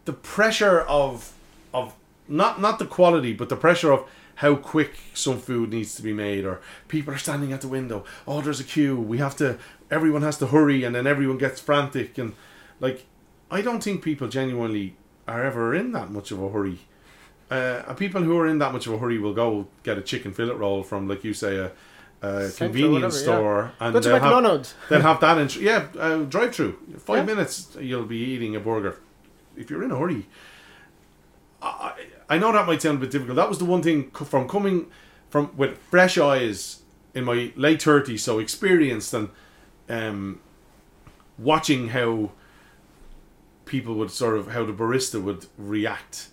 the 0.04 0.12
pressure 0.12 0.80
of 0.82 1.32
of 1.72 1.94
not 2.28 2.60
not 2.60 2.78
the 2.78 2.86
quality, 2.86 3.32
but 3.32 3.48
the 3.48 3.56
pressure 3.56 3.92
of 3.92 4.08
how 4.42 4.54
quick 4.56 4.92
some 5.14 5.38
food 5.40 5.70
needs 5.70 5.94
to 5.96 6.02
be 6.02 6.12
made, 6.12 6.44
or 6.44 6.60
people 6.88 7.12
are 7.14 7.18
standing 7.18 7.52
at 7.52 7.60
the 7.60 7.68
window. 7.68 8.04
Oh, 8.26 8.40
there's 8.40 8.60
a 8.60 8.64
queue. 8.64 8.96
We 8.96 9.18
have 9.18 9.36
to. 9.36 9.58
Everyone 9.90 10.22
has 10.22 10.38
to 10.38 10.46
hurry, 10.46 10.84
and 10.84 10.94
then 10.94 11.06
everyone 11.06 11.38
gets 11.38 11.60
frantic, 11.60 12.18
and 12.18 12.34
like, 12.80 13.06
I 13.50 13.62
don't 13.62 13.82
think 13.82 14.02
people 14.02 14.28
genuinely 14.28 14.94
are 15.26 15.42
ever 15.44 15.74
in 15.74 15.92
that 15.92 16.10
much 16.10 16.30
of 16.30 16.42
a 16.42 16.48
hurry. 16.50 16.78
Uh, 17.50 17.94
people 17.94 18.22
who 18.22 18.38
are 18.38 18.46
in 18.46 18.58
that 18.58 18.72
much 18.72 18.86
of 18.86 18.92
a 18.92 18.98
hurry 18.98 19.18
will 19.18 19.32
go 19.34 19.66
get 19.82 19.96
a 19.98 20.02
chicken 20.02 20.32
fillet 20.34 20.54
roll 20.54 20.82
from, 20.82 21.08
like 21.08 21.24
you 21.24 21.32
say, 21.32 21.56
a, 21.56 21.70
a 22.22 22.50
convenience 22.50 22.92
whatever, 22.92 23.16
yeah. 23.16 23.38
store, 23.38 23.72
and 23.80 23.92
go 23.94 24.00
to 24.00 24.08
they'll 24.08 24.20
have- 24.20 24.74
They'll 24.88 25.00
have 25.00 25.20
that 25.20 25.38
in 25.38 25.62
yeah, 25.62 25.86
uh, 25.98 26.18
drive 26.24 26.54
through. 26.54 26.78
Five 26.98 27.26
Yeah. 27.26 27.34
minutes, 27.34 27.76
you'll 27.80 28.04
be 28.04 28.18
eating 28.18 28.54
a 28.54 28.60
burger. 28.60 28.98
If 29.56 29.70
you're 29.70 29.82
in 29.82 29.90
a 29.90 29.98
hurry, 29.98 30.26
I, 32.28 32.38
know 32.38 32.52
that 32.52 32.66
might 32.66 32.82
sound 32.82 32.98
a 32.98 33.00
bit 33.00 33.10
difficult. 33.10 33.36
That 33.36 33.48
was 33.48 33.58
the 33.58 33.64
one 33.64 33.82
thing 33.82 34.10
from 34.10 34.48
coming 34.48 34.86
from 35.30 35.50
with 35.56 35.78
fresh 35.90 36.18
eyes 36.18 36.82
in 37.14 37.24
my 37.24 37.52
late 37.56 37.82
thirties, 37.82 38.22
so 38.22 38.38
experienced 38.38 39.12
and 39.14 39.30
um, 39.88 40.40
watching 41.38 41.88
how 41.88 42.30
people 43.64 43.94
would 43.94 44.10
sort 44.10 44.36
of 44.36 44.48
how 44.52 44.64
the 44.64 44.72
barista 44.72 45.22
would 45.22 45.46
react 45.58 46.28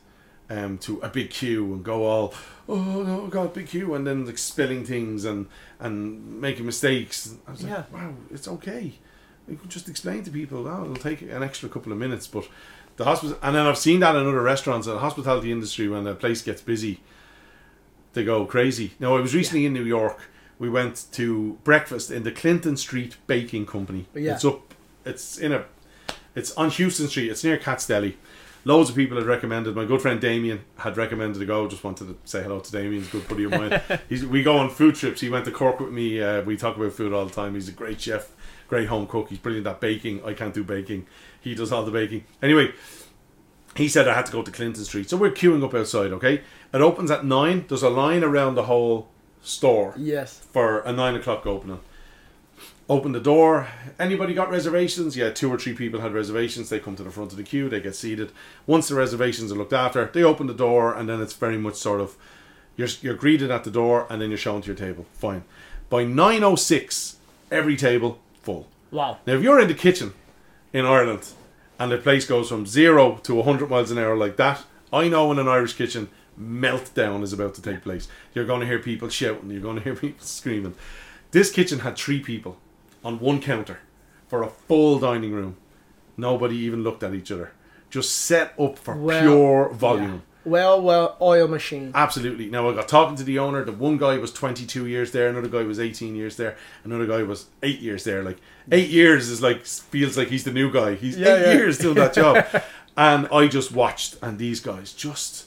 um, 0.50 0.78
to 0.78 1.00
a 1.02 1.10
big 1.10 1.30
queue 1.30 1.74
and 1.74 1.84
go 1.84 2.06
all 2.06 2.34
oh 2.70 3.04
no 3.04 3.28
god 3.28 3.54
big 3.54 3.68
queue 3.68 3.94
and 3.96 4.06
then 4.08 4.26
like 4.26 4.38
spilling 4.38 4.86
things 4.86 5.26
and 5.26 5.48
and 5.80 6.40
making 6.42 6.66
mistakes. 6.66 7.36
I 7.48 7.52
was 7.52 7.64
Yeah. 7.64 7.78
like, 7.78 7.94
wow, 7.94 8.14
it's 8.32 8.48
okay. 8.48 8.94
You 9.48 9.58
could 9.58 9.70
just 9.70 9.88
explain 9.90 10.24
to 10.24 10.32
people. 10.32 10.68
Oh, 10.68 10.84
it'll 10.84 10.96
take 10.96 11.22
an 11.22 11.44
extra 11.44 11.70
couple 11.70 11.92
of 11.92 11.98
minutes, 12.00 12.26
but 12.26 12.48
the 12.98 13.06
hospital. 13.06 13.38
And 13.42 13.56
then 13.56 13.66
I've 13.66 13.78
seen 13.78 14.00
that 14.02 14.16
in 14.16 14.26
other 14.26 14.42
restaurants. 14.42 14.88
In 14.88 14.94
the 14.94 15.00
hospitality 15.00 15.52
industry, 15.52 15.88
when 15.88 16.08
a 16.08 16.16
place 16.16 16.42
gets 16.42 16.62
busy, 16.62 17.02
they 18.14 18.24
go 18.24 18.46
crazy. 18.46 18.94
Now, 19.00 19.16
I 19.16 19.22
was 19.22 19.36
recently 19.36 19.66
in 19.66 19.74
New 19.74 19.84
York. 19.84 20.30
We 20.58 20.70
went 20.70 21.06
to 21.14 21.58
breakfast 21.64 22.12
in 22.12 22.24
the 22.24 22.32
Clinton 22.32 22.78
Street 22.78 23.18
Baking 23.28 23.66
Company. 23.66 24.06
Yeah. 24.14 24.36
It's 24.36 24.46
up. 24.46 24.74
It's 25.04 25.38
in 25.38 25.52
a 25.52 25.66
It's 26.34 26.54
on 26.56 26.70
Houston 26.72 27.08
Street. 27.08 27.30
It's 27.30 27.44
near 27.44 27.58
Katz's 27.58 27.88
Deli. 27.88 28.18
Loads 28.68 28.90
of 28.90 28.96
people 28.96 29.18
had 29.18 29.28
recommended. 29.28 29.76
My 29.76 29.86
good 29.86 30.02
friend 30.02 30.20
Damien 30.20 30.62
had 30.78 30.98
recommended 30.98 31.38
to 31.38 31.46
go. 31.46 31.68
Just 31.68 31.84
wanted 31.84 32.08
to 32.08 32.18
say 32.24 32.42
hello 32.42 32.60
to 32.62 32.72
Damien. 32.72 32.94
He's 32.94 33.10
a 33.10 33.12
good 33.12 33.28
buddy 33.28 33.44
of 33.44 33.52
mine. 33.52 33.82
He's, 34.10 34.26
we 34.26 34.42
go 34.42 34.58
on 34.58 34.72
food 34.72 34.96
trips. 34.96 35.22
He 35.22 35.30
went 35.30 35.46
to 35.46 35.52
Cork 35.52 35.80
with 35.80 35.92
me. 35.92 36.20
Uh, 36.20 36.42
we 36.42 36.58
talk 36.58 36.76
about 36.76 36.94
food 36.94 37.14
all 37.14 37.26
the 37.26 37.34
time. 37.34 37.54
He's 37.54 37.70
a 37.70 37.74
great 37.74 38.02
chef, 38.02 38.32
great 38.68 38.88
home 38.88 39.06
cook. 39.06 39.30
He's 39.30 39.38
brilliant 39.38 39.68
at 39.68 39.80
baking. 39.80 40.26
I 40.26 40.34
can't 40.34 40.54
do 40.54 40.64
baking. 40.64 41.06
He 41.46 41.54
does 41.54 41.72
all 41.72 41.86
the 41.86 41.92
baking. 41.92 42.24
Anyway, 42.42 42.72
he 43.76 43.88
said 43.88 44.08
I 44.08 44.16
had 44.16 44.26
to 44.26 44.32
go 44.32 44.42
to 44.42 44.50
Clinton 44.52 44.84
Street. 44.84 45.10
So 45.12 45.16
we're 45.16 45.30
queuing 45.30 45.64
up 45.64 45.76
outside, 45.76 46.12
okay? 46.12 46.42
It 46.74 46.82
opens 46.82 47.12
at 47.12 47.24
9. 47.24 47.66
There's 47.70 47.84
a 47.84 47.90
line 47.90 48.24
around 48.24 48.56
the 48.56 48.64
whole 48.64 49.08
store 49.44 49.94
Yes. 49.96 50.40
for 50.52 50.80
a 50.80 50.92
9 50.92 51.14
o'clock 51.16 51.46
opening. 51.46 51.80
Open 52.90 53.12
the 53.12 53.20
door. 53.20 53.68
Anybody 54.00 54.34
got 54.34 54.50
reservations? 54.50 55.16
Yeah, 55.16 55.30
two 55.30 55.52
or 55.54 55.60
three 55.60 55.74
people 55.74 56.02
had 56.02 56.14
reservations. 56.14 56.70
They 56.70 56.80
come 56.80 56.96
to 56.96 57.04
the 57.04 57.12
front 57.12 57.30
of 57.32 57.38
the 57.38 57.44
queue, 57.44 57.70
they 57.70 57.80
get 57.80 57.96
seated. 57.96 58.32
Once 58.66 58.88
the 58.88 58.96
reservations 58.96 59.52
are 59.52 59.56
looked 59.56 59.74
after, 59.74 60.06
they 60.12 60.24
open 60.24 60.48
the 60.48 60.54
door, 60.54 60.96
and 60.96 61.08
then 61.08 61.22
it's 61.22 61.34
very 61.34 61.58
much 61.58 61.76
sort 61.76 62.02
of 62.02 62.16
you're, 62.76 62.88
you're 63.02 63.14
greeted 63.14 63.52
at 63.52 63.64
the 63.64 63.72
door 63.72 64.08
and 64.10 64.20
then 64.22 64.30
you're 64.30 64.38
shown 64.38 64.62
to 64.62 64.68
your 64.68 64.76
table. 64.76 65.06
Fine. 65.14 65.44
By 65.90 66.06
9.06, 66.06 67.16
every 67.52 67.76
table 67.78 68.20
full. 68.42 68.68
Wow. 68.90 69.20
Now, 69.28 69.34
if 69.34 69.44
you're 69.44 69.60
in 69.60 69.68
the 69.68 69.74
kitchen 69.76 70.14
in 70.76 70.86
Ireland 70.86 71.26
and 71.80 71.90
the 71.90 71.98
place 71.98 72.26
goes 72.26 72.50
from 72.50 72.66
zero 72.66 73.16
to 73.24 73.36
100 73.36 73.70
miles 73.70 73.92
an 73.92 73.98
hour 73.98 74.18
like 74.18 74.36
that, 74.36 74.66
I 74.92 75.08
know 75.08 75.32
in 75.32 75.40
an 75.40 75.48
Irish 75.48 75.74
kitchen, 75.74 76.10
meltdown 76.38 77.24
is 77.24 77.32
about 77.32 77.56
to 77.56 77.62
take 77.62 77.82
place. 77.82 78.10
You're 78.34 78.46
going 78.46 78.60
to 78.60 78.68
hear 78.68 78.80
people 78.80 79.08
shouting, 79.08 79.50
you're 79.50 79.62
going 79.62 79.78
to 79.82 79.82
hear 79.82 79.96
people 79.96 80.26
screaming. 80.26 80.76
This 81.32 81.50
kitchen 81.50 81.80
had 81.80 81.96
three 81.96 82.20
people 82.20 82.58
on 83.06 83.20
one 83.22 83.40
counter 83.40 83.80
for 84.28 84.44
a 84.44 84.50
full 84.50 85.00
dining 85.00 85.32
room. 85.32 85.56
Nobody 86.18 86.58
even 86.58 86.84
looked 86.84 87.04
at 87.04 87.14
each 87.14 87.32
other. 87.32 87.54
Just 87.90 88.12
set 88.12 88.54
up 88.60 88.78
for 88.78 88.98
Well, 88.98 89.22
pure 89.22 89.70
volume. 89.70 90.24
Well, 90.46 90.82
well, 90.82 91.18
oil 91.20 91.48
machine. 91.48 91.92
Absolutely. 91.96 92.50
Now 92.50 92.70
I 92.70 92.76
got 92.76 92.88
talking 92.88 93.16
to 93.18 93.24
the 93.24 93.40
owner. 93.40 93.64
The 93.66 93.72
one 93.72 93.98
guy 93.98 94.18
was 94.18 94.32
22 94.32 94.86
years 94.86 95.12
there. 95.12 95.28
Another 95.30 95.48
guy 95.50 95.64
was 95.64 95.80
18 95.80 96.16
years 96.16 96.38
there. 96.38 96.56
Another 96.84 97.08
guy 97.08 97.24
was 97.24 97.48
eight 97.64 97.80
years 97.80 98.04
there. 98.04 98.24
Like 98.24 98.38
eight 98.72 98.90
years 98.90 99.28
is 99.30 99.42
like 99.42 99.66
feels 99.66 100.18
like 100.18 100.28
he's 100.30 100.44
the 100.44 100.52
new 100.54 100.72
guy. 100.72 100.96
He's 100.96 101.18
Yeah, 101.18 101.36
eight 101.36 101.42
yeah. 101.48 101.54
years 101.54 101.78
doing 101.80 101.96
that 101.96 102.14
job, 102.14 102.46
and 102.98 103.28
I 103.32 103.48
just 103.48 103.72
watched. 103.72 104.18
And 104.22 104.38
these 104.38 104.60
guys 104.60 104.94
just 104.94 105.46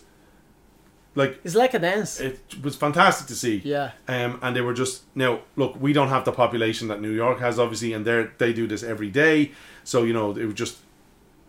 like 1.14 1.40
It's 1.44 1.54
like 1.54 1.74
a 1.74 1.78
dance. 1.78 2.20
it 2.20 2.40
was 2.62 2.76
fantastic 2.76 3.26
to 3.28 3.34
see. 3.34 3.62
Yeah. 3.64 3.92
Um, 4.06 4.38
and 4.42 4.54
they 4.54 4.60
were 4.60 4.74
just 4.74 5.02
now 5.14 5.40
look. 5.56 5.80
We 5.80 5.92
don't 5.92 6.08
have 6.08 6.24
the 6.24 6.32
population 6.32 6.88
that 6.88 7.00
New 7.00 7.12
York 7.12 7.38
has, 7.40 7.58
obviously, 7.58 7.92
and 7.92 8.04
they 8.04 8.26
they 8.38 8.52
do 8.52 8.66
this 8.66 8.82
every 8.82 9.10
day. 9.10 9.52
So 9.84 10.02
you 10.04 10.12
know, 10.12 10.36
it 10.36 10.44
was 10.44 10.54
just 10.54 10.78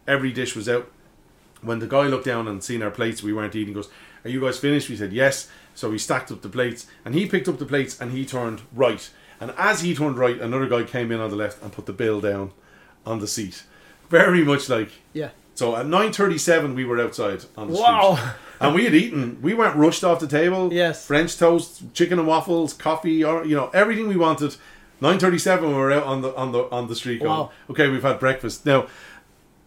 every 0.07 0.31
dish 0.31 0.55
was 0.55 0.69
out. 0.69 0.89
When 1.61 1.79
the 1.79 1.87
guy 1.87 2.03
looked 2.07 2.25
down 2.25 2.47
and 2.47 2.63
seen 2.63 2.81
our 2.81 2.91
plates, 2.91 3.21
we 3.23 3.33
weren't 3.33 3.55
eating. 3.55 3.73
Goes, 3.73 3.89
"Are 4.25 4.29
you 4.29 4.41
guys 4.41 4.57
finished?" 4.59 4.89
We 4.89 4.95
said 4.95 5.13
yes. 5.13 5.49
So 5.75 5.89
we 5.89 5.97
stacked 5.97 6.31
up 6.31 6.41
the 6.41 6.49
plates, 6.49 6.87
and 7.05 7.15
he 7.15 7.25
picked 7.25 7.47
up 7.47 7.57
the 7.59 7.65
plates 7.65 7.99
and 8.01 8.11
he 8.11 8.25
turned 8.25 8.61
right. 8.73 9.09
And 9.39 9.51
as 9.57 9.81
he 9.81 9.95
turned 9.95 10.17
right, 10.17 10.39
another 10.39 10.67
guy 10.67 10.83
came 10.83 11.11
in 11.11 11.19
on 11.21 11.29
the 11.29 11.35
left 11.37 11.61
and 11.63 11.71
put 11.71 11.85
the 11.85 11.93
bill 11.93 12.19
down 12.19 12.51
on 13.05 13.19
the 13.19 13.27
seat. 13.27 13.63
Very 14.09 14.43
much 14.43 14.67
like 14.69 14.89
Yeah. 15.13 15.29
so. 15.55 15.75
At 15.75 15.85
nine 15.85 16.11
thirty-seven, 16.11 16.75
we 16.75 16.83
were 16.85 16.99
outside 16.99 17.45
on 17.57 17.67
the 17.69 17.75
street. 17.75 17.85
Wow. 17.87 18.33
And 18.61 18.75
we 18.75 18.83
had 18.83 18.93
eaten. 18.93 19.37
We 19.41 19.53
weren't 19.53 19.77
rushed 19.77 20.03
off 20.03 20.19
the 20.19 20.27
table. 20.27 20.73
Yes. 20.73 21.05
French 21.07 21.37
toast, 21.37 21.93
chicken 21.93 22.19
and 22.19 22.27
waffles, 22.27 22.73
coffee, 22.73 23.23
or 23.23 23.45
you 23.45 23.55
know 23.55 23.69
everything 23.73 24.09
we 24.09 24.17
wanted. 24.17 24.57
Nine 24.99 25.17
thirty-seven. 25.17 25.65
We 25.69 25.73
were 25.75 25.93
out 25.93 26.03
on 26.03 26.21
the 26.21 26.35
on 26.35 26.51
the 26.51 26.69
on 26.69 26.87
the 26.89 26.95
street. 26.95 27.19
Going, 27.19 27.29
Wow. 27.31 27.51
Okay, 27.69 27.87
we've 27.87 28.03
had 28.03 28.19
breakfast 28.19 28.65
now. 28.65 28.87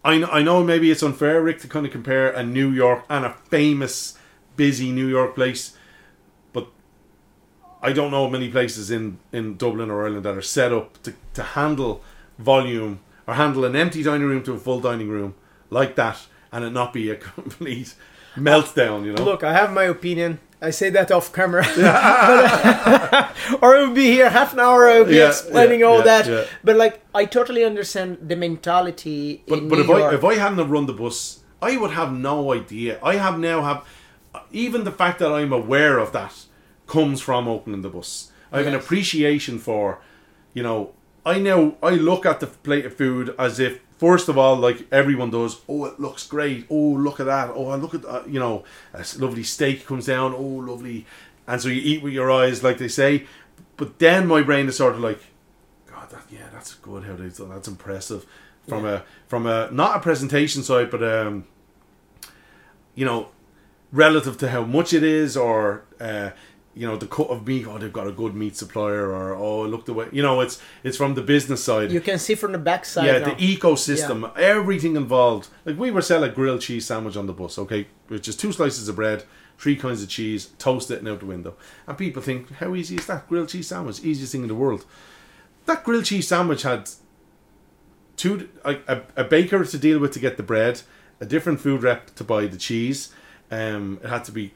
I 0.03 0.17
know, 0.17 0.27
I 0.27 0.43
know 0.43 0.63
maybe 0.63 0.91
it's 0.91 1.01
unfair, 1.01 1.41
Rick, 1.41 1.59
to 1.59 1.67
kind 1.67 1.85
of 1.85 1.91
compare 1.91 2.29
a 2.31 2.43
New 2.43 2.69
York 2.69 3.05
and 3.09 3.25
a 3.25 3.33
famous, 3.49 4.17
busy 4.55 4.91
New 4.91 5.07
York 5.07 5.35
place, 5.35 5.77
but 6.51 6.67
I 7.81 7.93
don't 7.93 8.11
know 8.11 8.29
many 8.29 8.49
places 8.49 8.91
in, 8.91 9.19
in 9.31 9.55
Dublin 9.55 9.89
or 9.89 10.03
Ireland 10.03 10.25
that 10.25 10.37
are 10.37 10.41
set 10.41 10.73
up 10.73 11.01
to, 11.03 11.13
to 11.35 11.43
handle 11.43 12.03
volume 12.37 12.99
or 13.27 13.35
handle 13.35 13.63
an 13.63 13.75
empty 13.75 14.03
dining 14.03 14.27
room 14.27 14.43
to 14.43 14.53
a 14.53 14.59
full 14.59 14.81
dining 14.81 15.09
room 15.09 15.35
like 15.69 15.95
that 15.95 16.19
and 16.51 16.65
it 16.65 16.71
not 16.71 16.91
be 16.93 17.09
a 17.09 17.15
complete 17.33 17.95
meltdown, 18.35 19.05
you 19.05 19.13
know? 19.13 19.23
Look, 19.23 19.43
I 19.43 19.53
have 19.53 19.71
my 19.71 19.83
opinion. 19.83 20.39
I 20.63 20.71
say 20.71 20.89
that 20.91 21.11
off 21.11 21.31
camera. 21.33 21.65
But, 21.75 23.13
uh, 23.13 23.33
or 23.61 23.75
I 23.75 23.83
would 23.83 23.95
be 23.95 24.07
here 24.11 24.29
half 24.29 24.53
an 24.53 24.59
hour 24.59 24.87
I 24.87 24.99
would 24.99 25.09
be 25.09 25.15
Yeah, 25.17 25.29
explaining 25.29 25.81
yeah, 25.81 25.85
all 25.85 25.97
yeah, 25.99 26.21
that. 26.21 26.47
But 26.63 26.75
like 26.77 27.01
I 27.13 27.25
totally 27.25 27.63
understand 27.65 28.17
the 28.29 28.35
mentality 28.35 29.43
But 29.47 29.59
in 29.59 29.69
but 29.69 29.75
New 29.75 29.81
if 29.81 29.87
York. 29.87 30.13
I 30.13 30.15
if 30.15 30.23
I 30.23 30.35
hadn't 30.35 30.69
run 30.69 30.85
the 30.85 30.93
bus, 30.93 31.39
I 31.61 31.77
would 31.77 31.91
have 31.91 32.11
no 32.13 32.53
idea. 32.53 32.99
I 33.03 33.15
have 33.15 33.37
now 33.39 33.61
have 33.61 33.85
even 34.51 34.83
the 34.83 34.91
fact 34.91 35.19
that 35.19 35.31
I'm 35.31 35.53
aware 35.53 35.97
of 35.99 36.11
that 36.13 36.33
comes 36.87 37.21
from 37.21 37.47
opening 37.47 37.81
the 37.81 37.89
bus. 37.89 38.31
I 38.51 38.57
have 38.59 38.67
an 38.67 38.75
appreciation 38.75 39.57
for, 39.59 39.99
you 40.53 40.63
know, 40.63 40.93
I 41.25 41.39
know 41.39 41.77
I 41.81 41.91
look 41.91 42.25
at 42.25 42.39
the 42.39 42.47
plate 42.47 42.85
of 42.85 42.93
food 42.95 43.33
as 43.39 43.59
if 43.59 43.79
first 44.03 44.27
of 44.27 44.37
all, 44.37 44.57
like 44.57 44.85
everyone 44.91 45.29
does, 45.29 45.61
oh 45.69 45.85
it 45.85 45.97
looks 45.97 46.27
great. 46.27 46.65
Oh 46.69 46.75
look 46.75 47.21
at 47.21 47.25
that. 47.27 47.51
Oh 47.51 47.73
look 47.77 47.93
at 47.95 48.01
that. 48.01 48.27
You 48.27 48.37
know, 48.37 48.65
a 48.93 49.05
lovely 49.17 49.43
steak 49.43 49.85
comes 49.85 50.07
down. 50.07 50.33
Oh 50.33 50.59
lovely, 50.71 51.05
and 51.47 51.61
so 51.61 51.69
you 51.69 51.81
eat 51.81 52.03
with 52.03 52.11
your 52.11 52.29
eyes, 52.29 52.65
like 52.65 52.79
they 52.79 52.89
say. 52.89 53.25
But 53.77 53.99
then 53.99 54.27
my 54.27 54.43
brain 54.43 54.67
is 54.67 54.75
sort 54.75 54.95
of 54.95 54.99
like, 54.99 55.21
God, 55.89 56.09
that 56.09 56.25
yeah, 56.29 56.49
that's 56.51 56.73
good. 56.73 57.05
How 57.05 57.13
done. 57.13 57.49
That's 57.49 57.69
impressive. 57.69 58.25
From 58.67 58.85
a 58.85 59.03
from 59.27 59.47
a 59.47 59.71
not 59.71 59.95
a 59.95 59.99
presentation 60.01 60.63
side, 60.63 60.91
but 60.91 61.01
um, 61.01 61.45
you 62.95 63.05
know, 63.05 63.29
relative 63.93 64.37
to 64.39 64.49
how 64.49 64.65
much 64.65 64.91
it 64.91 65.03
is, 65.03 65.37
or 65.37 65.85
uh, 66.01 66.31
you 66.75 66.87
know, 66.87 66.97
the 66.97 67.07
cut 67.07 67.27
of 67.27 67.45
meat. 67.45 67.67
Oh, 67.67 67.77
they've 67.77 67.93
got 67.93 68.07
a 68.07 68.11
good 68.11 68.33
meat 68.33 68.55
supplier, 68.55 69.11
or 69.11 69.33
oh, 69.33 69.63
look 69.63 69.85
the 69.85 69.93
way. 69.93 70.07
You 70.11 70.21
know, 70.21 70.41
it's 70.41 70.61
it's 70.83 70.97
from 70.97 71.13
the 71.13 71.21
business 71.21 71.63
side. 71.63 71.91
you 71.91 72.01
can 72.01 72.19
see 72.19 72.35
from 72.35 72.51
the 72.51 72.57
backside. 72.57 73.05
yeah, 73.05 73.19
now. 73.19 73.33
the 73.33 73.35
ecosystem, 73.35 74.35
everything 74.37 74.95
involved. 74.95 75.49
Like 75.65 75.77
we 75.77 75.91
were 75.91 76.01
selling 76.01 76.29
a 76.29 76.33
grilled 76.33 76.61
cheese 76.61 76.85
sandwich 76.85 77.15
on 77.15 77.27
the 77.27 77.33
bus, 77.33 77.57
okay, 77.59 77.87
which 78.07 78.27
is 78.27 78.35
two 78.35 78.51
slices 78.51 78.87
of 78.87 78.95
bread, 78.95 79.23
three 79.57 79.75
kinds 79.75 80.01
of 80.01 80.09
cheese, 80.09 80.47
toast 80.57 80.89
it 80.89 80.99
and 80.99 81.07
out 81.07 81.19
the 81.19 81.25
window. 81.25 81.55
And 81.87 81.97
people 81.97 82.21
think, 82.21 82.51
how 82.53 82.73
easy 82.75 82.95
is 82.95 83.05
that 83.07 83.27
grilled 83.27 83.49
cheese 83.49 83.67
sandwich? 83.67 84.03
Easiest 84.03 84.31
thing 84.31 84.41
in 84.41 84.47
the 84.47 84.55
world. 84.55 84.85
That 85.65 85.83
grilled 85.83 86.05
cheese 86.05 86.27
sandwich 86.27 86.63
had 86.63 86.89
two 88.17 88.49
a, 88.65 88.77
a, 88.87 89.01
a 89.17 89.23
baker 89.23 89.63
to 89.63 89.77
deal 89.77 89.99
with 89.99 90.11
to 90.13 90.19
get 90.19 90.37
the 90.37 90.43
bread, 90.43 90.81
a 91.19 91.25
different 91.25 91.59
food 91.59 91.83
rep 91.83 92.15
to 92.15 92.23
buy 92.23 92.47
the 92.47 92.57
cheese. 92.57 93.13
Um, 93.51 93.99
it 94.03 94.09
had 94.09 94.23
to 94.25 94.31
be 94.31 94.53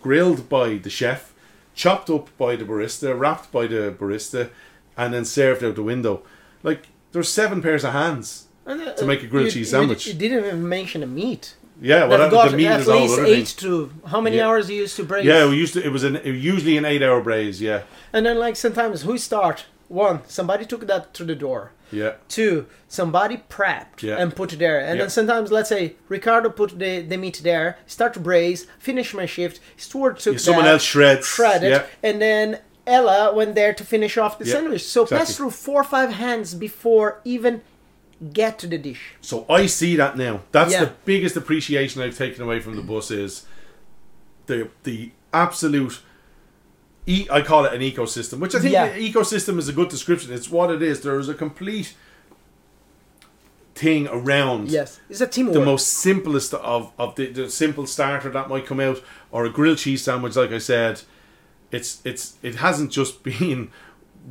grilled 0.00 0.48
by 0.48 0.76
the 0.76 0.90
chef, 0.90 1.32
chopped 1.74 2.10
up 2.10 2.28
by 2.38 2.56
the 2.56 2.64
barista, 2.64 3.18
wrapped 3.18 3.50
by 3.52 3.66
the 3.66 3.94
barista, 3.98 4.50
and 4.96 5.14
then 5.14 5.24
served 5.24 5.62
out 5.64 5.76
the 5.76 5.82
window. 5.82 6.22
Like 6.62 6.86
there's 7.12 7.28
seven 7.28 7.62
pairs 7.62 7.84
of 7.84 7.92
hands. 7.92 8.46
And, 8.66 8.82
uh, 8.82 8.92
to 8.94 9.06
make 9.06 9.22
a 9.22 9.26
grilled 9.26 9.46
you- 9.46 9.52
cheese 9.52 9.70
sandwich. 9.70 10.06
You, 10.06 10.12
didn't 10.14 10.44
even 10.44 10.68
mention 10.68 11.00
the 11.00 11.06
meat. 11.06 11.54
Yeah, 11.80 12.06
well, 12.06 12.18
that, 12.18 12.30
got 12.30 12.50
the 12.50 12.56
meat 12.56 12.66
at 12.66 12.80
is 12.80 12.88
all 12.88 13.00
least 13.00 13.18
other 13.18 13.24
eight 13.26 13.46
to 13.58 13.90
how 14.08 14.20
many 14.20 14.36
Yeah. 14.38 14.48
hours 14.48 14.68
you 14.68 14.76
used 14.76 14.96
to 14.96 15.04
braise? 15.04 15.24
Yeah, 15.24 15.48
we 15.48 15.56
used 15.56 15.74
to. 15.74 15.82
It 15.84 15.90
was 15.90 16.02
an 16.02 16.16
it 16.16 16.32
was 16.32 16.44
usually 16.44 16.76
an 16.76 16.84
eight-hour 16.84 17.20
braise. 17.22 17.62
Yeah, 17.62 17.82
And 18.12 18.26
then 18.26 18.38
like 18.38 18.56
sometimes 18.56 19.02
who 19.02 19.16
start? 19.16 19.64
One, 19.88 20.20
somebody 20.28 20.64
took 20.66 20.86
that 20.86 21.14
to 21.14 21.24
the 21.24 21.34
door. 21.34 21.72
yeah, 21.90 22.12
Two, 22.28 22.66
somebody 22.86 23.38
prepped 23.48 24.02
Yeah. 24.02 24.16
and 24.18 24.36
put 24.36 24.52
it 24.52 24.58
there. 24.58 24.78
And 24.78 24.96
Yeah. 24.98 25.04
then 25.04 25.10
sometimes, 25.10 25.50
let's 25.50 25.70
say, 25.70 25.94
Ricardo 26.10 26.50
put 26.50 26.78
the, 26.78 27.00
the 27.00 27.16
meat 27.16 27.40
there, 27.42 27.78
start 27.86 28.12
to 28.14 28.20
braise, 28.20 28.66
finish 28.78 29.14
my 29.14 29.24
shift, 29.24 29.58
Stuart 29.78 30.18
took 30.18 30.34
Yeah, 30.34 30.38
someone 30.38 30.64
that, 30.66 30.72
else 30.72 30.82
shreds. 30.82 31.26
shred 31.26 31.64
it, 31.64 31.70
Yeah. 31.70 31.84
and 32.02 32.20
then 32.20 32.58
Ella 32.86 33.34
went 33.34 33.54
there 33.54 33.72
to 33.72 33.84
finish 33.84 34.18
off 34.18 34.38
the 34.38 34.44
Yeah, 34.44 34.54
sandwich. 34.54 34.84
So 34.84 35.06
pass 35.06 35.34
through 35.36 35.50
four 35.52 35.80
or 35.80 35.84
five 35.84 36.12
hands 36.12 36.54
before 36.54 37.20
even 37.24 37.62
get 38.34 38.58
to 38.58 38.66
the 38.66 38.76
dish. 38.78 39.14
So 39.22 39.46
I 39.48 39.64
see 39.66 39.96
that 39.96 40.16
now. 40.18 40.40
That's 40.52 40.72
Yeah. 40.72 40.84
the 40.84 40.92
biggest 41.06 41.36
appreciation 41.36 42.02
I've 42.02 42.18
taken 42.18 42.42
away 42.42 42.60
from 42.60 42.76
the 42.76 42.82
bus 42.82 43.10
is 43.10 43.46
the 44.46 44.68
the 44.84 45.12
absolute. 45.32 46.00
E- 47.08 47.26
I 47.30 47.40
call 47.40 47.64
it 47.64 47.72
an 47.72 47.80
ecosystem, 47.80 48.38
which 48.38 48.54
I 48.54 48.58
think 48.60 48.72
Yeah. 48.74 48.92
ecosystem 48.96 49.58
is 49.58 49.68
a 49.68 49.72
good 49.72 49.88
description. 49.88 50.32
It's 50.32 50.50
what 50.50 50.70
it 50.70 50.82
is. 50.82 51.00
There 51.00 51.18
is 51.18 51.28
a 51.28 51.34
complete 51.34 51.94
thing 53.74 54.08
around 54.08 54.70
Yes, 54.70 54.98
it's 55.08 55.20
a 55.20 55.26
teamwork. 55.26 55.54
the 55.54 55.64
most 55.64 55.86
simplest 55.86 56.52
of 56.54 56.92
of 56.98 57.14
the, 57.14 57.26
the 57.30 57.48
simple 57.48 57.86
starter 57.86 58.28
that 58.30 58.48
might 58.48 58.66
come 58.66 58.80
out 58.80 59.00
or 59.30 59.44
a 59.44 59.50
grilled 59.50 59.78
cheese 59.78 60.02
sandwich 60.02 60.34
like 60.34 60.50
i 60.50 60.58
said 60.58 61.00
it's 61.70 62.02
it's 62.04 62.34
it 62.42 62.56
hasn't 62.56 62.90
just 62.90 63.22
been 63.30 63.70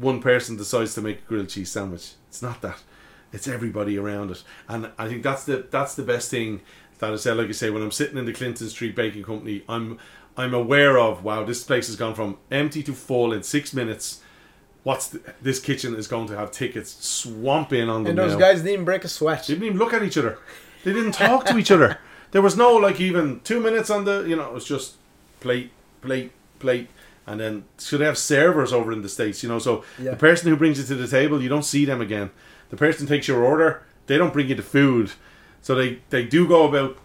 one 0.02 0.20
person 0.22 0.58
decides 0.58 0.94
to 0.96 1.02
make 1.02 1.20
a 1.20 1.26
grilled 1.30 1.48
cheese 1.48 1.72
sandwich 1.72 2.12
it's 2.28 2.42
not 2.42 2.62
that 2.62 2.80
it's 3.32 3.48
everybody 3.48 3.98
around 3.98 4.32
it 4.32 4.44
and 4.68 4.90
i 4.98 5.08
think 5.08 5.24
that's 5.24 5.46
the 5.46 5.66
that's 5.72 5.96
the 5.96 6.04
best 6.04 6.30
thing 6.30 6.60
that 7.00 7.14
i 7.14 7.16
said 7.16 7.38
like 7.38 7.48
i 7.48 7.52
say 7.54 7.70
when 7.70 7.82
i'm 7.82 7.90
sitting 7.92 8.18
in 8.18 8.26
the 8.26 8.34
clinton 8.34 8.68
street 8.68 8.98
baking 8.98 9.24
company 9.24 9.64
i'm 9.70 9.98
i'm 10.38 10.54
aware 10.54 10.98
of 10.98 11.24
wow 11.24 11.44
this 11.44 11.64
place 11.64 11.88
has 11.88 11.96
gone 11.96 12.14
from 12.16 12.38
empty 12.52 12.82
to 12.84 12.94
full 12.94 13.34
in 13.34 13.44
six 13.44 13.74
minutes 13.74 14.22
what's 14.84 15.08
the, 15.10 15.22
this 15.42 15.60
kitchen 15.60 15.96
is 15.96 16.08
going 16.08 16.28
to 16.28 16.38
have 16.38 16.52
tickets 16.52 16.92
swamp 17.06 17.74
in 17.74 17.90
on 17.90 18.04
them 18.04 18.12
And 18.12 18.18
those 18.20 18.34
now. 18.34 18.40
guys 18.40 18.62
didn't 18.62 18.86
break 18.86 19.04
a 19.04 19.10
sweat. 19.10 19.46
They 19.48 19.54
didn't 19.56 19.66
even 19.66 19.78
look 19.78 19.94
at 19.94 20.02
each 20.02 20.18
other. 20.18 20.38
They 20.86 20.94
didn't 20.94 21.12
talk 21.12 21.44
to 21.48 21.58
each 21.58 21.72
other. 21.72 21.98
There 22.32 22.42
was 22.42 22.56
no 22.56 22.74
like 22.76 23.02
even 23.02 23.42
two 23.42 23.60
minutes 23.60 23.90
on 23.90 24.06
the 24.06 24.22
you 24.30 24.38
know, 24.38 24.46
it 24.48 24.54
was 24.54 24.64
just 24.64 24.96
plate, 25.42 25.72
plate, 26.02 26.32
plate. 26.60 26.88
And 27.26 27.38
then 27.42 27.66
should 27.78 28.00
they 28.00 28.06
have 28.06 28.18
servers 28.18 28.72
over 28.72 28.94
in 28.94 29.02
the 29.02 29.10
States, 29.10 29.44
you 29.44 29.50
know, 29.50 29.60
so 29.60 29.84
Yeah. 30.02 30.12
the 30.12 30.16
person 30.18 30.48
who 30.50 30.56
brings 30.56 30.78
you 30.80 30.86
to 30.86 30.96
the 30.96 31.08
table, 31.08 31.42
you 31.44 31.50
don't 31.50 31.66
see 31.66 31.84
them 31.84 32.00
again. 32.00 32.30
The 32.70 32.78
person 32.78 33.08
takes 33.08 33.28
your 33.28 33.44
order, 33.44 33.84
they 34.06 34.18
don't 34.18 34.32
bring 34.32 34.48
you 34.48 34.56
the 34.56 34.62
food. 34.64 35.12
So 35.62 35.76
they, 35.76 36.00
they 36.12 36.24
do 36.24 36.48
go 36.48 36.66
about 36.66 36.98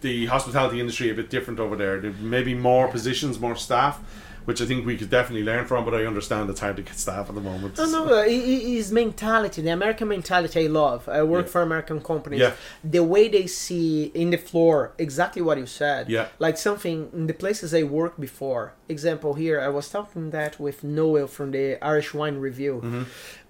the 0.00 0.26
hospitality 0.26 0.80
industry 0.80 1.10
a 1.10 1.14
bit 1.14 1.30
different 1.30 1.58
over 1.60 1.76
there. 1.76 2.00
There 2.00 2.12
may 2.12 2.42
be 2.42 2.54
more 2.54 2.88
positions, 2.88 3.38
more 3.40 3.56
staff, 3.56 4.00
which 4.44 4.60
I 4.62 4.64
think 4.66 4.86
we 4.86 4.96
could 4.96 5.10
definitely 5.10 5.42
learn 5.44 5.66
from, 5.66 5.84
but 5.84 5.92
I 5.94 6.06
understand 6.06 6.48
it's 6.50 6.60
hard 6.60 6.76
to 6.76 6.82
get 6.82 6.96
staff 6.96 7.28
at 7.28 7.34
the 7.34 7.40
moment. 7.40 7.76
No, 7.78 7.86
no, 7.86 8.04
uh, 8.14 8.22
his 8.24 8.92
mentality, 8.92 9.60
the 9.62 9.70
American 9.70 10.06
mentality 10.08 10.64
I 10.64 10.68
love. 10.68 11.08
I 11.08 11.22
work 11.24 11.46
Yeah. 11.46 11.52
for 11.52 11.62
American 11.62 12.00
companies. 12.00 12.40
Yeah. 12.40 12.52
The 12.84 13.02
way 13.02 13.26
they 13.28 13.48
see 13.48 14.12
in 14.14 14.30
the 14.30 14.36
floor, 14.36 14.92
exactly 14.98 15.42
what 15.42 15.58
you 15.58 15.66
said. 15.66 16.08
Yeah. 16.08 16.28
Like 16.38 16.58
something 16.58 17.10
in 17.12 17.26
the 17.26 17.34
places 17.34 17.74
I 17.74 17.82
worked 17.82 18.20
before. 18.20 18.74
Example 18.88 19.34
here, 19.34 19.60
I 19.60 19.68
was 19.68 19.88
talking 19.88 20.30
that 20.30 20.60
with 20.60 20.84
Noel 20.84 21.26
from 21.26 21.50
the 21.50 21.84
Irish 21.84 22.14
Wine 22.14 22.36
Review. 22.38 22.74
Mm-hmm. 22.84 23.02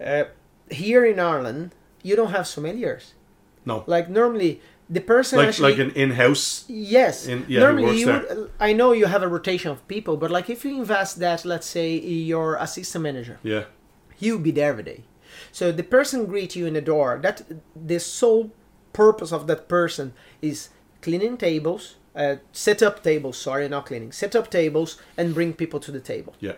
Uh, 0.03 0.25
here 0.71 1.05
in 1.05 1.21
Ireland, 1.21 1.73
you 2.03 2.17
don't 2.17 2.31
have 2.31 2.47
sommeliers. 2.47 3.13
No. 3.67 3.85
Like 3.87 4.09
normally, 4.09 4.63
the 4.89 5.01
person 5.01 5.39
Like 5.39 5.49
actually 5.49 5.73
like 5.73 5.81
an 5.81 5.91
in-house 5.93 6.65
Yes. 6.69 7.27
In- 7.27 7.45
yeah, 7.49 7.61
Normally, 7.61 7.99
you 8.01 8.07
would, 8.07 8.51
I 8.61 8.73
know 8.73 8.93
you 8.93 9.07
have 9.07 9.23
a 9.23 9.29
rotation 9.29 9.71
of 9.71 9.87
people, 9.89 10.17
but 10.17 10.31
like 10.31 10.49
if 10.49 10.65
you 10.65 10.77
invest 10.77 11.19
that, 11.19 11.45
let's 11.45 11.67
say 11.67 11.97
your 11.99 12.57
assistant 12.57 13.03
manager, 13.03 13.39
yeah 13.43 13.65
he'll 14.19 14.39
be 14.39 14.51
there 14.51 14.71
every 14.71 14.83
day. 14.83 15.05
So 15.53 15.73
the 15.73 15.83
person 15.83 16.27
greet 16.27 16.57
you 16.57 16.67
in 16.67 16.75
the 16.75 16.81
door. 16.81 17.19
That 17.23 17.43
the 17.75 17.99
sole 18.01 18.51
purpose 18.93 19.33
of 19.33 19.47
that 19.47 19.69
person 19.69 20.15
is 20.41 20.71
cleaning 21.03 21.37
tables, 21.37 21.97
uh, 22.15 22.37
set 22.53 22.83
up 22.83 23.03
tables. 23.03 23.37
Sorry, 23.37 23.69
not 23.69 23.87
cleaning. 23.87 24.13
Set 24.13 24.35
up 24.35 24.51
tables 24.51 24.99
and 25.17 25.35
bring 25.35 25.53
people 25.53 25.81
to 25.81 25.93
the 25.93 26.01
table. 26.01 26.35
yeah 26.41 26.57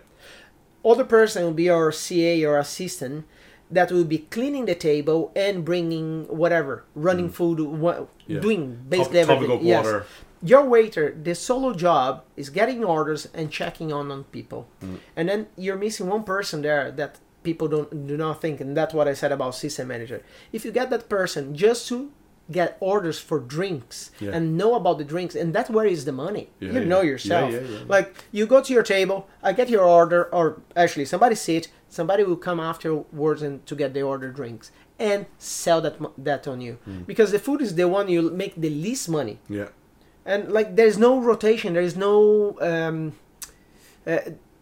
Other 0.84 1.04
person 1.04 1.42
will 1.44 1.52
be 1.64 1.68
our 1.68 1.90
CA 1.90 2.44
or 2.44 2.58
assistant 2.58 3.24
that 3.70 3.90
will 3.92 4.04
be 4.04 4.18
cleaning 4.30 4.64
the 4.66 4.74
table 4.74 5.30
and 5.36 5.64
bringing 5.64 6.24
whatever, 6.28 6.84
running 6.94 7.28
food, 7.30 7.58
Mm. 7.58 8.06
Yeah. 8.26 8.40
doing 8.40 8.62
Top- 8.76 8.90
basically 8.90 9.20
topping 9.24 9.34
everything. 9.44 9.66
Yes. 9.66 9.84
water. 9.84 10.04
Your 10.42 10.64
waiter, 10.64 11.16
the 11.22 11.34
solo 11.34 11.74
job 11.74 12.22
is 12.36 12.48
getting 12.48 12.84
orders 12.84 13.28
and 13.34 13.50
checking 13.50 13.92
on 13.92 14.10
on 14.10 14.24
people, 14.24 14.68
Mm. 14.82 14.98
and 15.16 15.28
then 15.28 15.46
you're 15.56 15.76
missing 15.76 16.06
one 16.08 16.22
person 16.24 16.62
there 16.62 16.90
that 16.92 17.16
people 17.42 17.66
don't 17.68 18.06
do 18.06 18.16
not 18.16 18.40
think, 18.40 18.60
and 18.60 18.76
that's 18.76 18.94
what 18.94 19.06
I 19.08 19.14
said 19.14 19.32
about 19.32 19.54
system 19.54 19.88
manager. 19.88 20.22
If 20.52 20.64
you 20.64 20.70
get 20.72 20.90
that 20.90 21.08
person 21.08 21.54
just 21.54 21.88
to 21.88 22.10
get 22.50 22.76
orders 22.80 23.18
for 23.18 23.38
drinks 23.40 24.10
Yeah. 24.20 24.30
and 24.34 24.56
know 24.56 24.74
about 24.74 24.96
the 24.98 25.04
drinks, 25.04 25.34
and 25.34 25.52
that's 25.52 25.68
where 25.68 25.84
is 25.86 26.04
the 26.06 26.12
money. 26.12 26.48
Yeah, 26.60 26.72
you 26.72 26.84
know 26.84 27.02
Yeah, 27.02 27.10
yourself. 27.12 27.54
Like 27.88 28.14
you 28.32 28.46
go 28.46 28.62
to 28.62 28.72
your 28.72 28.82
table, 28.82 29.26
I 29.42 29.52
get 29.52 29.68
your 29.68 29.84
order, 29.84 30.28
or 30.32 30.44
actually 30.74 31.04
somebody 31.04 31.34
sit, 31.34 31.68
somebody 31.88 32.22
will 32.24 32.36
come 32.36 32.60
afterwards 32.60 33.42
and 33.42 33.64
to 33.66 33.74
get 33.74 33.94
the 33.94 34.02
order 34.02 34.30
drinks 34.30 34.70
and 34.98 35.26
sell 35.38 35.80
that 35.80 35.96
that 36.18 36.46
on 36.48 36.60
you 36.60 36.78
Mm. 36.88 37.06
because 37.06 37.30
the 37.32 37.38
food 37.38 37.60
is 37.62 37.74
the 37.74 37.86
one 37.88 38.08
you 38.08 38.22
make 38.30 38.54
the 38.56 38.70
least 38.70 39.08
money 39.08 39.38
yeah 39.48 39.68
and 40.26 40.50
like 40.52 40.76
there's 40.76 40.98
no 40.98 41.18
rotation 41.20 41.72
there 41.74 41.82
is 41.82 41.96
no 41.96 42.56
um 42.60 43.12
uh, 44.06 44.18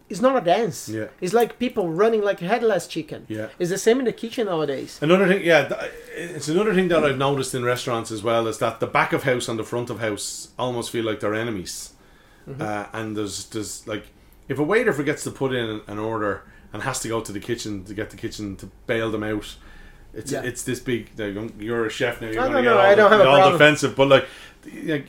it's 0.09 0.21
not 0.21 0.37
a 0.37 0.41
dance 0.45 0.89
Yeah. 0.89 1.09
it's 1.21 1.33
like 1.33 1.59
people 1.59 1.89
running 1.91 2.23
like 2.23 2.39
headless 2.41 2.87
chicken 2.87 3.25
Yeah. 3.29 3.49
it's 3.59 3.71
the 3.71 3.79
same 3.79 3.99
in 3.99 4.05
the 4.05 4.13
kitchen 4.13 4.47
nowadays 4.47 4.99
Another 5.03 5.27
thing, 5.27 5.43
yeah, 5.45 5.67
th- 5.69 5.91
it's 6.17 6.49
another 6.49 6.75
thing 6.75 6.89
that 6.89 7.03
I've 7.05 7.19
noticed 7.19 7.55
in 7.55 7.65
restaurants 7.65 8.11
as 8.13 8.23
well 8.23 8.47
is 8.47 8.59
that 8.59 8.79
the 8.79 8.87
back 8.87 9.13
of 9.13 9.25
house 9.25 9.49
and 9.49 9.59
the 9.59 9.65
front 9.65 9.91
of 9.91 9.99
house 10.01 10.49
almost 10.59 10.91
feel 10.91 11.05
like 11.05 11.19
they're 11.21 11.35
enemies. 11.35 11.93
Mm-hmm. 12.49 12.63
Uh, 12.63 12.85
and 12.93 13.17
there's 13.17 13.47
there's 13.47 13.85
like 13.89 14.05
if 14.49 14.59
a 14.61 14.63
waiter 14.63 14.93
forgets 14.93 15.25
to 15.25 15.31
put 15.33 15.53
in 15.53 15.81
an 15.89 15.99
order 15.99 16.43
and 16.73 16.83
has 16.83 17.01
to 17.01 17.09
go 17.09 17.21
to 17.21 17.33
the 17.33 17.41
kitchen 17.41 17.85
to 17.85 17.95
get 17.95 18.11
the 18.11 18.17
kitchen 18.17 18.57
to 18.57 18.67
bail 18.87 19.11
them 19.11 19.23
out, 19.23 19.57
it's 20.15 20.33
Yeah. 20.33 20.43
it's 20.43 20.63
this 20.63 20.81
big. 20.81 21.11
You're 21.59 21.87
a 21.87 21.91
chef 21.91 22.21
now. 22.21 22.29
You're 22.29 22.43
No, 22.43 22.49
to 22.49 22.53
no, 22.55 22.63
get 22.63 22.71
no, 22.71 22.79
all, 22.79 22.87
I 22.87 22.95
don't 22.95 23.11
the- 23.11 23.17
have 23.19 23.27
a 23.27 23.31
all 23.31 23.53
defensive, 23.53 23.95
but 23.97 24.09
like, 24.09 24.27
like 24.85 25.07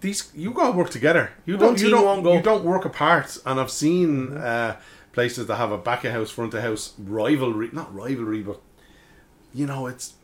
these 0.00 0.30
you 0.34 0.52
gotta 0.52 0.72
work 0.76 0.90
together. 0.90 1.30
You 1.44 1.56
don't 1.56 1.80
you 1.80 1.90
don't 1.90 2.24
you 2.24 2.40
don't 2.42 2.64
work 2.64 2.84
apart. 2.84 3.38
And 3.44 3.58
I've 3.60 3.70
seen 3.70 4.36
uh, 4.36 4.76
places 5.12 5.46
that 5.46 5.56
have 5.56 5.72
a 5.72 5.78
back 5.78 6.04
of 6.04 6.12
house, 6.12 6.30
front 6.30 6.54
of 6.54 6.62
house 6.62 6.92
rivalry, 6.98 7.70
not 7.72 7.92
rivalry, 7.94 8.42
but 8.42 8.60
you 9.54 9.66
know, 9.66 9.86
it's 9.86 10.14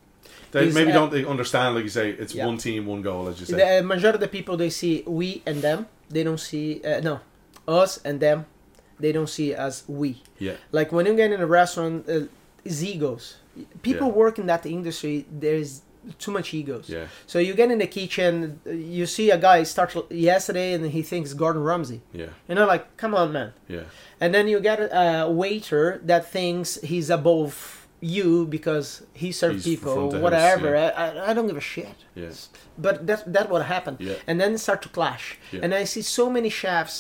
they 0.53 0.67
Is, 0.67 0.75
maybe 0.75 0.91
uh, 0.93 0.95
don't 0.95 1.11
they 1.11 1.25
understand. 1.25 1.75
Like 1.75 1.85
you 1.85 1.91
say, 1.91 2.11
it's 2.11 2.35
Yeah. 2.35 2.47
one 2.47 2.59
team, 2.59 2.87
one 2.87 3.03
goal, 3.03 3.29
as 3.29 3.41
you 3.41 3.47
say. 3.47 3.57
the 3.57 3.79
uh, 3.81 3.83
majority 3.83 4.17
of 4.17 4.21
the 4.21 4.29
people 4.29 4.57
they 4.57 4.71
see 4.71 5.03
we 5.07 5.43
and 5.47 5.63
them 5.63 5.87
they 6.11 6.23
don't 6.23 6.39
see 6.41 6.81
uh, 6.85 7.01
no 7.01 7.21
us 7.67 7.99
and 8.05 8.21
them 8.21 8.45
they 9.03 9.13
don't 9.17 9.29
see 9.39 9.49
as 9.67 9.75
we. 10.01 10.11
Yeah, 10.39 10.57
like 10.79 10.89
when 10.93 11.05
you 11.07 11.15
get 11.15 11.31
in 11.33 11.41
a 11.41 11.47
restaurant 11.61 12.09
uh, 12.09 12.21
it's 12.65 12.83
egos. 12.83 13.25
People 13.83 14.09
Yeah. 14.09 14.15
work 14.23 14.39
in 14.39 14.47
that 14.47 14.65
industry 14.65 15.27
there's 15.45 15.83
too 16.19 16.33
much 16.39 16.49
egos. 16.61 16.89
Yeah, 16.89 17.07
so 17.33 17.39
you 17.39 17.55
get 17.55 17.71
in 17.75 17.79
the 17.79 17.87
kitchen 18.01 18.33
uh, 18.67 18.71
you 18.71 19.05
see 19.07 19.31
a 19.31 19.39
guy 19.49 19.59
start 19.65 19.91
yesterday 20.11 20.69
and 20.75 20.83
he 20.97 21.03
thinks 21.03 21.29
gordon 21.35 21.63
ramsay. 21.71 22.01
Yeah, 22.21 22.31
you 22.49 22.55
know 22.57 22.67
like 22.75 22.85
come 23.03 23.13
on 23.21 23.29
man. 23.33 23.51
Yeah, 23.69 23.85
and 24.23 24.33
then 24.35 24.45
you 24.53 24.59
get 24.61 24.79
a 24.81 25.29
waiter 25.31 26.01
that 26.11 26.23
thinks 26.37 26.69
he's 26.91 27.11
above 27.11 27.55
you 28.17 28.47
because 28.57 29.03
he 29.23 29.31
serves 29.31 29.65
He's 29.65 29.79
people 29.79 30.07
of 30.07 30.13
house, 30.15 30.23
whatever. 30.23 30.71
yeah. 30.75 30.91
I, 31.05 31.31
I, 31.31 31.35
don't 31.35 31.47
give 31.47 31.57
a 31.57 31.61
shit. 31.75 31.99
Yeah, 32.17 32.31
but 32.77 33.07
that 33.07 33.21
that 33.37 33.47
what 33.53 33.63
happened. 33.75 33.99
Yeah. 34.01 34.15
and 34.27 34.41
then 34.41 34.59
start 34.59 34.81
to 34.83 34.89
clash. 34.99 35.25
Yeah. 35.53 35.61
and 35.63 35.71
i 35.75 35.85
see 35.85 36.03
so 36.03 36.25
many 36.37 36.51
chefs 36.61 36.97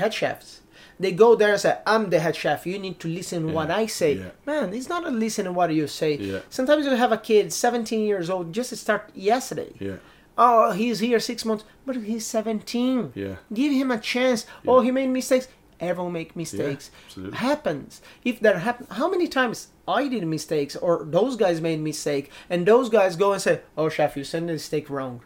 head 0.00 0.12
chefs 0.20 0.60
they 1.00 1.12
go 1.12 1.34
there 1.36 1.52
and 1.52 1.60
say 1.60 1.78
i'm 1.86 2.10
the 2.10 2.18
head 2.18 2.34
chef 2.36 2.66
you 2.66 2.78
need 2.78 2.98
to 3.00 3.08
listen 3.08 3.52
what 3.52 3.70
i 3.70 3.86
say. 3.86 4.14
Yeah. 4.14 4.30
man 4.46 4.72
it's 4.74 4.88
not 4.88 5.06
a 5.06 5.10
listen 5.10 5.44
to 5.44 5.52
what 5.52 5.72
you 5.72 5.86
say. 5.86 6.16
Yeah. 6.16 6.40
sometimes 6.50 6.86
you 6.86 6.92
have 6.92 7.12
a 7.12 7.18
kid 7.18 7.52
17 7.52 8.04
years 8.04 8.28
old 8.30 8.52
just 8.52 8.76
start 8.76 9.10
yesterday. 9.14 9.72
Yeah, 9.78 9.96
oh 10.36 10.72
he's 10.72 10.98
here 11.00 11.20
six 11.20 11.44
months 11.44 11.64
but 11.86 11.96
he's 11.96 12.26
17 12.26 13.12
yeah, 13.14 13.36
give 13.52 13.72
him 13.72 13.90
a 13.90 13.98
chance. 13.98 14.46
Oh 14.66 14.80
he 14.80 14.90
made 14.90 15.08
mistakes. 15.10 15.48
Everyone 15.80 16.12
make 16.12 16.34
mistakes. 16.34 16.90
absolutely. 17.06 17.38
happens. 17.38 18.02
If 18.24 18.40
that 18.40 18.56
happen 18.58 18.86
how 18.90 19.08
many 19.08 19.28
times 19.28 19.68
i 19.86 20.08
did 20.08 20.26
mistakes 20.26 20.74
or 20.76 21.04
those 21.04 21.36
guys 21.36 21.60
made 21.60 21.80
mistake 21.80 22.30
and 22.50 22.66
those 22.66 22.88
guys 22.88 23.14
go 23.14 23.32
and 23.32 23.40
say 23.40 23.60
oh 23.76 23.88
chef 23.88 24.16
you 24.16 24.24
sent 24.24 24.46
the 24.48 24.54
mistake 24.54 24.90
wrong. 24.90 25.20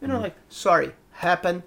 You 0.00 0.06
Mm-hmm. 0.08 0.12
know 0.16 0.20
like 0.22 0.36
sorry 0.48 0.92
happen 1.12 1.62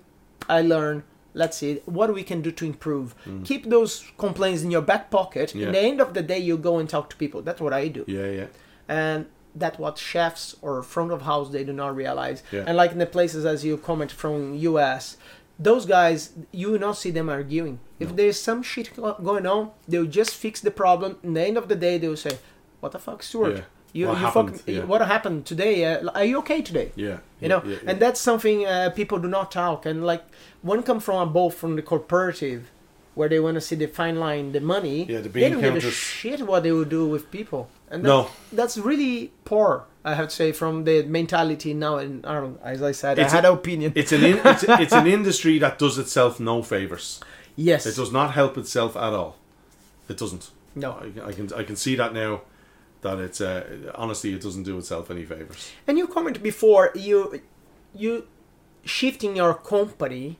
i 0.47 0.61
learn 0.61 1.03
let's 1.37 1.57
see 1.57 1.81
what 1.85 2.13
we 2.13 2.23
can 2.23 2.41
do 2.41 2.51
to 2.51 2.65
improve. 2.65 3.15
Keep 3.45 3.65
those 3.65 4.03
complaints 4.17 4.63
in 4.63 4.71
your 4.71 4.81
back 4.81 5.09
pocket. 5.09 5.49
Mm. 5.51 5.59
Yeah. 5.59 5.65
in 5.67 5.71
the 5.73 5.79
end 5.79 6.01
of 6.01 6.13
the 6.13 6.23
day 6.23 6.39
you 6.39 6.57
go 6.57 6.79
and 6.79 6.89
talk 6.89 7.09
to 7.11 7.15
people. 7.15 7.41
That's 7.41 7.61
what 7.61 7.73
i 7.73 7.87
do. 7.87 8.03
Yeah, 8.07 8.29
yeah, 8.39 8.47
and 8.87 9.25
that's 9.55 9.79
what 9.79 9.97
chefs 9.97 10.55
or 10.61 10.83
front 10.83 11.11
of 11.11 11.21
house 11.23 11.49
they 11.49 11.63
do 11.63 11.73
not 11.73 11.95
realize. 11.95 12.43
Yeah. 12.51 12.65
and 12.67 12.75
like 12.77 12.91
in 12.91 12.99
the 12.99 13.05
places 13.05 13.45
as 13.45 13.63
you 13.65 13.77
comment 13.77 14.11
from 14.11 14.39
us 14.55 15.17
those 15.59 15.85
guys 15.87 16.33
you 16.51 16.69
will 16.71 16.79
not 16.79 16.97
see 16.97 17.11
them 17.11 17.29
arguing. 17.29 17.79
If 17.99 18.15
there's 18.15 18.39
some 18.39 18.61
shit 18.61 18.95
going 18.95 19.47
on 19.47 19.71
they'll 19.87 20.05
just 20.05 20.35
fix 20.35 20.61
the 20.61 20.71
problem. 20.71 21.17
In 21.23 21.33
the 21.33 21.43
end 21.49 21.57
of 21.57 21.67
the 21.67 21.75
day 21.75 21.97
they'll 21.97 22.17
say 22.27 22.37
what 22.79 22.91
the 22.91 22.99
fuck 22.99 23.23
stuart? 23.23 23.55
Yeah. 23.55 23.63
You, 23.97 24.05
What 24.07 24.17
you 24.19 24.25
happened? 24.25 24.49
fucking, 24.59 24.75
Yeah. 24.75 24.83
what 24.91 25.01
happened 25.15 25.39
today 25.51 25.73
uh, 25.89 26.09
are 26.19 26.27
you 26.31 26.37
okay 26.43 26.61
today 26.69 26.87
yeah. 26.95 27.17
you 27.41 27.49
know 27.51 27.61
yeah, 27.65 27.71
yeah, 27.83 27.89
and 27.89 27.95
that's 28.03 28.21
something 28.29 28.57
uh, 28.65 28.89
people 28.99 29.17
do 29.25 29.29
not 29.37 29.47
talk 29.61 29.79
and 29.89 29.97
like 30.11 30.23
one 30.71 30.81
come 30.89 30.99
from 31.07 31.17
above 31.29 31.53
from 31.61 31.71
the 31.79 31.81
corporative 31.91 32.61
where 33.17 33.29
they 33.33 33.39
want 33.45 33.55
to 33.59 33.61
see 33.67 33.75
the 33.83 33.87
fine 33.99 34.17
line 34.25 34.45
the 34.57 34.63
money 34.75 34.97
Yeah, 35.13 35.21
the 35.25 35.29
they 35.29 35.49
don't 35.49 35.61
give 35.61 35.75
a 35.75 35.91
shit 35.91 36.39
what 36.49 36.59
they 36.63 36.71
will 36.77 36.91
do 36.99 37.03
with 37.13 37.23
people 37.37 37.61
and 37.91 38.03
No. 38.03 38.09
that's, 38.23 38.33
that's 38.59 38.77
really 38.89 39.31
poor 39.51 39.69
i 40.09 40.13
have 40.19 40.27
to 40.31 40.35
say 40.41 40.49
from 40.61 40.73
the 40.89 40.95
mentality 41.19 41.71
now 41.73 41.95
in 42.05 42.11
ireland 42.33 42.57
as 42.63 42.81
i 42.91 42.93
said 43.01 43.13
It's 43.19 43.33
i 43.33 43.37
had 43.37 43.45
an 43.45 43.53
opinion 43.61 43.89
it's 44.01 44.11
an 44.17 44.23
in, 44.29 44.35
it's, 44.51 44.63
it's 44.85 44.93
an 45.01 45.07
industry 45.17 45.55
that 45.63 45.73
does 45.83 45.95
itself 46.03 46.39
no 46.39 46.55
favors. 46.73 47.07
yes 47.69 47.81
It 47.91 47.95
does 48.01 48.11
not 48.19 48.29
help 48.39 48.53
itself 48.63 48.91
at 49.07 49.13
all. 49.19 49.31
It 50.11 50.17
doesn't. 50.23 50.45
no 50.83 50.89
I, 51.03 51.07
I 51.29 51.31
can 51.37 51.45
I 51.61 51.63
can 51.69 51.75
see 51.83 51.95
that 52.01 52.11
now. 52.23 52.33
That 53.01 53.19
it's 53.19 53.41
uh, 53.41 53.91
honestly, 53.95 54.33
it 54.33 54.41
doesn't 54.41 54.63
do 54.63 54.77
itself 54.77 55.11
any 55.11 55.23
favors. 55.25 55.71
and 55.87 55.97
you 55.97 56.07
comment 56.07 56.41
before 56.41 56.91
you 56.95 57.41
you 57.93 58.27
shifting 58.83 59.35
your 59.35 59.53
company 59.53 60.39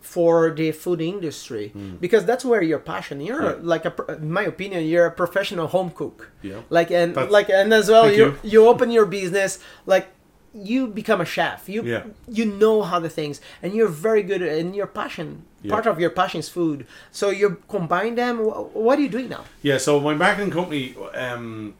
for 0.00 0.50
the 0.50 0.70
food 0.72 1.00
industry 1.00 1.72
because 2.00 2.24
that's 2.26 2.44
where 2.44 2.60
your 2.62 2.78
passion 2.78 3.20
you're. 3.20 3.42
Yeah. 3.42 3.56
like 3.62 3.84
a, 3.86 3.92
in 4.18 4.30
my 4.30 4.42
opinion 4.42 4.84
you're 4.84 5.06
a 5.06 5.10
professional 5.10 5.66
home 5.66 5.90
cook 5.90 6.30
Yeah. 6.42 6.60
like 6.68 6.90
and 6.90 7.14
That's- 7.14 7.32
like 7.32 7.48
and 7.48 7.72
as 7.72 7.88
well 7.88 8.10
you, 8.10 8.16
you. 8.16 8.36
you 8.42 8.68
open 8.68 8.90
your 8.90 9.06
business 9.06 9.58
like 9.86 10.08
you 10.54 10.86
become 10.86 11.20
a 11.20 11.24
chef. 11.24 11.68
You 11.68 11.82
Yeah. 11.82 12.04
you 12.28 12.44
know 12.46 12.82
how 12.82 13.00
the 13.00 13.08
things, 13.10 13.40
and 13.62 13.74
you're 13.74 13.88
very 13.88 14.22
good 14.22 14.40
and 14.42 14.74
your 14.74 14.86
passion. 14.86 15.44
Part 15.68 15.86
of 15.86 15.98
your 15.98 16.10
passion 16.10 16.40
is 16.40 16.48
food. 16.48 16.86
So 17.10 17.30
you 17.30 17.56
combine 17.68 18.14
them. 18.16 18.38
What 18.38 18.98
are 18.98 19.02
you 19.02 19.08
doing 19.08 19.28
now? 19.30 19.44
Yeah, 19.62 19.78
so 19.78 19.98
my 19.98 20.14
marketing 20.14 20.50
company, 20.50 20.94
um, 21.14 21.74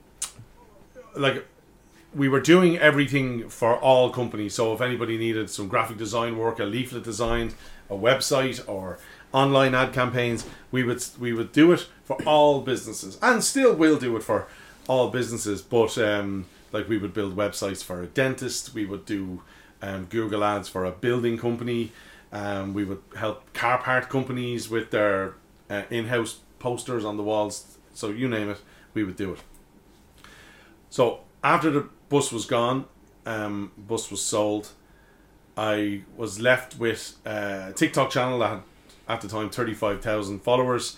like, 1.15 1.45
we 2.15 2.29
were 2.29 2.41
doing 2.41 2.79
everything 2.79 3.49
for 3.49 3.77
all 3.77 4.11
companies. 4.11 4.55
So 4.55 4.73
if 4.73 4.81
anybody 4.81 5.19
needed 5.19 5.51
some 5.51 5.69
graphic 5.69 5.99
design 5.99 6.39
work, 6.39 6.59
a 6.61 6.65
leaflet 6.65 7.05
designed, 7.05 7.55
a 7.91 7.95
website, 7.95 8.67
or 8.69 8.99
online 9.33 9.75
ad 9.75 9.93
campaigns, 9.93 10.47
we 10.71 10.83
would 10.85 11.05
we 11.21 11.33
would 11.33 11.53
do 11.53 11.73
it 11.73 11.87
for 12.05 12.17
all 12.25 12.61
businesses, 12.63 13.19
and 13.21 13.43
still 13.45 13.75
will 13.75 13.99
do 13.99 14.17
it 14.17 14.23
for 14.23 14.47
all 14.89 15.11
businesses. 15.11 15.61
But 15.61 15.99
um, 15.99 16.47
like 16.75 16.89
we 16.89 16.99
would 16.99 17.15
build 17.15 17.37
websites 17.37 17.83
for 17.83 18.03
a 18.03 18.07
dentist, 18.07 18.75
we 18.75 18.85
would 18.85 19.07
do 19.07 19.41
um, 19.81 20.05
Google 20.07 20.43
ads 20.45 20.69
for 20.69 20.85
a 20.85 20.91
building 20.91 21.39
company. 21.39 21.93
Um, 22.33 22.75
we 22.75 22.85
would 22.85 23.03
help 23.17 23.53
car 23.55 23.79
part 23.79 24.09
companies 24.09 24.69
with 24.69 24.91
their 24.91 25.37
uh, 25.71 25.83
in-house 25.89 26.41
posters 26.59 27.05
on 27.05 27.17
the 27.17 27.23
walls. 27.23 27.79
So 27.95 28.11
you 28.11 28.29
name 28.29 28.51
it, 28.51 28.61
we 28.93 29.05
would 29.05 29.17
do 29.17 29.33
it. 29.35 29.41
So 30.91 31.21
after 31.43 31.71
the 31.71 31.89
bus 32.09 32.33
was 32.33 32.45
gone, 32.45 32.87
um, 33.25 33.71
bus 33.79 34.11
was 34.11 34.21
sold. 34.21 34.73
I 35.57 36.03
was 36.17 36.41
left 36.41 36.79
with 36.79 37.15
a 37.25 37.73
TikTok 37.77 38.11
channel 38.11 38.41
that 38.41 38.49
had 38.49 38.63
at 39.07 39.21
the 39.21 39.29
time 39.29 39.51
thirty 39.51 39.75
five 39.75 40.03
thousand 40.03 40.41
followers. 40.41 40.97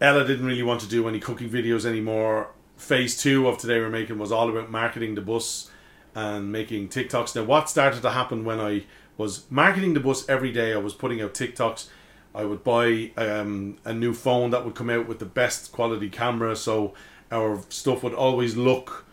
Ella 0.00 0.26
didn't 0.26 0.46
really 0.46 0.62
want 0.62 0.80
to 0.80 0.88
do 0.88 1.06
any 1.08 1.20
cooking 1.20 1.50
videos 1.50 1.84
anymore. 1.84 2.48
Phase 2.76 3.16
two 3.16 3.48
of 3.48 3.58
today 3.58 3.80
we're 3.80 3.88
making 3.88 4.18
was 4.18 4.32
all 4.32 4.50
about 4.50 4.70
marketing 4.70 5.14
the 5.14 5.20
bus 5.20 5.70
and 6.14 6.52
making 6.52 6.88
TikToks. 6.88 7.34
Now, 7.34 7.44
what 7.44 7.70
started 7.70 8.02
to 8.02 8.10
happen 8.10 8.44
when 8.44 8.60
I 8.60 8.84
was 9.16 9.44
marketing 9.50 9.94
the 9.94 10.00
bus 10.00 10.28
every 10.28 10.52
day, 10.52 10.72
I 10.72 10.78
was 10.78 10.94
putting 10.94 11.20
out 11.20 11.34
TikToks. 11.34 11.88
I 12.34 12.44
would 12.44 12.64
buy 12.64 13.12
um, 13.16 13.78
a 13.84 13.94
new 13.94 14.12
phone 14.12 14.50
that 14.50 14.64
would 14.64 14.74
come 14.74 14.90
out 14.90 15.06
with 15.06 15.20
the 15.20 15.24
best 15.24 15.70
quality 15.70 16.10
camera, 16.10 16.56
so 16.56 16.94
our 17.30 17.62
stuff 17.68 18.02
would 18.02 18.14
always 18.14 18.56
look 18.56 19.06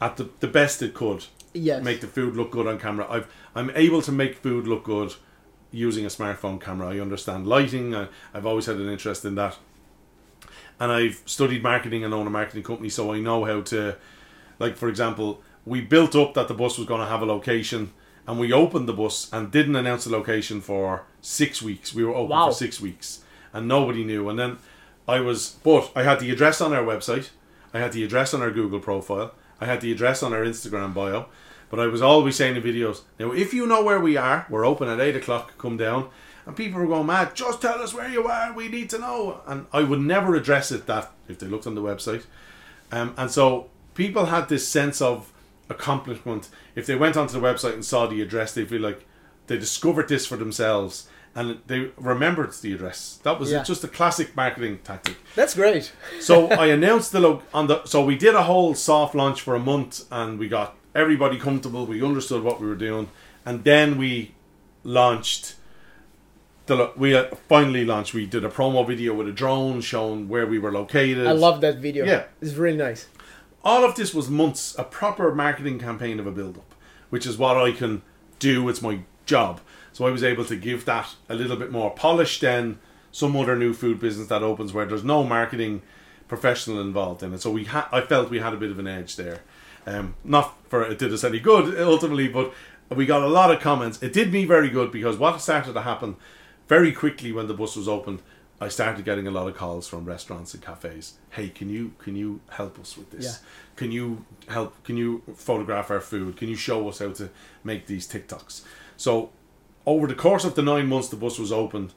at 0.00 0.16
the, 0.16 0.28
the 0.40 0.48
best 0.48 0.82
it 0.82 0.92
could. 0.92 1.24
Yes. 1.52 1.84
Make 1.84 2.00
the 2.00 2.08
food 2.08 2.36
look 2.36 2.50
good 2.50 2.66
on 2.66 2.80
camera. 2.80 3.06
I've 3.08 3.32
I'm 3.54 3.70
able 3.76 4.02
to 4.02 4.12
make 4.12 4.36
food 4.36 4.66
look 4.66 4.84
good 4.84 5.14
using 5.70 6.04
a 6.04 6.08
smartphone 6.08 6.60
camera. 6.60 6.88
I 6.88 7.00
understand 7.00 7.46
lighting. 7.46 7.94
I, 7.94 8.08
I've 8.34 8.44
always 8.44 8.66
had 8.66 8.76
an 8.76 8.88
interest 8.88 9.24
in 9.24 9.36
that 9.36 9.56
and 10.80 10.90
I've 10.92 11.22
studied 11.26 11.62
marketing 11.62 12.04
and 12.04 12.12
own 12.14 12.26
a 12.26 12.30
marketing 12.30 12.62
company, 12.62 12.88
so 12.88 13.12
I 13.12 13.20
know 13.20 13.44
how 13.44 13.60
to, 13.62 13.96
like 14.58 14.76
for 14.76 14.88
example, 14.88 15.40
we 15.66 15.80
built 15.80 16.14
up 16.14 16.34
that 16.34 16.48
the 16.48 16.54
bus 16.54 16.78
was 16.78 16.86
going 16.86 17.00
to 17.00 17.06
have 17.06 17.22
a 17.22 17.26
location, 17.26 17.92
and 18.26 18.38
we 18.38 18.52
opened 18.52 18.88
the 18.88 18.92
bus 18.92 19.32
and 19.32 19.50
didn't 19.50 19.76
announce 19.76 20.04
the 20.04 20.10
location 20.10 20.60
for 20.60 21.04
six 21.20 21.62
weeks. 21.62 21.94
We 21.94 22.04
were 22.04 22.14
open 22.14 22.30
Wow. 22.30 22.48
for 22.48 22.54
six 22.54 22.80
weeks, 22.80 23.20
and 23.52 23.68
nobody 23.68 24.04
knew. 24.04 24.28
And 24.28 24.38
then 24.38 24.58
I 25.06 25.20
was, 25.20 25.56
but 25.62 25.90
I 25.94 26.02
had 26.02 26.20
the 26.20 26.30
address 26.30 26.60
on 26.60 26.72
our 26.72 26.82
website, 26.84 27.30
I 27.72 27.78
had 27.80 27.92
the 27.92 28.04
address 28.04 28.32
on 28.34 28.42
our 28.42 28.50
Google 28.50 28.80
profile, 28.80 29.32
I 29.60 29.66
had 29.66 29.80
the 29.80 29.92
address 29.92 30.22
on 30.22 30.32
our 30.32 30.42
Instagram 30.44 30.92
bio. 30.94 31.26
But 31.70 31.80
I 31.80 31.86
was 31.88 32.02
always 32.02 32.36
saying 32.36 32.54
in 32.56 32.62
videos, 32.62 33.00
now 33.18 33.32
if 33.32 33.52
you 33.52 33.66
know 33.66 33.82
where 33.82 33.98
we 33.98 34.16
are, 34.16 34.46
we're 34.48 34.66
open 34.66 34.88
at 34.88 35.00
eight 35.00 35.16
o'clock. 35.16 35.58
Come 35.58 35.76
down. 35.76 36.08
And 36.46 36.54
people 36.54 36.80
were 36.80 36.86
going 36.86 37.06
mad. 37.06 37.34
Just 37.34 37.62
tell 37.62 37.80
us 37.80 37.94
where 37.94 38.08
you 38.08 38.26
are. 38.28 38.52
We 38.52 38.68
need 38.68 38.90
to 38.90 38.98
know. 38.98 39.40
And 39.46 39.66
I 39.72 39.82
would 39.82 40.00
never 40.00 40.34
address 40.34 40.70
it 40.72 40.86
that 40.86 41.10
if 41.28 41.38
they 41.38 41.46
looked 41.46 41.66
on 41.66 41.74
the 41.74 41.80
website. 41.82 42.24
Um, 42.92 43.14
and 43.16 43.30
so 43.30 43.68
people 43.94 44.26
had 44.26 44.48
this 44.48 44.68
sense 44.68 45.00
of 45.00 45.32
accomplishment. 45.70 46.48
If 46.74 46.86
they 46.86 46.96
went 46.96 47.16
onto 47.16 47.32
the 47.40 47.46
website 47.46 47.72
and 47.74 47.84
saw 47.84 48.06
the 48.06 48.20
address, 48.20 48.52
they 48.54 48.64
feel 48.64 48.82
like 48.82 49.06
they 49.46 49.56
discovered 49.58 50.08
this 50.08 50.26
for 50.26 50.36
themselves 50.36 51.08
and 51.36 51.58
they 51.66 51.90
remembered 51.96 52.52
the 52.52 52.72
address. 52.74 53.18
That 53.24 53.40
was 53.40 53.50
Yeah. 53.50 53.62
just 53.64 53.82
a 53.82 53.88
classic 53.88 54.36
marketing 54.36 54.78
tactic. 54.84 55.16
That's 55.34 55.54
great. 55.54 55.92
So 56.20 56.48
I 56.48 56.66
announced 56.66 57.10
the 57.12 57.20
look 57.20 57.42
on 57.52 57.66
the 57.66 57.84
so 57.86 58.04
we 58.04 58.16
did 58.16 58.34
a 58.34 58.44
whole 58.44 58.74
soft 58.74 59.14
launch 59.14 59.40
for 59.40 59.54
a 59.54 59.58
month 59.58 60.04
and 60.12 60.38
we 60.38 60.48
got 60.48 60.76
everybody 60.94 61.38
comfortable. 61.38 61.86
We 61.86 62.02
understood 62.04 62.42
what 62.44 62.60
we 62.60 62.68
were 62.68 62.76
doing, 62.76 63.08
and 63.44 63.64
then 63.64 63.98
we 63.98 64.32
launched. 64.84 65.54
The 66.66 66.92
we 66.96 67.20
finally 67.48 67.84
launched. 67.84 68.14
We 68.14 68.26
did 68.26 68.44
a 68.44 68.48
promo 68.48 68.86
video 68.86 69.12
with 69.14 69.28
a 69.28 69.32
drone 69.32 69.80
showing 69.82 70.28
where 70.28 70.46
we 70.46 70.58
were 70.58 70.72
located. 70.72 71.26
I 71.26 71.32
love 71.32 71.60
that 71.60 71.76
video. 71.78 72.04
Yeah. 72.06 72.24
It's 72.40 72.54
really 72.54 72.78
nice. 72.78 73.06
all 73.62 73.84
of 73.84 73.94
this 73.94 74.12
was 74.14 74.28
months 74.30 74.74
a 74.78 74.84
proper 74.84 75.34
marketing 75.34 75.78
campaign 75.78 76.18
of 76.20 76.26
a 76.26 76.30
build 76.30 76.56
up, 76.58 76.74
which 77.10 77.26
is 77.26 77.36
what 77.36 77.56
I 77.56 77.72
can 77.72 78.02
do. 78.38 78.68
It's 78.68 78.80
my 78.82 79.00
job. 79.26 79.60
So 79.92 80.06
I 80.06 80.10
was 80.10 80.24
able 80.24 80.44
to 80.46 80.56
give 80.56 80.84
that 80.86 81.14
a 81.28 81.34
little 81.34 81.56
bit 81.56 81.70
more 81.70 81.90
polish 81.90 82.40
than 82.40 82.78
some 83.12 83.36
other 83.36 83.56
new 83.56 83.72
food 83.72 84.00
business 84.00 84.28
that 84.28 84.42
opens 84.42 84.72
where 84.72 84.86
there's 84.86 85.04
no 85.04 85.22
marketing 85.22 85.82
professional 86.28 86.80
involved 86.80 87.22
in 87.22 87.32
it. 87.34 87.40
So 87.42 87.50
we 87.50 87.64
ha- 87.64 87.88
I 87.92 88.00
felt 88.00 88.30
we 88.30 88.40
had 88.40 88.54
a 88.54 88.56
bit 88.56 88.70
of 88.70 88.78
an 88.78 88.86
edge 88.88 89.16
there. 89.16 89.40
Um, 89.86 90.14
not 90.24 90.56
for 90.68 90.82
it 90.82 90.98
did 90.98 91.12
us 91.12 91.24
any 91.24 91.40
good 91.40 91.78
ultimately, 91.80 92.28
but 92.28 92.52
we 92.90 93.04
got 93.06 93.22
a 93.22 93.28
lot 93.28 93.50
of 93.50 93.60
comments. 93.60 94.02
It 94.02 94.12
did 94.14 94.32
me 94.32 94.46
very 94.46 94.70
good 94.70 94.90
because 94.90 95.16
what 95.18 95.38
started 95.40 95.74
to 95.74 95.82
happen 95.82 96.16
very 96.68 96.92
quickly 96.92 97.32
when 97.32 97.46
the 97.46 97.54
bus 97.54 97.76
was 97.76 97.88
opened, 97.88 98.22
I 98.60 98.68
started 98.68 99.04
getting 99.04 99.26
a 99.26 99.30
lot 99.30 99.48
of 99.48 99.56
calls 99.56 99.88
from 99.88 100.04
restaurants 100.04 100.54
and 100.54 100.62
cafes. 100.62 101.14
Hey, 101.30 101.48
can 101.48 101.68
you 101.68 101.92
can 101.98 102.16
you 102.16 102.40
help 102.50 102.78
us 102.78 102.96
with 102.96 103.10
this? 103.10 103.24
Yeah. 103.24 103.48
Can 103.76 103.92
you 103.92 104.24
help? 104.48 104.82
Can 104.84 104.96
you 104.96 105.22
photograph 105.36 105.90
our 105.90 106.00
food? 106.00 106.36
Can 106.36 106.48
you 106.48 106.56
show 106.56 106.88
us 106.88 107.00
how 107.00 107.10
to 107.12 107.30
make 107.62 107.86
these 107.86 108.08
TikToks? 108.08 108.62
So, 108.96 109.30
over 109.86 110.06
the 110.06 110.14
course 110.14 110.44
of 110.44 110.54
the 110.54 110.62
nine 110.62 110.86
months 110.86 111.08
the 111.08 111.16
bus 111.16 111.38
was 111.38 111.52
opened, 111.52 111.92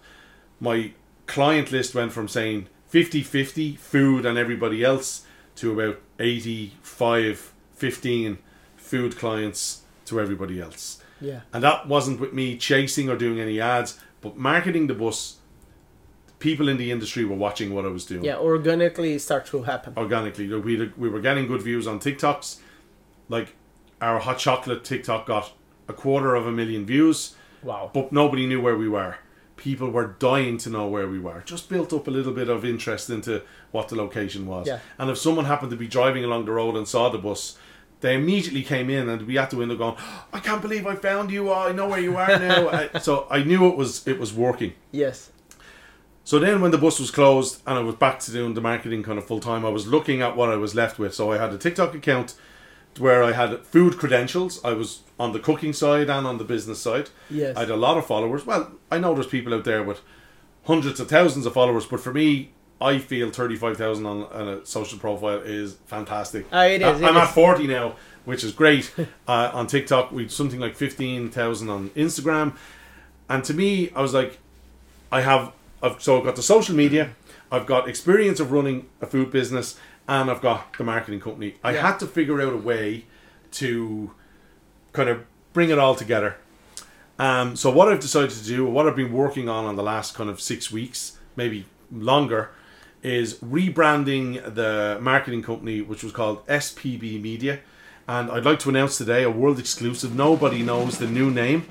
my 0.60 0.94
client 1.28 1.72
list 1.72 1.94
went 1.94 2.12
from 2.12 2.28
saying 2.28 2.68
50 2.88 3.22
50 3.22 3.76
food 3.76 4.26
and 4.26 4.38
everybody 4.38 4.84
else 4.84 5.26
to 5.56 5.80
about 5.80 6.02
85 6.20 7.54
15 7.76 8.40
food 8.78 9.18
clients 9.18 9.84
to 10.06 10.20
everybody 10.20 10.60
else. 10.60 11.02
Yeah. 11.22 11.42
And 11.54 11.64
that 11.64 11.88
wasn't 11.88 12.20
with 12.20 12.34
me 12.34 12.58
chasing 12.58 13.10
or 13.10 13.16
doing 13.16 13.40
any 13.40 13.60
ads, 13.60 14.00
but 14.30 14.38
marketing 14.38 14.88
the 14.88 14.94
bus. 14.94 15.38
People 16.40 16.70
in 16.70 16.78
the 16.78 16.92
industry 16.92 17.26
were 17.26 17.36
watching 17.36 17.74
what 17.74 17.84
I 17.84 17.88
was 17.88 18.06
doing 18.06 18.24
Yeah. 18.24 18.38
Organically 18.38 19.18
start 19.18 19.48
to 19.48 19.64
happen. 19.64 19.94
organically. 19.98 20.48
We 20.48 20.92
we 20.98 21.10
were 21.10 21.20
getting 21.22 21.48
good 21.48 21.64
views 21.64 21.88
on 21.88 22.00
TikToks. 22.00 22.60
Like 23.28 23.56
our 24.02 24.20
hot 24.20 24.38
chocolate 24.38 24.84
TikTok 24.84 25.26
got 25.26 25.52
a 25.90 25.94
quarter 25.94 26.36
of 26.36 26.46
a 26.46 26.52
million 26.52 26.86
views, 26.86 27.36
Wow. 27.64 27.90
but 27.94 28.12
nobody 28.12 28.46
knew 28.46 28.62
where 28.62 28.78
we 28.78 28.88
were. 28.88 29.16
People 29.56 29.90
were 29.90 30.16
dying 30.20 30.60
to 30.60 30.70
know 30.70 30.88
where 30.88 31.08
we 31.08 31.18
were. 31.18 31.42
Just 31.46 31.68
built 31.70 31.92
up 31.92 32.08
a 32.08 32.12
little 32.12 32.34
bit 32.34 32.50
of 32.50 32.64
interest 32.64 33.10
into 33.10 33.42
what 33.72 33.88
the 33.88 33.96
location 33.96 34.46
was. 34.46 34.68
Yeah. 34.68 34.80
And 35.00 35.10
if 35.10 35.18
someone 35.18 35.46
happened 35.46 35.72
to 35.72 35.78
be 35.78 35.88
driving 35.88 36.24
along 36.24 36.46
the 36.46 36.52
road 36.52 36.76
and 36.76 36.88
saw 36.88 37.10
the 37.10 37.18
bus, 37.18 37.58
they 38.02 38.16
immediately 38.16 38.64
came 38.64 38.90
in 38.90 39.10
and 39.10 39.28
we 39.28 39.38
at 39.38 39.50
the 39.50 39.58
window 39.58 39.76
going, 39.76 39.96
"I 40.32 40.40
can't 40.40 40.62
believe 40.62 40.86
I 40.86 40.96
found 40.96 41.32
you! 41.32 41.52
I 41.52 41.72
know 41.72 41.88
where 41.88 42.00
you 42.00 42.16
are 42.18 42.40
now." 42.40 42.70
I, 42.94 43.00
so 43.00 43.28
I 43.30 43.44
knew 43.44 43.68
it 43.68 43.76
was 43.76 44.08
it 44.08 44.20
was 44.20 44.34
working. 44.34 44.74
Yes. 44.92 45.32
So 46.24 46.40
then, 46.40 46.60
when 46.60 46.72
the 46.72 46.78
bus 46.78 47.00
was 47.00 47.10
closed 47.10 47.62
and 47.66 47.80
I 47.80 47.82
was 47.82 47.96
back 47.96 48.20
to 48.20 48.32
doing 48.32 48.54
the 48.54 48.60
marketing 48.60 49.02
kind 49.02 49.18
of 49.18 49.26
full 49.26 49.40
time, 49.40 49.66
I 49.66 49.70
was 49.70 49.88
looking 49.88 50.22
at 50.22 50.36
what 50.36 50.50
I 50.50 50.58
was 50.58 50.76
left 50.76 51.00
with. 51.00 51.16
So 51.16 51.32
I 51.32 51.38
had 51.38 51.54
a 51.54 51.58
TikTok 51.58 51.96
account 51.96 52.36
where 53.00 53.24
I 53.24 53.32
had 53.32 53.66
food 53.66 53.98
credentials. 53.98 54.64
I 54.64 54.74
was 54.74 55.04
on 55.18 55.32
the 55.32 55.40
cooking 55.40 55.72
side 55.72 56.10
and 56.10 56.28
on 56.28 56.38
the 56.38 56.44
business 56.44 56.82
side. 56.82 57.10
Yes. 57.30 57.56
I 57.56 57.62
had 57.62 57.70
a 57.70 57.78
lot 57.78 57.98
of 57.98 58.06
followers. 58.06 58.46
Well, 58.46 58.74
I 58.92 58.98
know 58.98 59.14
there's 59.14 59.28
people 59.28 59.54
out 59.54 59.64
there 59.64 59.84
with 59.84 60.02
hundreds 60.66 61.00
of 61.00 61.08
thousands 61.08 61.46
of 61.46 61.54
followers, 61.54 61.86
but 61.86 62.02
for 62.02 62.14
me, 62.14 62.52
I 62.80 63.00
feel 63.00 63.32
35,000 63.32 64.06
on, 64.06 64.24
on 64.26 64.48
a 64.48 64.66
social 64.66 65.00
profile 65.00 65.40
is 65.40 65.76
fantastic. 65.88 66.46
Ah, 66.52 66.66
it 66.66 66.82
is, 66.82 67.02
I- 67.02 67.08
I'm 67.08 67.18
at 67.18 67.34
40 67.34 67.68
now, 67.68 67.96
which 68.26 68.44
is 68.44 68.52
great. 68.52 68.94
uh, 69.28 69.52
on 69.54 69.68
TikTok, 69.68 70.12
we 70.12 70.28
something 70.28 70.60
like 70.60 70.76
15,000 70.76 71.70
on 71.70 71.90
Instagram. 71.92 72.56
And 73.30 73.44
to 73.46 73.54
me, 73.54 73.92
I 73.96 74.02
was 74.02 74.14
like, 74.14 74.38
I 75.12 75.22
have, 75.22 75.52
I've, 75.82 76.02
so 76.02 76.18
I've 76.20 76.24
got 76.26 76.36
the 76.36 76.44
social 76.44 76.76
media, 76.76 77.16
I've 77.52 77.66
got 77.66 77.90
experience 77.90 78.40
of 78.40 78.52
running 78.52 78.88
a 79.02 79.06
food 79.08 79.32
business, 79.32 79.78
and 80.08 80.30
I've 80.30 80.42
got 80.42 80.74
the 80.78 80.84
marketing 80.84 81.20
company. 81.20 81.56
I 81.64 81.74
Yeah. 81.74 81.82
had 81.82 82.00
to 82.00 82.08
figure 82.08 82.42
out 82.42 82.54
a 82.54 82.58
way 82.58 83.06
to 83.54 84.12
kind 84.94 85.10
of 85.10 85.24
bring 85.54 85.70
it 85.70 85.80
all 85.80 85.96
together. 85.96 86.38
Um, 87.20 87.56
so 87.56 87.72
what 87.72 87.88
I've 87.90 88.00
decided 88.00 88.30
to 88.32 88.44
do, 88.44 88.66
what 88.66 88.88
I've 88.88 88.96
been 88.96 89.12
working 89.12 89.50
on 89.50 89.66
on 89.66 89.76
the 89.76 89.84
last 89.84 90.14
kind 90.14 90.30
of 90.30 90.40
six 90.40 90.72
weeks, 90.72 91.18
maybe 91.36 91.66
longer, 91.92 92.52
is 93.04 93.36
rebranding 93.36 94.56
the 94.56 94.98
marketing 95.02 95.42
company, 95.44 95.82
which 95.82 96.04
was 96.04 96.12
called 96.12 96.46
SPB 96.48 97.22
Media. 97.22 97.60
And 98.08 98.32
I'd 98.32 98.46
like 98.46 98.60
to 98.60 98.70
announce 98.70 98.98
today 98.98 99.24
a 99.24 99.30
world 99.30 99.60
exclusive. 99.60 100.16
Nobody 100.16 100.64
knows 100.64 100.98
the 100.98 101.08
new 101.08 101.30
name. 101.30 101.68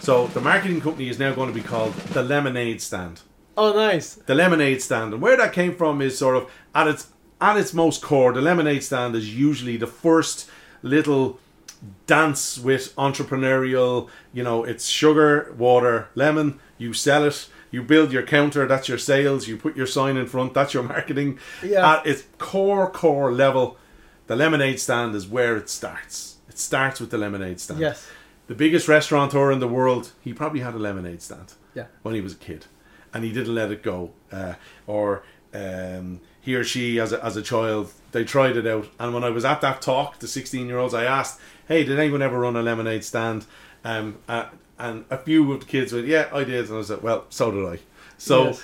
So 0.00 0.26
the 0.28 0.40
marketing 0.40 0.80
company 0.80 1.08
is 1.08 1.18
now 1.18 1.32
going 1.34 1.48
to 1.48 1.54
be 1.54 1.66
called 1.66 1.94
the 2.12 2.22
Lemonade 2.22 2.80
Stand 2.80 3.20
Oh, 3.56 3.72
nice. 3.72 4.16
the 4.16 4.34
lemonade 4.34 4.82
stand 4.82 5.14
and 5.14 5.22
where 5.22 5.34
that 5.38 5.54
came 5.54 5.74
from 5.74 6.02
is 6.02 6.18
sort 6.18 6.36
of 6.36 6.50
at 6.74 6.86
its 6.86 7.06
at 7.40 7.56
its 7.56 7.72
most 7.72 8.02
core 8.02 8.34
the 8.34 8.42
lemonade 8.42 8.84
stand 8.84 9.16
is 9.16 9.34
usually 9.34 9.78
the 9.78 9.86
first 9.86 10.50
little 10.82 11.40
dance 12.06 12.58
with 12.58 12.94
entrepreneurial. 12.96 14.08
You 14.32 14.42
know, 14.42 14.64
it's 14.64 14.86
sugar, 14.86 15.54
water, 15.56 16.08
lemon. 16.14 16.58
You 16.78 16.92
sell 16.92 17.24
it. 17.24 17.48
You 17.70 17.82
build 17.82 18.12
your 18.12 18.22
counter. 18.22 18.66
That's 18.66 18.88
your 18.88 18.98
sales. 18.98 19.48
You 19.48 19.56
put 19.56 19.76
your 19.76 19.86
sign 19.86 20.16
in 20.16 20.26
front. 20.26 20.54
That's 20.54 20.72
your 20.74 20.82
marketing. 20.82 21.38
Yeah. 21.62 21.96
At 21.98 22.06
its 22.06 22.24
core 22.38 22.88
core 22.90 23.32
level, 23.32 23.76
the 24.28 24.36
lemonade 24.36 24.80
stand 24.80 25.14
is 25.14 25.26
where 25.26 25.56
it 25.56 25.68
starts. 25.68 26.36
It 26.48 26.58
starts 26.58 27.00
with 27.00 27.10
the 27.10 27.18
lemonade 27.18 27.60
stand. 27.60 27.80
Yes. 27.80 28.06
The 28.46 28.54
biggest 28.54 28.86
restaurateur 28.88 29.50
in 29.50 29.58
the 29.58 29.68
world, 29.68 30.12
he 30.22 30.32
probably 30.32 30.60
had 30.60 30.74
a 30.74 30.78
lemonade 30.78 31.20
stand 31.22 31.54
Yeah. 31.74 31.86
when 32.02 32.14
he 32.14 32.20
was 32.20 32.32
a 32.32 32.36
kid, 32.36 32.66
and 33.12 33.24
he 33.24 33.32
didn't 33.32 33.54
let 33.54 33.72
it 33.72 33.82
go. 33.82 34.12
Uh, 34.30 34.54
or 34.86 35.24
um, 35.52 36.20
he 36.40 36.54
or 36.54 36.62
she, 36.62 37.00
as 37.00 37.12
a, 37.12 37.24
as 37.24 37.36
a 37.36 37.42
child, 37.42 37.92
they 38.12 38.24
tried 38.24 38.56
it 38.56 38.66
out. 38.66 38.86
And 39.00 39.12
when 39.12 39.24
I 39.24 39.30
was 39.30 39.44
at 39.44 39.60
that 39.62 39.82
talk, 39.82 40.20
the 40.20 40.28
sixteen 40.28 40.68
year 40.68 40.78
olds, 40.78 40.94
I 40.94 41.04
asked, 41.04 41.40
"Hey, 41.66 41.82
did 41.84 41.98
anyone 41.98 42.22
ever 42.22 42.38
run 42.38 42.54
a 42.56 42.62
lemonade 42.62 43.04
stand?" 43.04 43.46
Um, 43.84 44.18
uh, 44.28 44.46
and 44.78 45.04
a 45.10 45.18
few 45.18 45.52
of 45.52 45.60
the 45.60 45.66
kids 45.66 45.92
went, 45.92 46.06
"Yeah, 46.06 46.28
I 46.32 46.44
did." 46.44 46.68
And 46.68 46.78
I 46.78 46.82
said, 46.82 47.02
"Well, 47.02 47.24
so 47.30 47.50
did 47.50 47.64
I." 47.66 47.78
So 48.18 48.44
Yes. 48.46 48.62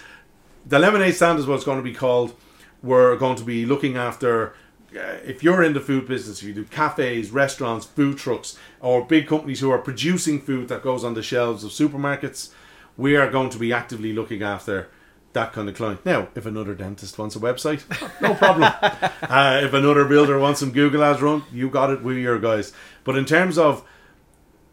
the 0.67 0.79
lemonade 0.79 1.15
stand 1.15 1.39
is 1.39 1.47
what 1.47 1.57
it's 1.57 1.65
going 1.65 1.79
to 1.79 1.83
be 1.83 1.95
called. 1.95 2.35
We're 2.83 3.17
going 3.17 3.37
to 3.37 3.45
be 3.45 3.65
looking 3.67 3.97
after. 3.97 4.55
Uh, 4.95 5.17
if 5.25 5.43
you're 5.43 5.63
in 5.63 5.73
the 5.73 5.81
food 5.81 6.07
business, 6.07 6.43
if 6.43 6.49
you 6.49 6.53
do 6.53 6.65
cafes, 6.65 7.31
restaurants, 7.31 7.87
food 7.87 8.19
trucks, 8.19 8.59
or 8.81 9.03
big 9.03 9.27
companies 9.27 9.61
who 9.61 9.71
are 9.71 9.79
producing 9.79 10.39
food 10.39 10.69
that 10.69 10.83
goes 10.83 11.03
on 11.03 11.15
the 11.15 11.23
shelves 11.23 11.65
of 11.65 11.71
supermarkets, 11.71 12.51
we 12.99 13.17
are 13.17 13.31
going 13.31 13.49
to 13.49 13.59
be 13.59 13.73
actively 13.73 14.13
looking 14.13 14.43
after 14.43 14.89
that 15.33 15.51
kind 15.55 15.67
of 15.67 15.75
client. 15.75 16.05
Now, 16.05 16.29
if 16.35 16.45
another 16.45 16.75
dentist 16.75 17.19
wants 17.19 17.35
a 17.37 17.39
website, 17.39 17.83
no 18.21 18.35
problem. 18.35 18.65
uh, 18.83 19.61
if 19.63 19.73
another 19.73 20.05
builder 20.05 20.39
wants 20.39 20.61
some 20.61 20.73
Google 20.73 21.03
Ads 21.03 21.23
run, 21.23 21.43
you 21.51 21.71
got 21.71 21.89
it. 21.89 22.03
We're 22.03 22.19
your 22.19 22.39
guys. 22.39 22.75
But 23.03 23.17
in 23.17 23.25
terms 23.25 23.57
of 23.57 23.83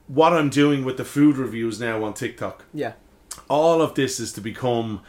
what 0.09 0.33
I'm 0.33 0.49
doing 0.49 0.83
with 0.83 0.97
the 0.97 1.05
food 1.05 1.37
reviews 1.37 1.79
now 1.79 2.03
on 2.03 2.13
TikTok, 2.13 2.65
Yeah. 2.73 2.93
all 3.47 3.81
of 3.81 3.93
this 3.93 4.19
is 4.19 4.33
to 4.33 4.41
become 4.41 5.01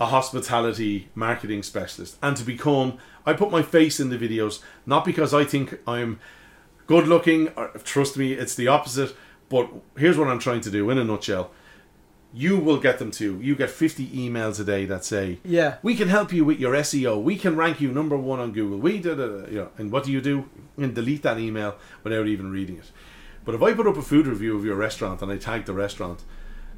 a 0.00 0.06
hospitality 0.06 1.10
marketing 1.14 1.62
specialist 1.62 2.16
and 2.22 2.34
to 2.38 2.42
become 2.44 2.96
I 3.26 3.34
put 3.34 3.50
my 3.50 3.60
face 3.62 4.00
in 4.00 4.08
the 4.08 4.16
videos 4.16 4.60
not 4.86 5.04
because 5.04 5.34
I 5.34 5.44
think 5.44 5.78
I'm 5.86 6.18
good 6.86 7.06
looking 7.06 7.48
or, 7.54 7.68
trust 7.84 8.16
me 8.16 8.32
it's 8.32 8.54
the 8.54 8.66
opposite 8.66 9.14
but 9.50 9.68
here's 9.98 10.16
what 10.16 10.28
I'm 10.28 10.38
trying 10.38 10.62
to 10.62 10.70
do 10.70 10.88
in 10.90 10.96
a 10.96 11.04
nutshell. 11.04 11.50
You 12.32 12.56
will 12.58 12.78
get 12.78 13.00
them 13.00 13.10
too. 13.10 13.40
You 13.42 13.56
get 13.56 13.68
50 13.70 14.06
emails 14.06 14.58
a 14.60 14.64
day 14.64 14.86
that 14.86 15.04
say 15.04 15.38
Yeah. 15.44 15.76
we 15.82 15.94
can 15.94 16.08
help 16.08 16.32
you 16.32 16.46
with 16.46 16.58
your 16.58 16.72
SEO 16.74 17.22
we 17.22 17.36
can 17.36 17.54
rank 17.54 17.78
you 17.82 17.92
number 17.92 18.16
1 18.16 18.40
on 18.40 18.52
Google. 18.52 18.78
We 18.78 18.98
did 19.00 19.18
you 19.18 19.58
know 19.60 19.68
and 19.76 19.92
what 19.92 20.04
do 20.04 20.12
you 20.12 20.22
do? 20.22 20.46
And 20.78 20.94
delete 20.94 21.22
that 21.24 21.38
email 21.38 21.76
without 22.04 22.26
even 22.26 22.50
reading 22.50 22.78
it 22.78 22.90
but 23.44 23.54
if 23.54 23.62
I 23.62 23.72
put 23.72 23.86
up 23.86 23.96
a 23.96 24.02
food 24.02 24.26
review 24.26 24.56
of 24.56 24.64
your 24.64 24.76
restaurant 24.76 25.22
and 25.22 25.30
I 25.32 25.36
tag 25.36 25.64
the 25.64 25.72
restaurant 25.72 26.24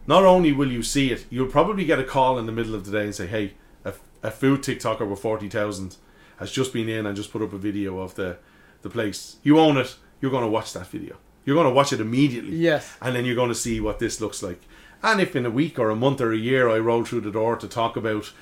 not 0.06 0.24
only 0.24 0.52
will 0.52 0.70
you 0.70 0.82
see 0.82 1.12
it, 1.12 1.26
you'll 1.30 1.46
probably 1.46 1.84
get 1.84 1.98
a 2.00 2.04
call 2.04 2.38
in 2.38 2.46
the 2.46 2.52
middle 2.52 2.74
of 2.74 2.84
the 2.84 2.90
day 2.90 3.04
and 3.04 3.14
say, 3.14 3.26
"Hey, 3.26 3.54
a, 3.84 3.92
a 4.22 4.30
food 4.30 4.62
TikToker 4.62 5.08
with 5.08 5.20
forty 5.20 5.48
thousand 5.48 5.96
has 6.38 6.50
just 6.50 6.72
been 6.72 6.88
in 6.88 7.06
and 7.06 7.16
just 7.16 7.30
put 7.32 7.42
up 7.42 7.52
a 7.52 7.58
video 7.58 7.98
of 8.00 8.14
the 8.16 8.38
the 8.82 8.90
place. 8.90 9.36
You 9.42 9.60
own 9.60 9.76
it. 9.76 9.94
You're 10.20 10.30
going 10.32 10.44
to 10.44 10.50
watch 10.50 10.72
that 10.72 10.88
video. 10.88 11.16
You're 11.44 11.54
going 11.56 11.68
to 11.68 11.74
watch 11.74 11.92
it 11.92 12.00
immediately. 12.00 12.56
Yes. 12.56 12.96
and 13.00 13.14
then 13.14 13.24
you're 13.24 13.36
going 13.36 13.48
to 13.48 13.54
see 13.54 13.80
what 13.80 13.98
this 13.98 14.20
looks 14.20 14.42
like. 14.42 14.60
And 15.02 15.20
if 15.20 15.34
in 15.34 15.46
a 15.46 15.50
week 15.50 15.78
or 15.78 15.90
a 15.90 15.96
month 15.96 16.20
or 16.20 16.32
a 16.32 16.36
year 16.36 16.68
I 16.68 16.78
roll 16.78 17.04
through 17.04 17.22
the 17.22 17.32
door 17.32 17.56
to 17.56 17.68
talk 17.68 17.96
about 17.96 18.32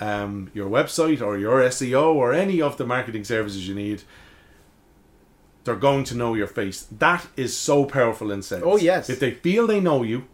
um, 0.00 0.50
your 0.54 0.68
website 0.68 1.20
or 1.22 1.38
your 1.38 1.60
SEO 1.60 2.14
or 2.14 2.32
any 2.32 2.60
of 2.62 2.76
the 2.78 2.86
marketing 2.86 3.24
services 3.24 3.68
you 3.68 3.74
need." 3.74 4.02
They're 5.64 5.76
going 5.76 6.04
to 6.04 6.14
know 6.14 6.34
your 6.34 6.46
face. 6.46 6.86
That 6.90 7.26
is 7.36 7.56
so 7.56 7.84
powerful 7.84 8.30
in 8.32 8.42
sales. 8.42 8.62
Oh, 8.64 8.76
yes. 8.76 9.10
If 9.10 9.20
they 9.20 9.32
feel 9.32 9.66
they 9.66 9.80
know 9.80 10.02
you, 10.02 10.26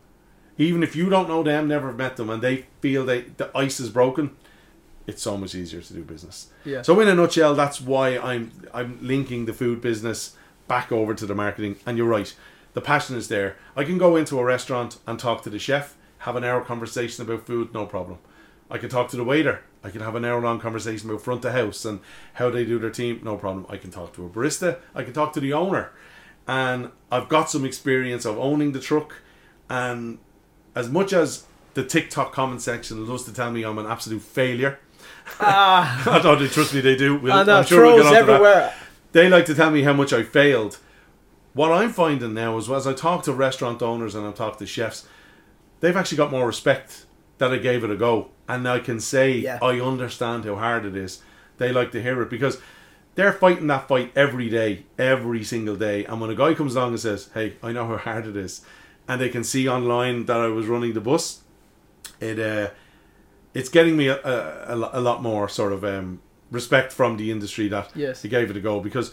even 0.59 0.83
if 0.83 0.97
you 0.97 1.11
don't 1.11 1.29
know 1.29 1.43
them, 1.43 1.69
never 1.69 1.93
met 1.93 2.17
them, 2.17 2.31
and 2.31 2.43
they 2.43 2.67
feel 2.81 3.05
they 3.05 3.23
the 3.23 3.51
ice 3.55 3.81
is 3.81 3.91
broken, 3.91 4.37
it's 5.07 5.23
so 5.23 5.37
much 5.37 5.55
easier 5.55 5.81
to 5.81 5.93
do 5.93 6.03
business. 6.03 6.49
Yeah. 6.65 6.83
So 6.83 6.99
in 7.01 7.09
a 7.09 7.15
nutshell, 7.15 7.55
that's 7.55 7.81
why 7.81 8.19
I'm 8.19 8.51
I'm 8.73 8.99
linking 9.03 9.47
the 9.47 9.53
food 9.53 9.81
business 9.81 10.37
back 10.69 10.91
over 10.91 11.15
to 11.15 11.27
the 11.27 11.35
marketing. 11.35 11.77
And 11.87 11.99
you're 11.99 12.07
right, 12.07 12.35
the 12.73 12.81
passion 12.81 13.17
is 13.17 13.29
there. 13.29 13.57
I 13.77 13.85
can 13.85 13.99
go 13.99 14.17
into 14.17 14.39
a 14.39 14.45
restaurant 14.45 14.99
and 15.07 15.19
talk 15.19 15.43
to 15.43 15.51
the 15.51 15.59
chef, 15.59 15.97
have 16.19 16.37
an 16.37 16.45
hour 16.45 16.63
conversation 16.63 17.25
about 17.25 17.47
food, 17.47 17.73
no 17.75 17.87
problem. 17.87 18.19
I 18.71 18.79
can 18.79 18.89
talk 18.89 19.09
to 19.11 19.17
the 19.17 19.25
waiter. 19.25 19.63
I 19.87 19.91
can 19.91 20.01
have 20.01 20.15
an 20.17 20.25
hour 20.25 20.41
long 20.41 20.59
conversation 20.59 21.09
about 21.09 21.23
front 21.23 21.45
of 21.45 21.53
house 21.53 21.85
and 21.85 22.01
how 22.35 22.51
they 22.51 22.65
do 22.65 22.79
their 22.79 22.91
team, 22.91 23.21
no 23.23 23.37
problem. 23.37 23.67
I 23.69 23.77
can 23.77 23.91
talk 23.91 24.13
to 24.15 24.27
a 24.27 24.29
barista. 24.29 24.79
I 24.95 25.05
can 25.05 25.13
talk 25.13 25.33
to 25.35 25.41
the 25.41 25.53
owner, 25.53 25.93
and 26.47 26.91
I've 27.11 27.29
got 27.29 27.51
some 27.51 27.65
experience 27.65 28.25
of 28.25 28.39
owning 28.39 28.73
the 28.73 28.81
truck 28.81 29.15
and 29.69 30.19
as 30.75 30.89
much 30.89 31.13
as 31.13 31.45
the 31.75 31.85
TikTok 31.85 32.33
comment 32.33 32.63
section 32.63 33.07
loves 33.07 33.25
to 33.25 33.33
tell 33.33 33.51
me 33.51 33.65
I'm 33.65 33.79
an 33.79 33.87
absolute 33.87 34.23
failure, 34.23 34.79
Ah, 35.41 36.11
I 36.11 36.19
don't 36.21 36.39
they 36.39 36.49
trust 36.49 36.75
me 36.75 36.81
they 36.81 36.97
do. 36.97 37.17
We'll, 37.19 37.33
I 37.33 37.43
know, 37.43 37.59
I'm 37.59 37.65
sure 37.65 37.83
we'll 37.85 37.97
get 37.99 38.07
onto 38.07 38.15
that. 38.27 38.35
everywhere. 38.35 38.75
They 39.13 39.29
like 39.29 39.47
to 39.47 39.55
tell 39.55 39.71
me 39.71 39.83
how 39.83 39.93
much 39.93 40.13
I 40.13 40.23
failed. 40.23 40.79
What 41.53 41.73
I'm 41.73 41.91
finding 41.91 42.35
now 42.35 42.59
is 42.59 42.71
as 42.71 42.87
I 42.87 42.93
talk 42.93 43.23
to 43.25 43.33
restaurant 43.33 43.83
owners 43.83 44.15
and 44.15 44.27
I 44.27 44.33
talk 44.33 44.59
to 44.59 44.67
chefs, 44.67 45.07
they've 45.81 45.97
actually 45.97 46.19
got 46.19 46.31
more 46.31 46.47
respect 46.47 47.07
that 47.39 47.53
I 47.53 47.59
gave 47.59 47.85
it 47.85 47.91
a 47.91 47.97
go, 47.97 48.31
and 48.49 48.67
I 48.69 48.79
can 48.79 49.01
say 49.01 49.33
Yeah. 49.39 49.59
I 49.63 49.81
understand 49.81 50.45
how 50.45 50.57
hard 50.57 50.85
it 50.85 50.97
is. 50.97 51.23
They 51.59 51.73
like 51.73 51.91
to 51.93 52.03
hear 52.03 52.21
it 52.23 52.31
because 52.31 52.59
they're 53.15 53.33
fighting 53.33 53.67
that 53.69 53.89
fight 53.89 54.13
every 54.15 54.49
day, 54.51 54.85
every 54.99 55.43
single 55.43 55.77
day. 55.77 56.05
And 56.05 56.21
when 56.21 56.31
a 56.31 56.35
guy 56.35 56.55
comes 56.55 56.75
along 56.77 56.91
and 56.91 57.01
says, 57.01 57.31
"Hey, 57.35 57.55
I 57.63 57.73
know 57.73 57.87
how 57.87 57.97
hard 57.97 58.27
it 58.27 58.37
is," 58.37 58.63
and 59.09 59.21
they 59.21 59.29
can 59.31 59.43
see 59.45 59.69
online 59.69 60.27
that 60.27 60.37
I 60.39 60.49
was 60.49 60.67
running 60.67 60.93
the 60.93 61.01
bus, 61.01 61.41
it 62.21 62.39
uh, 62.39 62.71
it's 63.55 63.69
getting 63.71 63.97
me 63.97 64.09
a, 64.09 64.19
a, 64.23 64.91
a 64.93 65.01
lot 65.01 65.23
more 65.23 65.49
sort 65.49 65.73
of 65.73 65.83
um, 65.85 66.21
respect 66.51 66.93
from 66.93 67.17
the 67.17 67.31
industry 67.31 67.69
that 67.69 67.91
Yes. 67.95 68.21
they 68.23 68.29
gave 68.29 68.51
it 68.51 68.57
a 68.57 68.61
go 68.61 68.81
because 68.81 69.13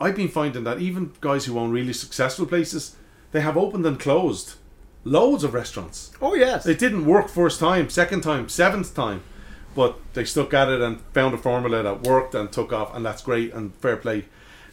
I've 0.00 0.16
been 0.16 0.28
finding 0.28 0.64
that 0.64 0.80
even 0.80 1.12
guys 1.20 1.44
who 1.46 1.58
own 1.58 1.70
really 1.70 1.92
successful 1.92 2.46
places, 2.46 2.96
they 3.32 3.40
have 3.40 3.56
opened 3.56 3.86
and 3.86 3.98
closed 4.00 4.54
loads 5.04 5.44
of 5.44 5.54
restaurants. 5.54 6.12
Oh 6.20 6.34
yes. 6.34 6.66
It 6.66 6.78
didn't 6.78 7.06
work 7.06 7.28
first 7.28 7.60
time, 7.60 7.88
second 7.90 8.22
time, 8.22 8.48
seventh 8.48 8.94
time, 8.94 9.22
but 9.74 9.98
they 10.14 10.24
stuck 10.24 10.52
at 10.54 10.68
it 10.68 10.80
and 10.80 11.00
found 11.12 11.34
a 11.34 11.38
formula 11.38 11.82
that 11.82 12.02
worked 12.02 12.34
and 12.34 12.50
took 12.50 12.72
off, 12.72 12.94
and 12.94 13.04
that's 13.04 13.22
great 13.22 13.52
and 13.54 13.74
fair 13.76 13.96
play 13.96 14.24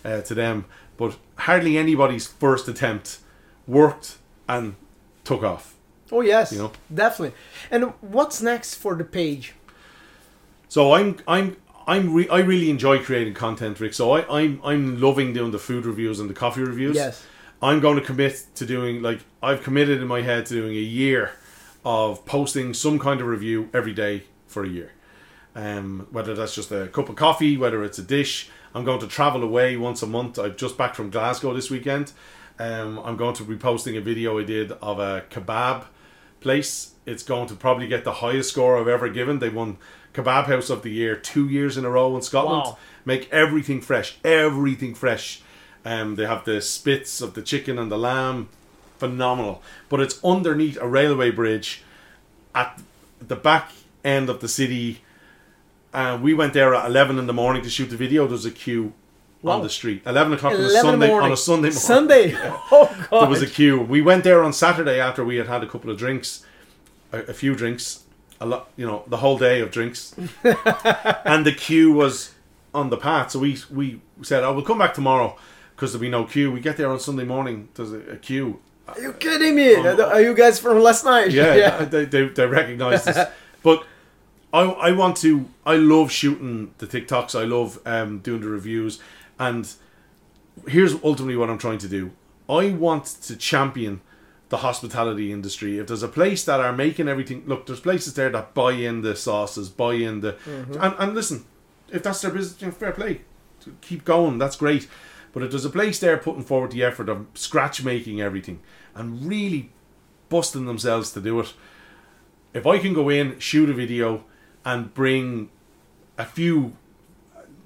uh, 0.03 0.21
to 0.21 0.33
them. 0.33 0.65
But 0.97 1.17
hardly 1.37 1.77
anybody's 1.77 2.27
first 2.27 2.67
attempt 2.67 3.19
worked 3.67 4.17
and 4.47 4.75
took 5.23 5.43
off. 5.43 5.75
oh 6.11 6.21
yes. 6.21 6.51
you 6.51 6.59
know. 6.59 6.71
Definitely. 6.93 7.35
And 7.71 7.93
what's 8.01 8.41
next 8.41 8.75
for 8.75 8.95
the 8.95 9.03
page? 9.03 9.53
So 10.69 10.93
I'm 10.93 11.17
I'm 11.27 11.57
I'm 11.87 12.13
re- 12.13 12.29
I 12.29 12.39
really 12.39 12.69
enjoy 12.69 12.99
creating 13.03 13.33
content, 13.33 13.79
Rick. 13.79 13.93
So 13.93 14.11
I, 14.13 14.41
I'm 14.41 14.59
I'm 14.63 14.99
loving 14.99 15.33
doing 15.33 15.51
the 15.51 15.59
food 15.59 15.85
reviews 15.85 16.19
and 16.19 16.29
the 16.29 16.33
coffee 16.33 16.61
reviews. 16.61 16.95
Yes. 16.95 17.25
I'm 17.61 17.79
going 17.79 17.97
to 17.99 18.05
commit 18.05 18.45
to 18.55 18.65
doing 18.65 19.01
like 19.01 19.21
I've 19.41 19.63
committed 19.63 20.01
in 20.01 20.07
my 20.07 20.21
head 20.21 20.45
to 20.47 20.53
doing 20.53 20.73
a 20.73 20.79
year 20.79 21.31
of 21.83 22.25
posting 22.25 22.73
some 22.73 22.99
kind 22.99 23.21
of 23.21 23.27
review 23.27 23.69
every 23.73 23.93
day 23.93 24.23
for 24.47 24.63
a 24.63 24.67
year. 24.67 24.91
Um, 25.55 26.07
whether 26.11 26.35
that's 26.35 26.53
just 26.53 26.71
a 26.71 26.87
cup 26.87 27.07
of 27.07 27.15
coffee, 27.15 27.57
whether 27.57 27.83
it's 27.83 27.97
a 27.99 28.03
dish. 28.03 28.49
I'm 28.73 28.83
going 28.83 28.99
to 28.99 29.07
travel 29.07 29.41
away 29.41 29.77
once 29.77 30.03
a 30.03 30.07
month. 30.07 30.37
I've 30.37 30.57
just 30.57 30.77
back 30.77 30.95
from 30.95 31.09
Glasgow 31.09 31.53
this 31.53 31.69
weekend. 31.69 32.11
Um, 32.59 32.99
I'm 32.99 33.15
going 33.15 33.35
to 33.35 33.43
be 33.43 33.55
posting 33.55 33.95
a 33.95 34.01
video 34.01 34.37
I 34.37 34.43
did 34.43 34.71
of 34.73 34.99
a 34.99 35.23
kebab 35.29 35.85
place. 36.41 36.95
It's 37.05 37.23
going 37.23 37.47
to 37.47 37.55
probably 37.55 37.87
get 37.87 38.03
the 38.03 38.13
highest 38.13 38.49
score 38.49 38.77
I've 38.77 38.87
ever 38.87 39.09
given. 39.09 39.39
They 39.39 39.49
won 39.49 39.77
Kebab 40.13 40.45
House 40.45 40.69
of 40.69 40.81
the 40.81 40.91
Year 40.91 41.15
two 41.15 41.47
years 41.47 41.77
in 41.77 41.85
a 41.85 41.89
row 41.89 42.15
in 42.15 42.21
Scotland. 42.21 42.63
Wow. 42.65 42.77
Make 43.05 43.31
everything 43.31 43.81
fresh, 43.81 44.17
everything 44.23 44.95
fresh. 44.95 45.41
Um, 45.85 46.15
they 46.15 46.25
have 46.25 46.43
the 46.45 46.61
spits 46.61 47.21
of 47.21 47.35
the 47.35 47.41
chicken 47.43 47.77
and 47.77 47.91
the 47.91 47.97
lamb, 47.97 48.49
phenomenal. 48.97 49.61
But 49.87 49.99
it's 50.01 50.19
underneath 50.23 50.77
a 50.81 50.87
railway 50.87 51.29
bridge 51.31 51.83
at 52.55 52.81
the 53.25 53.35
back 53.35 53.71
end 54.03 54.29
of 54.29 54.39
the 54.39 54.47
city. 54.47 55.01
Uh, 55.93 56.17
we 56.21 56.33
went 56.33 56.53
there 56.53 56.73
at 56.75 56.85
eleven 56.87 57.19
in 57.19 57.27
the 57.27 57.33
morning 57.33 57.61
to 57.63 57.69
shoot 57.69 57.85
the 57.89 57.97
video. 57.97 58.27
There's 58.27 58.45
a 58.45 58.51
queue 58.51 58.93
Wow. 59.43 59.57
on 59.57 59.61
the 59.61 59.69
street. 59.69 60.01
Eleven 60.07 60.33
o'clock 60.33 60.53
on 60.53 60.59
a 60.61 60.69
Sunday. 60.71 61.07
morning. 61.07 61.25
On 61.27 61.31
a 61.31 61.37
Sunday 61.37 61.67
morning. 61.69 61.79
Sunday. 61.79 62.35
Oh 62.71 63.07
god. 63.11 63.21
There 63.21 63.29
was 63.29 63.43
a 63.43 63.47
queue. 63.47 63.79
We 63.79 64.01
went 64.01 64.23
there 64.23 64.43
on 64.43 64.53
Saturday 64.53 64.99
after 64.99 65.23
we 65.23 65.35
had 65.35 65.45
had 65.47 65.63
a 65.63 65.67
couple 65.67 65.91
of 65.91 65.97
drinks, 65.99 66.43
a, 67.11 67.19
a 67.19 67.33
few 67.33 67.53
drinks, 67.55 68.03
a 68.41 68.45
lot, 68.47 68.69
you 68.75 68.87
know, 68.87 69.03
the 69.05 69.17
whole 69.17 69.37
day 69.37 69.61
of 69.61 69.69
drinks, 69.69 70.15
and 70.43 71.45
the 71.45 71.51
queue 71.55 71.91
was 71.93 72.33
on 72.73 72.89
the 72.89 72.97
path. 72.97 73.31
So 73.31 73.39
we 73.39 73.59
we 73.71 73.99
said, 74.23 74.43
"Oh, 74.43 74.51
we'll 74.53 74.65
come 74.65 74.79
back 74.79 74.95
tomorrow 74.95 75.37
because 75.75 75.91
there'll 75.91 76.01
be 76.01 76.09
no 76.09 76.25
queue." 76.25 76.51
We 76.51 76.59
get 76.59 76.77
there 76.77 76.89
on 76.89 76.99
Sunday 76.99 77.25
morning. 77.25 77.69
There's 77.75 77.91
a, 77.91 77.99
a 78.11 78.17
queue. 78.17 78.59
Are 78.87 78.99
you 78.99 79.13
kidding 79.13 79.55
me? 79.55 79.75
Are 79.75 80.21
you 80.21 80.33
guys 80.35 80.59
from 80.59 80.79
last 80.79 81.05
night? 81.05 81.31
Yeah, 81.31 81.85
they 81.85 82.05
they, 82.05 82.27
they 82.27 82.45
recognise 82.45 83.05
this, 83.05 83.27
but. 83.63 83.85
I, 84.53 84.61
I 84.61 84.91
want 84.91 85.17
to 85.17 85.49
I 85.65 85.75
love 85.75 86.13
shooting 86.13 86.73
the 86.77 86.87
TikToks 86.87 87.37
I 87.37 87.43
love 87.43 87.77
um, 87.85 88.19
doing 88.19 88.39
the 88.39 88.47
reviews 88.47 89.01
and 89.37 89.69
here's 90.67 90.93
ultimately 91.03 91.35
what 91.35 91.49
I'm 91.49 91.57
trying 91.57 91.79
to 91.79 91.87
do. 91.87 92.11
I 92.49 92.69
want 92.69 93.05
to 93.23 93.35
champion 93.35 94.01
the 94.49 94.57
hospitality 94.57 95.31
industry. 95.31 95.79
If 95.79 95.87
there's 95.87 96.03
a 96.03 96.07
place 96.07 96.45
that 96.45 96.59
are 96.59 96.71
making 96.71 97.07
everything, 97.07 97.43
look, 97.47 97.65
there's 97.65 97.79
places 97.79 98.13
there 98.13 98.29
that 98.29 98.53
buy 98.53 98.73
in 98.73 99.01
the 99.01 99.15
sauces, 99.15 99.69
buy 99.69 99.95
in 99.95 100.21
the, 100.21 100.37
and, 100.79 100.95
and 100.99 101.15
listen, 101.15 101.45
if 101.91 102.03
that's 102.03 102.21
their 102.21 102.31
business, 102.31 102.61
you 102.61 102.67
know, 102.67 102.73
fair 102.73 102.91
play, 102.91 103.21
keep 103.81 104.05
going. 104.05 104.37
That's 104.37 104.55
great. 104.55 104.87
But 105.35 105.43
if 105.43 105.51
there's 105.51 105.65
a 105.65 105.69
place 105.69 105.99
there 105.99 106.15
putting 106.17 106.43
forward 106.43 106.71
the 106.71 106.81
effort 106.81 107.09
of 107.09 107.27
scratch 107.33 107.83
making 107.83 108.21
everything 108.21 108.61
and 108.95 109.27
really 109.27 109.69
busting 110.29 110.65
themselves 110.65 111.11
to 111.11 111.19
do 111.19 111.41
it, 111.41 111.53
if 112.53 112.65
I 112.65 112.79
can 112.79 112.93
go 112.93 113.09
in, 113.09 113.37
shoot 113.37 113.69
a 113.69 113.73
video, 113.73 114.23
and 114.63 114.93
bring 114.93 115.49
a 116.17 116.23
few, 116.23 116.77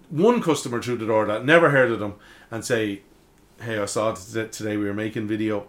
one 0.10 0.42
customer 0.42 0.82
through 0.82 0.98
the 0.98 1.06
door 1.06 1.28
that 1.28 1.46
never 1.46 1.70
heard 1.70 1.92
of 1.92 2.00
them, 2.00 2.16
and 2.50 2.66
say, 2.66 3.04
"Hey, 3.62 3.78
I 3.78 3.86
saw 3.86 4.14
it 4.14 4.52
today. 4.52 4.76
We 4.76 4.86
were 4.86 4.94
making 4.96 5.28
video. 5.28 5.68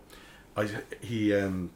I 0.56 0.68
he 1.02 1.34
um 1.34 1.70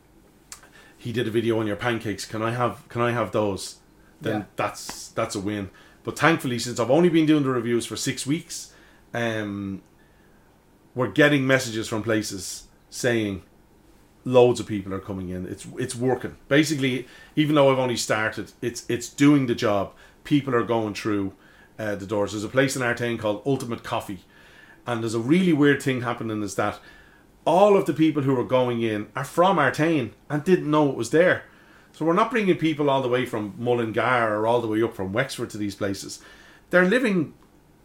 he 0.96 1.12
did 1.12 1.28
a 1.28 1.30
video 1.30 1.60
on 1.60 1.66
your 1.66 1.76
pancakes. 1.76 2.24
Can 2.24 2.40
I 2.40 2.52
have 2.52 2.88
can 2.88 3.02
I 3.02 3.10
have 3.12 3.32
those? 3.32 3.76
Then 4.22 4.38
Yeah. 4.38 4.44
that's 4.56 5.08
that's 5.08 5.34
a 5.34 5.40
win. 5.40 5.68
But 6.02 6.18
thankfully, 6.18 6.58
since 6.58 6.80
I've 6.80 6.90
only 6.90 7.10
been 7.10 7.26
doing 7.26 7.42
the 7.42 7.50
reviews 7.50 7.84
for 7.84 7.96
six 7.96 8.26
weeks, 8.26 8.72
um, 9.12 9.82
we're 10.94 11.10
getting 11.10 11.46
messages 11.46 11.88
from 11.88 12.02
places 12.02 12.68
saying 12.90 13.42
loads 14.24 14.60
of 14.60 14.66
people 14.66 14.94
are 14.94 15.00
coming 15.00 15.28
in. 15.28 15.46
It's 15.46 15.66
it's 15.78 15.94
working. 15.94 16.36
Basically, 16.48 17.06
even 17.36 17.54
though 17.54 17.70
I've 17.70 17.78
only 17.78 17.96
started, 17.96 18.52
it's 18.62 18.84
it's 18.88 19.08
doing 19.08 19.46
the 19.46 19.54
job. 19.54 19.92
People 20.24 20.54
are 20.54 20.62
going 20.62 20.94
through 20.94 21.34
uh, 21.78 21.94
the 21.96 22.06
doors. 22.06 22.32
There's 22.32 22.44
a 22.44 22.48
place 22.48 22.76
in 22.76 22.82
Artane 22.82 23.18
called 23.18 23.42
Ultimate 23.44 23.82
Coffee, 23.82 24.24
and 24.86 25.02
there's 25.02 25.14
a 25.14 25.20
really 25.20 25.52
weird 25.52 25.82
thing 25.82 26.02
happening. 26.02 26.42
Is 26.42 26.54
that 26.54 26.78
all 27.44 27.76
of 27.76 27.86
the 27.86 27.92
people 27.92 28.22
who 28.22 28.38
are 28.38 28.44
going 28.44 28.82
in 28.82 29.08
are 29.14 29.24
from 29.24 29.58
Artane 29.58 30.12
and 30.30 30.44
didn't 30.44 30.70
know 30.70 30.88
it 30.88 30.96
was 30.96 31.10
there. 31.10 31.44
So 31.92 32.04
we're 32.04 32.14
not 32.14 32.30
bringing 32.30 32.56
people 32.56 32.90
all 32.90 33.02
the 33.02 33.08
way 33.08 33.24
from 33.24 33.54
Mullingar 33.56 34.34
or 34.34 34.46
all 34.46 34.60
the 34.60 34.66
way 34.66 34.82
up 34.82 34.96
from 34.96 35.12
Wexford 35.12 35.50
to 35.50 35.58
these 35.58 35.76
places. 35.76 36.20
They're 36.70 36.86
living 36.86 37.34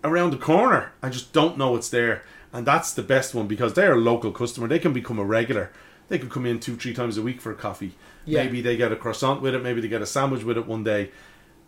around 0.03 0.31
the 0.31 0.37
corner 0.37 0.91
I 1.01 1.09
just 1.09 1.33
don't 1.33 1.57
know 1.57 1.75
it's 1.75 1.89
there. 1.89 2.23
And 2.51 2.65
that's 2.65 2.93
the 2.93 3.03
best 3.03 3.35
one 3.35 3.47
because 3.47 3.73
they're 3.73 3.93
a 3.93 3.99
local 3.99 4.31
customer. 4.31 4.67
They 4.67 4.79
can 4.79 4.93
become 4.93 5.19
a 5.19 5.23
regular. 5.23 5.71
They 6.07 6.17
could 6.17 6.31
come 6.31 6.47
in 6.47 6.59
two, 6.59 6.75
three 6.75 6.93
times 6.93 7.17
a 7.17 7.21
week 7.21 7.39
for 7.41 7.51
a 7.51 7.55
coffee. 7.55 7.93
Yeah. 8.25 8.43
Maybe 8.43 8.61
they 8.61 8.75
get 8.75 8.91
a 8.91 8.95
croissant 8.95 9.41
with 9.41 9.53
it. 9.53 9.61
Maybe 9.61 9.81
they 9.81 9.87
get 9.87 10.01
a 10.01 10.07
sandwich 10.07 10.43
with 10.43 10.57
it 10.57 10.65
one 10.65 10.83
day. 10.83 11.11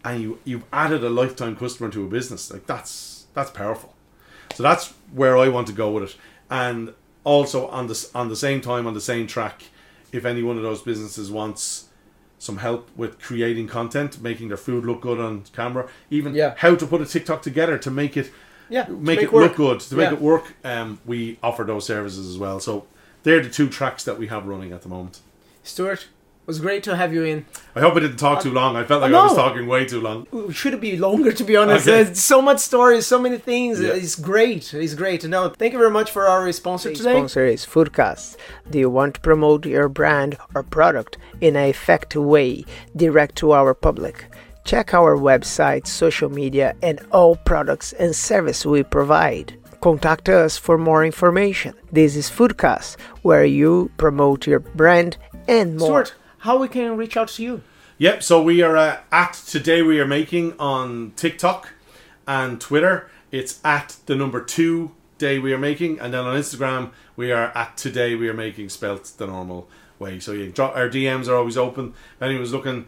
And 0.03 0.21
you 0.21 0.39
you've 0.43 0.65
added 0.73 1.03
a 1.03 1.09
lifetime 1.09 1.55
customer 1.55 1.89
to 1.91 2.03
a 2.03 2.07
business. 2.07 2.51
Like 2.51 2.65
that's 2.65 3.27
that's 3.35 3.51
powerful. 3.51 3.95
So 4.55 4.63
that's 4.63 4.93
where 5.13 5.37
I 5.37 5.47
want 5.49 5.67
to 5.67 5.73
go 5.73 5.91
with 5.91 6.03
it. 6.03 6.15
And 6.49 6.93
also 7.23 7.67
on 7.67 7.85
the 7.85 8.09
on 8.15 8.29
the 8.29 8.35
same 8.35 8.61
time 8.61 8.87
on 8.87 8.95
the 8.95 9.01
same 9.01 9.27
track, 9.27 9.65
if 10.11 10.25
any 10.25 10.41
one 10.41 10.57
of 10.57 10.63
those 10.63 10.81
businesses 10.81 11.29
wants 11.29 11.89
some 12.41 12.57
help 12.57 12.89
with 12.97 13.21
creating 13.21 13.67
content, 13.67 14.19
making 14.19 14.47
their 14.47 14.57
food 14.57 14.83
look 14.83 14.99
good 15.01 15.19
on 15.19 15.43
camera, 15.55 15.87
even 16.09 16.33
Yeah. 16.33 16.55
how 16.57 16.73
to 16.73 16.87
put 16.87 16.99
a 16.99 17.05
TikTok 17.05 17.43
together 17.43 17.77
to 17.77 17.91
make 17.91 18.17
it 18.17 18.31
Yeah, 18.67 18.87
make, 18.89 18.99
make 18.99 19.19
it 19.21 19.31
work. 19.31 19.43
look 19.43 19.55
good, 19.57 19.79
to 19.81 19.95
make 19.95 20.09
Yeah. 20.09 20.13
it 20.15 20.21
work. 20.21 20.53
Um, 20.63 20.97
we 21.05 21.37
offer 21.43 21.63
those 21.63 21.85
services 21.85 22.27
as 22.27 22.39
well. 22.39 22.59
So 22.59 22.87
they're 23.21 23.43
the 23.43 23.49
two 23.49 23.69
tracks 23.69 24.03
that 24.05 24.17
we 24.17 24.25
have 24.27 24.47
running 24.47 24.71
at 24.71 24.81
the 24.81 24.89
moment. 24.89 25.19
Stuart, 25.61 26.07
was 26.51 26.59
great 26.59 26.83
to 26.83 26.95
have 26.97 27.13
you 27.13 27.23
in. 27.23 27.45
I 27.77 27.79
hope 27.79 27.93
I 27.95 28.01
didn't 28.01 28.17
talk 28.17 28.41
too 28.43 28.51
long. 28.51 28.75
I 28.75 28.83
felt 28.83 29.01
like 29.01 29.13
Oh, 29.13 29.19
I 29.19 29.23
was 29.23 29.35
talking 29.35 29.67
way 29.67 29.85
too 29.85 30.01
long. 30.01 30.27
It 30.33 30.53
should 30.53 30.77
be 30.81 30.97
longer, 30.97 31.31
to 31.31 31.43
be 31.51 31.55
honest. 31.55 31.87
Okay. 31.87 32.03
There's 32.03 32.19
so 32.19 32.41
much 32.41 32.59
stories, 32.59 33.07
so 33.07 33.19
many 33.25 33.37
things. 33.37 33.79
Yeah. 33.79 33.93
It's 34.01 34.15
great. 34.31 34.73
It's 34.73 34.95
great. 35.03 35.23
No, 35.23 35.39
thank 35.47 35.71
you 35.73 35.79
very 35.79 35.91
much 35.99 36.09
for 36.11 36.23
our 36.27 36.51
sponsor 36.51 36.89
today. 36.93 37.13
sponsor 37.15 37.45
is 37.45 37.65
FoodKast. 37.65 38.35
Do 38.69 38.77
you 38.79 38.89
want 38.89 39.13
to 39.15 39.21
promote 39.21 39.65
your 39.65 39.87
brand 39.87 40.37
or 40.53 40.63
product 40.63 41.17
in 41.39 41.55
an 41.55 41.69
effective 41.69 42.23
way 42.35 42.65
direct 43.03 43.33
to 43.37 43.53
our 43.53 43.73
public? 43.73 44.25
Check 44.65 44.93
our 44.93 45.15
website, 45.15 45.87
social 45.87 46.29
media, 46.29 46.75
and 46.83 46.99
all 47.11 47.35
products 47.51 47.93
and 47.93 48.13
service 48.13 48.65
we 48.65 48.83
provide. 48.83 49.57
Contact 49.79 50.29
us 50.29 50.57
for 50.57 50.77
more 50.77 51.03
information. 51.05 51.73
This 51.91 52.15
is 52.15 52.29
FoodKast, 52.29 52.97
where 53.23 53.45
you 53.45 53.89
promote 53.97 54.45
your 54.45 54.59
brand 54.59 55.17
and 55.47 55.77
more. 55.77 56.05
Stuart, 56.05 56.13
how 56.41 56.57
we 56.57 56.67
can 56.67 56.97
reach 56.97 57.15
out 57.15 57.27
to 57.29 57.43
you? 57.43 57.61
Yep. 57.97 58.23
So 58.23 58.41
we 58.41 58.61
are 58.61 58.75
uh, 58.75 58.97
at 59.11 59.33
today 59.33 59.81
we 59.83 59.99
are 59.99 60.07
making 60.07 60.57
on 60.59 61.13
TikTok 61.15 61.73
and 62.27 62.59
Twitter. 62.59 63.09
It's 63.31 63.59
at 63.63 63.97
the 64.07 64.15
number 64.15 64.43
two 64.43 64.91
day 65.19 65.37
we 65.37 65.53
are 65.53 65.59
making, 65.59 65.99
and 65.99 66.13
then 66.13 66.25
on 66.25 66.35
Instagram 66.35 66.91
we 67.15 67.31
are 67.31 67.55
at 67.55 67.77
today 67.77 68.15
we 68.15 68.27
are 68.27 68.33
making 68.33 68.69
spelt 68.69 69.13
the 69.17 69.27
normal 69.27 69.69
way. 69.99 70.19
So 70.19 70.31
you 70.31 70.51
drop 70.51 70.75
our 70.75 70.89
DMs 70.89 71.27
are 71.27 71.35
always 71.35 71.57
open. 71.57 71.93
If 72.15 72.21
anyone's 72.23 72.51
looking 72.51 72.87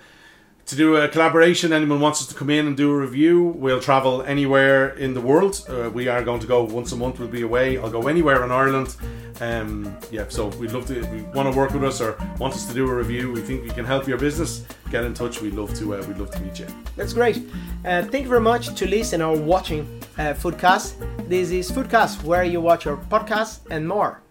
to 0.66 0.76
do 0.76 0.96
a 0.96 1.08
collaboration, 1.10 1.74
anyone 1.74 2.00
wants 2.00 2.22
us 2.22 2.28
to 2.28 2.36
come 2.36 2.50
in 2.50 2.68
and 2.68 2.78
do 2.78 2.90
a 2.92 2.98
review, 2.98 3.44
we'll 3.44 3.82
travel 3.82 4.22
anywhere 4.24 4.90
in 4.92 5.14
the 5.14 5.22
world. 5.22 5.66
Uh, 5.70 5.90
we 5.90 6.08
are 6.08 6.24
going 6.24 6.40
to 6.40 6.48
go 6.48 6.64
once 6.64 6.92
a 6.94 6.96
month. 6.96 7.20
We'll 7.20 7.28
be 7.28 7.42
away. 7.42 7.78
I'll 7.78 7.90
go 7.90 8.08
anywhere 8.08 8.44
in 8.46 8.52
Ireland. 8.52 8.96
Um, 9.42 9.98
yeah, 10.10 10.26
so 10.30 10.48
we'd 10.48 10.72
love 10.72 10.86
to. 10.88 11.00
If 11.00 11.14
you 11.14 11.30
want 11.34 11.52
to 11.52 11.58
work 11.58 11.72
with 11.74 11.84
us 11.84 12.00
or 12.00 12.18
want 12.40 12.54
us 12.54 12.66
to 12.68 12.74
do 12.74 12.88
a 12.88 12.94
review, 12.94 13.32
we 13.32 13.42
think 13.42 13.64
we 13.64 13.72
can 13.72 13.84
help 13.84 14.08
your 14.08 14.18
business. 14.18 14.66
Get 14.90 15.04
in 15.04 15.14
touch. 15.14 15.42
We'd 15.42 15.54
love 15.54 15.74
to. 15.80 15.96
Uh, 15.96 16.06
we'd 16.08 16.18
love 16.18 16.32
to 16.32 16.40
meet 16.40 16.60
you. 16.60 16.68
That's 16.96 17.14
great. 17.14 17.38
Uh, 17.84 18.04
thank 18.04 18.24
you 18.24 18.30
very 18.30 18.42
much 18.42 18.74
to 18.76 18.88
listen 18.88 19.22
or 19.22 19.36
watching 19.36 20.02
uh, 20.18 20.34
FoodKast. 20.34 21.28
This 21.28 21.52
is 21.52 21.72
FoodKast, 21.72 22.24
where 22.24 22.44
you 22.44 22.62
watch 22.62 22.86
your 22.86 22.98
podcast 22.98 23.60
and 23.70 23.88
more. 23.88 24.24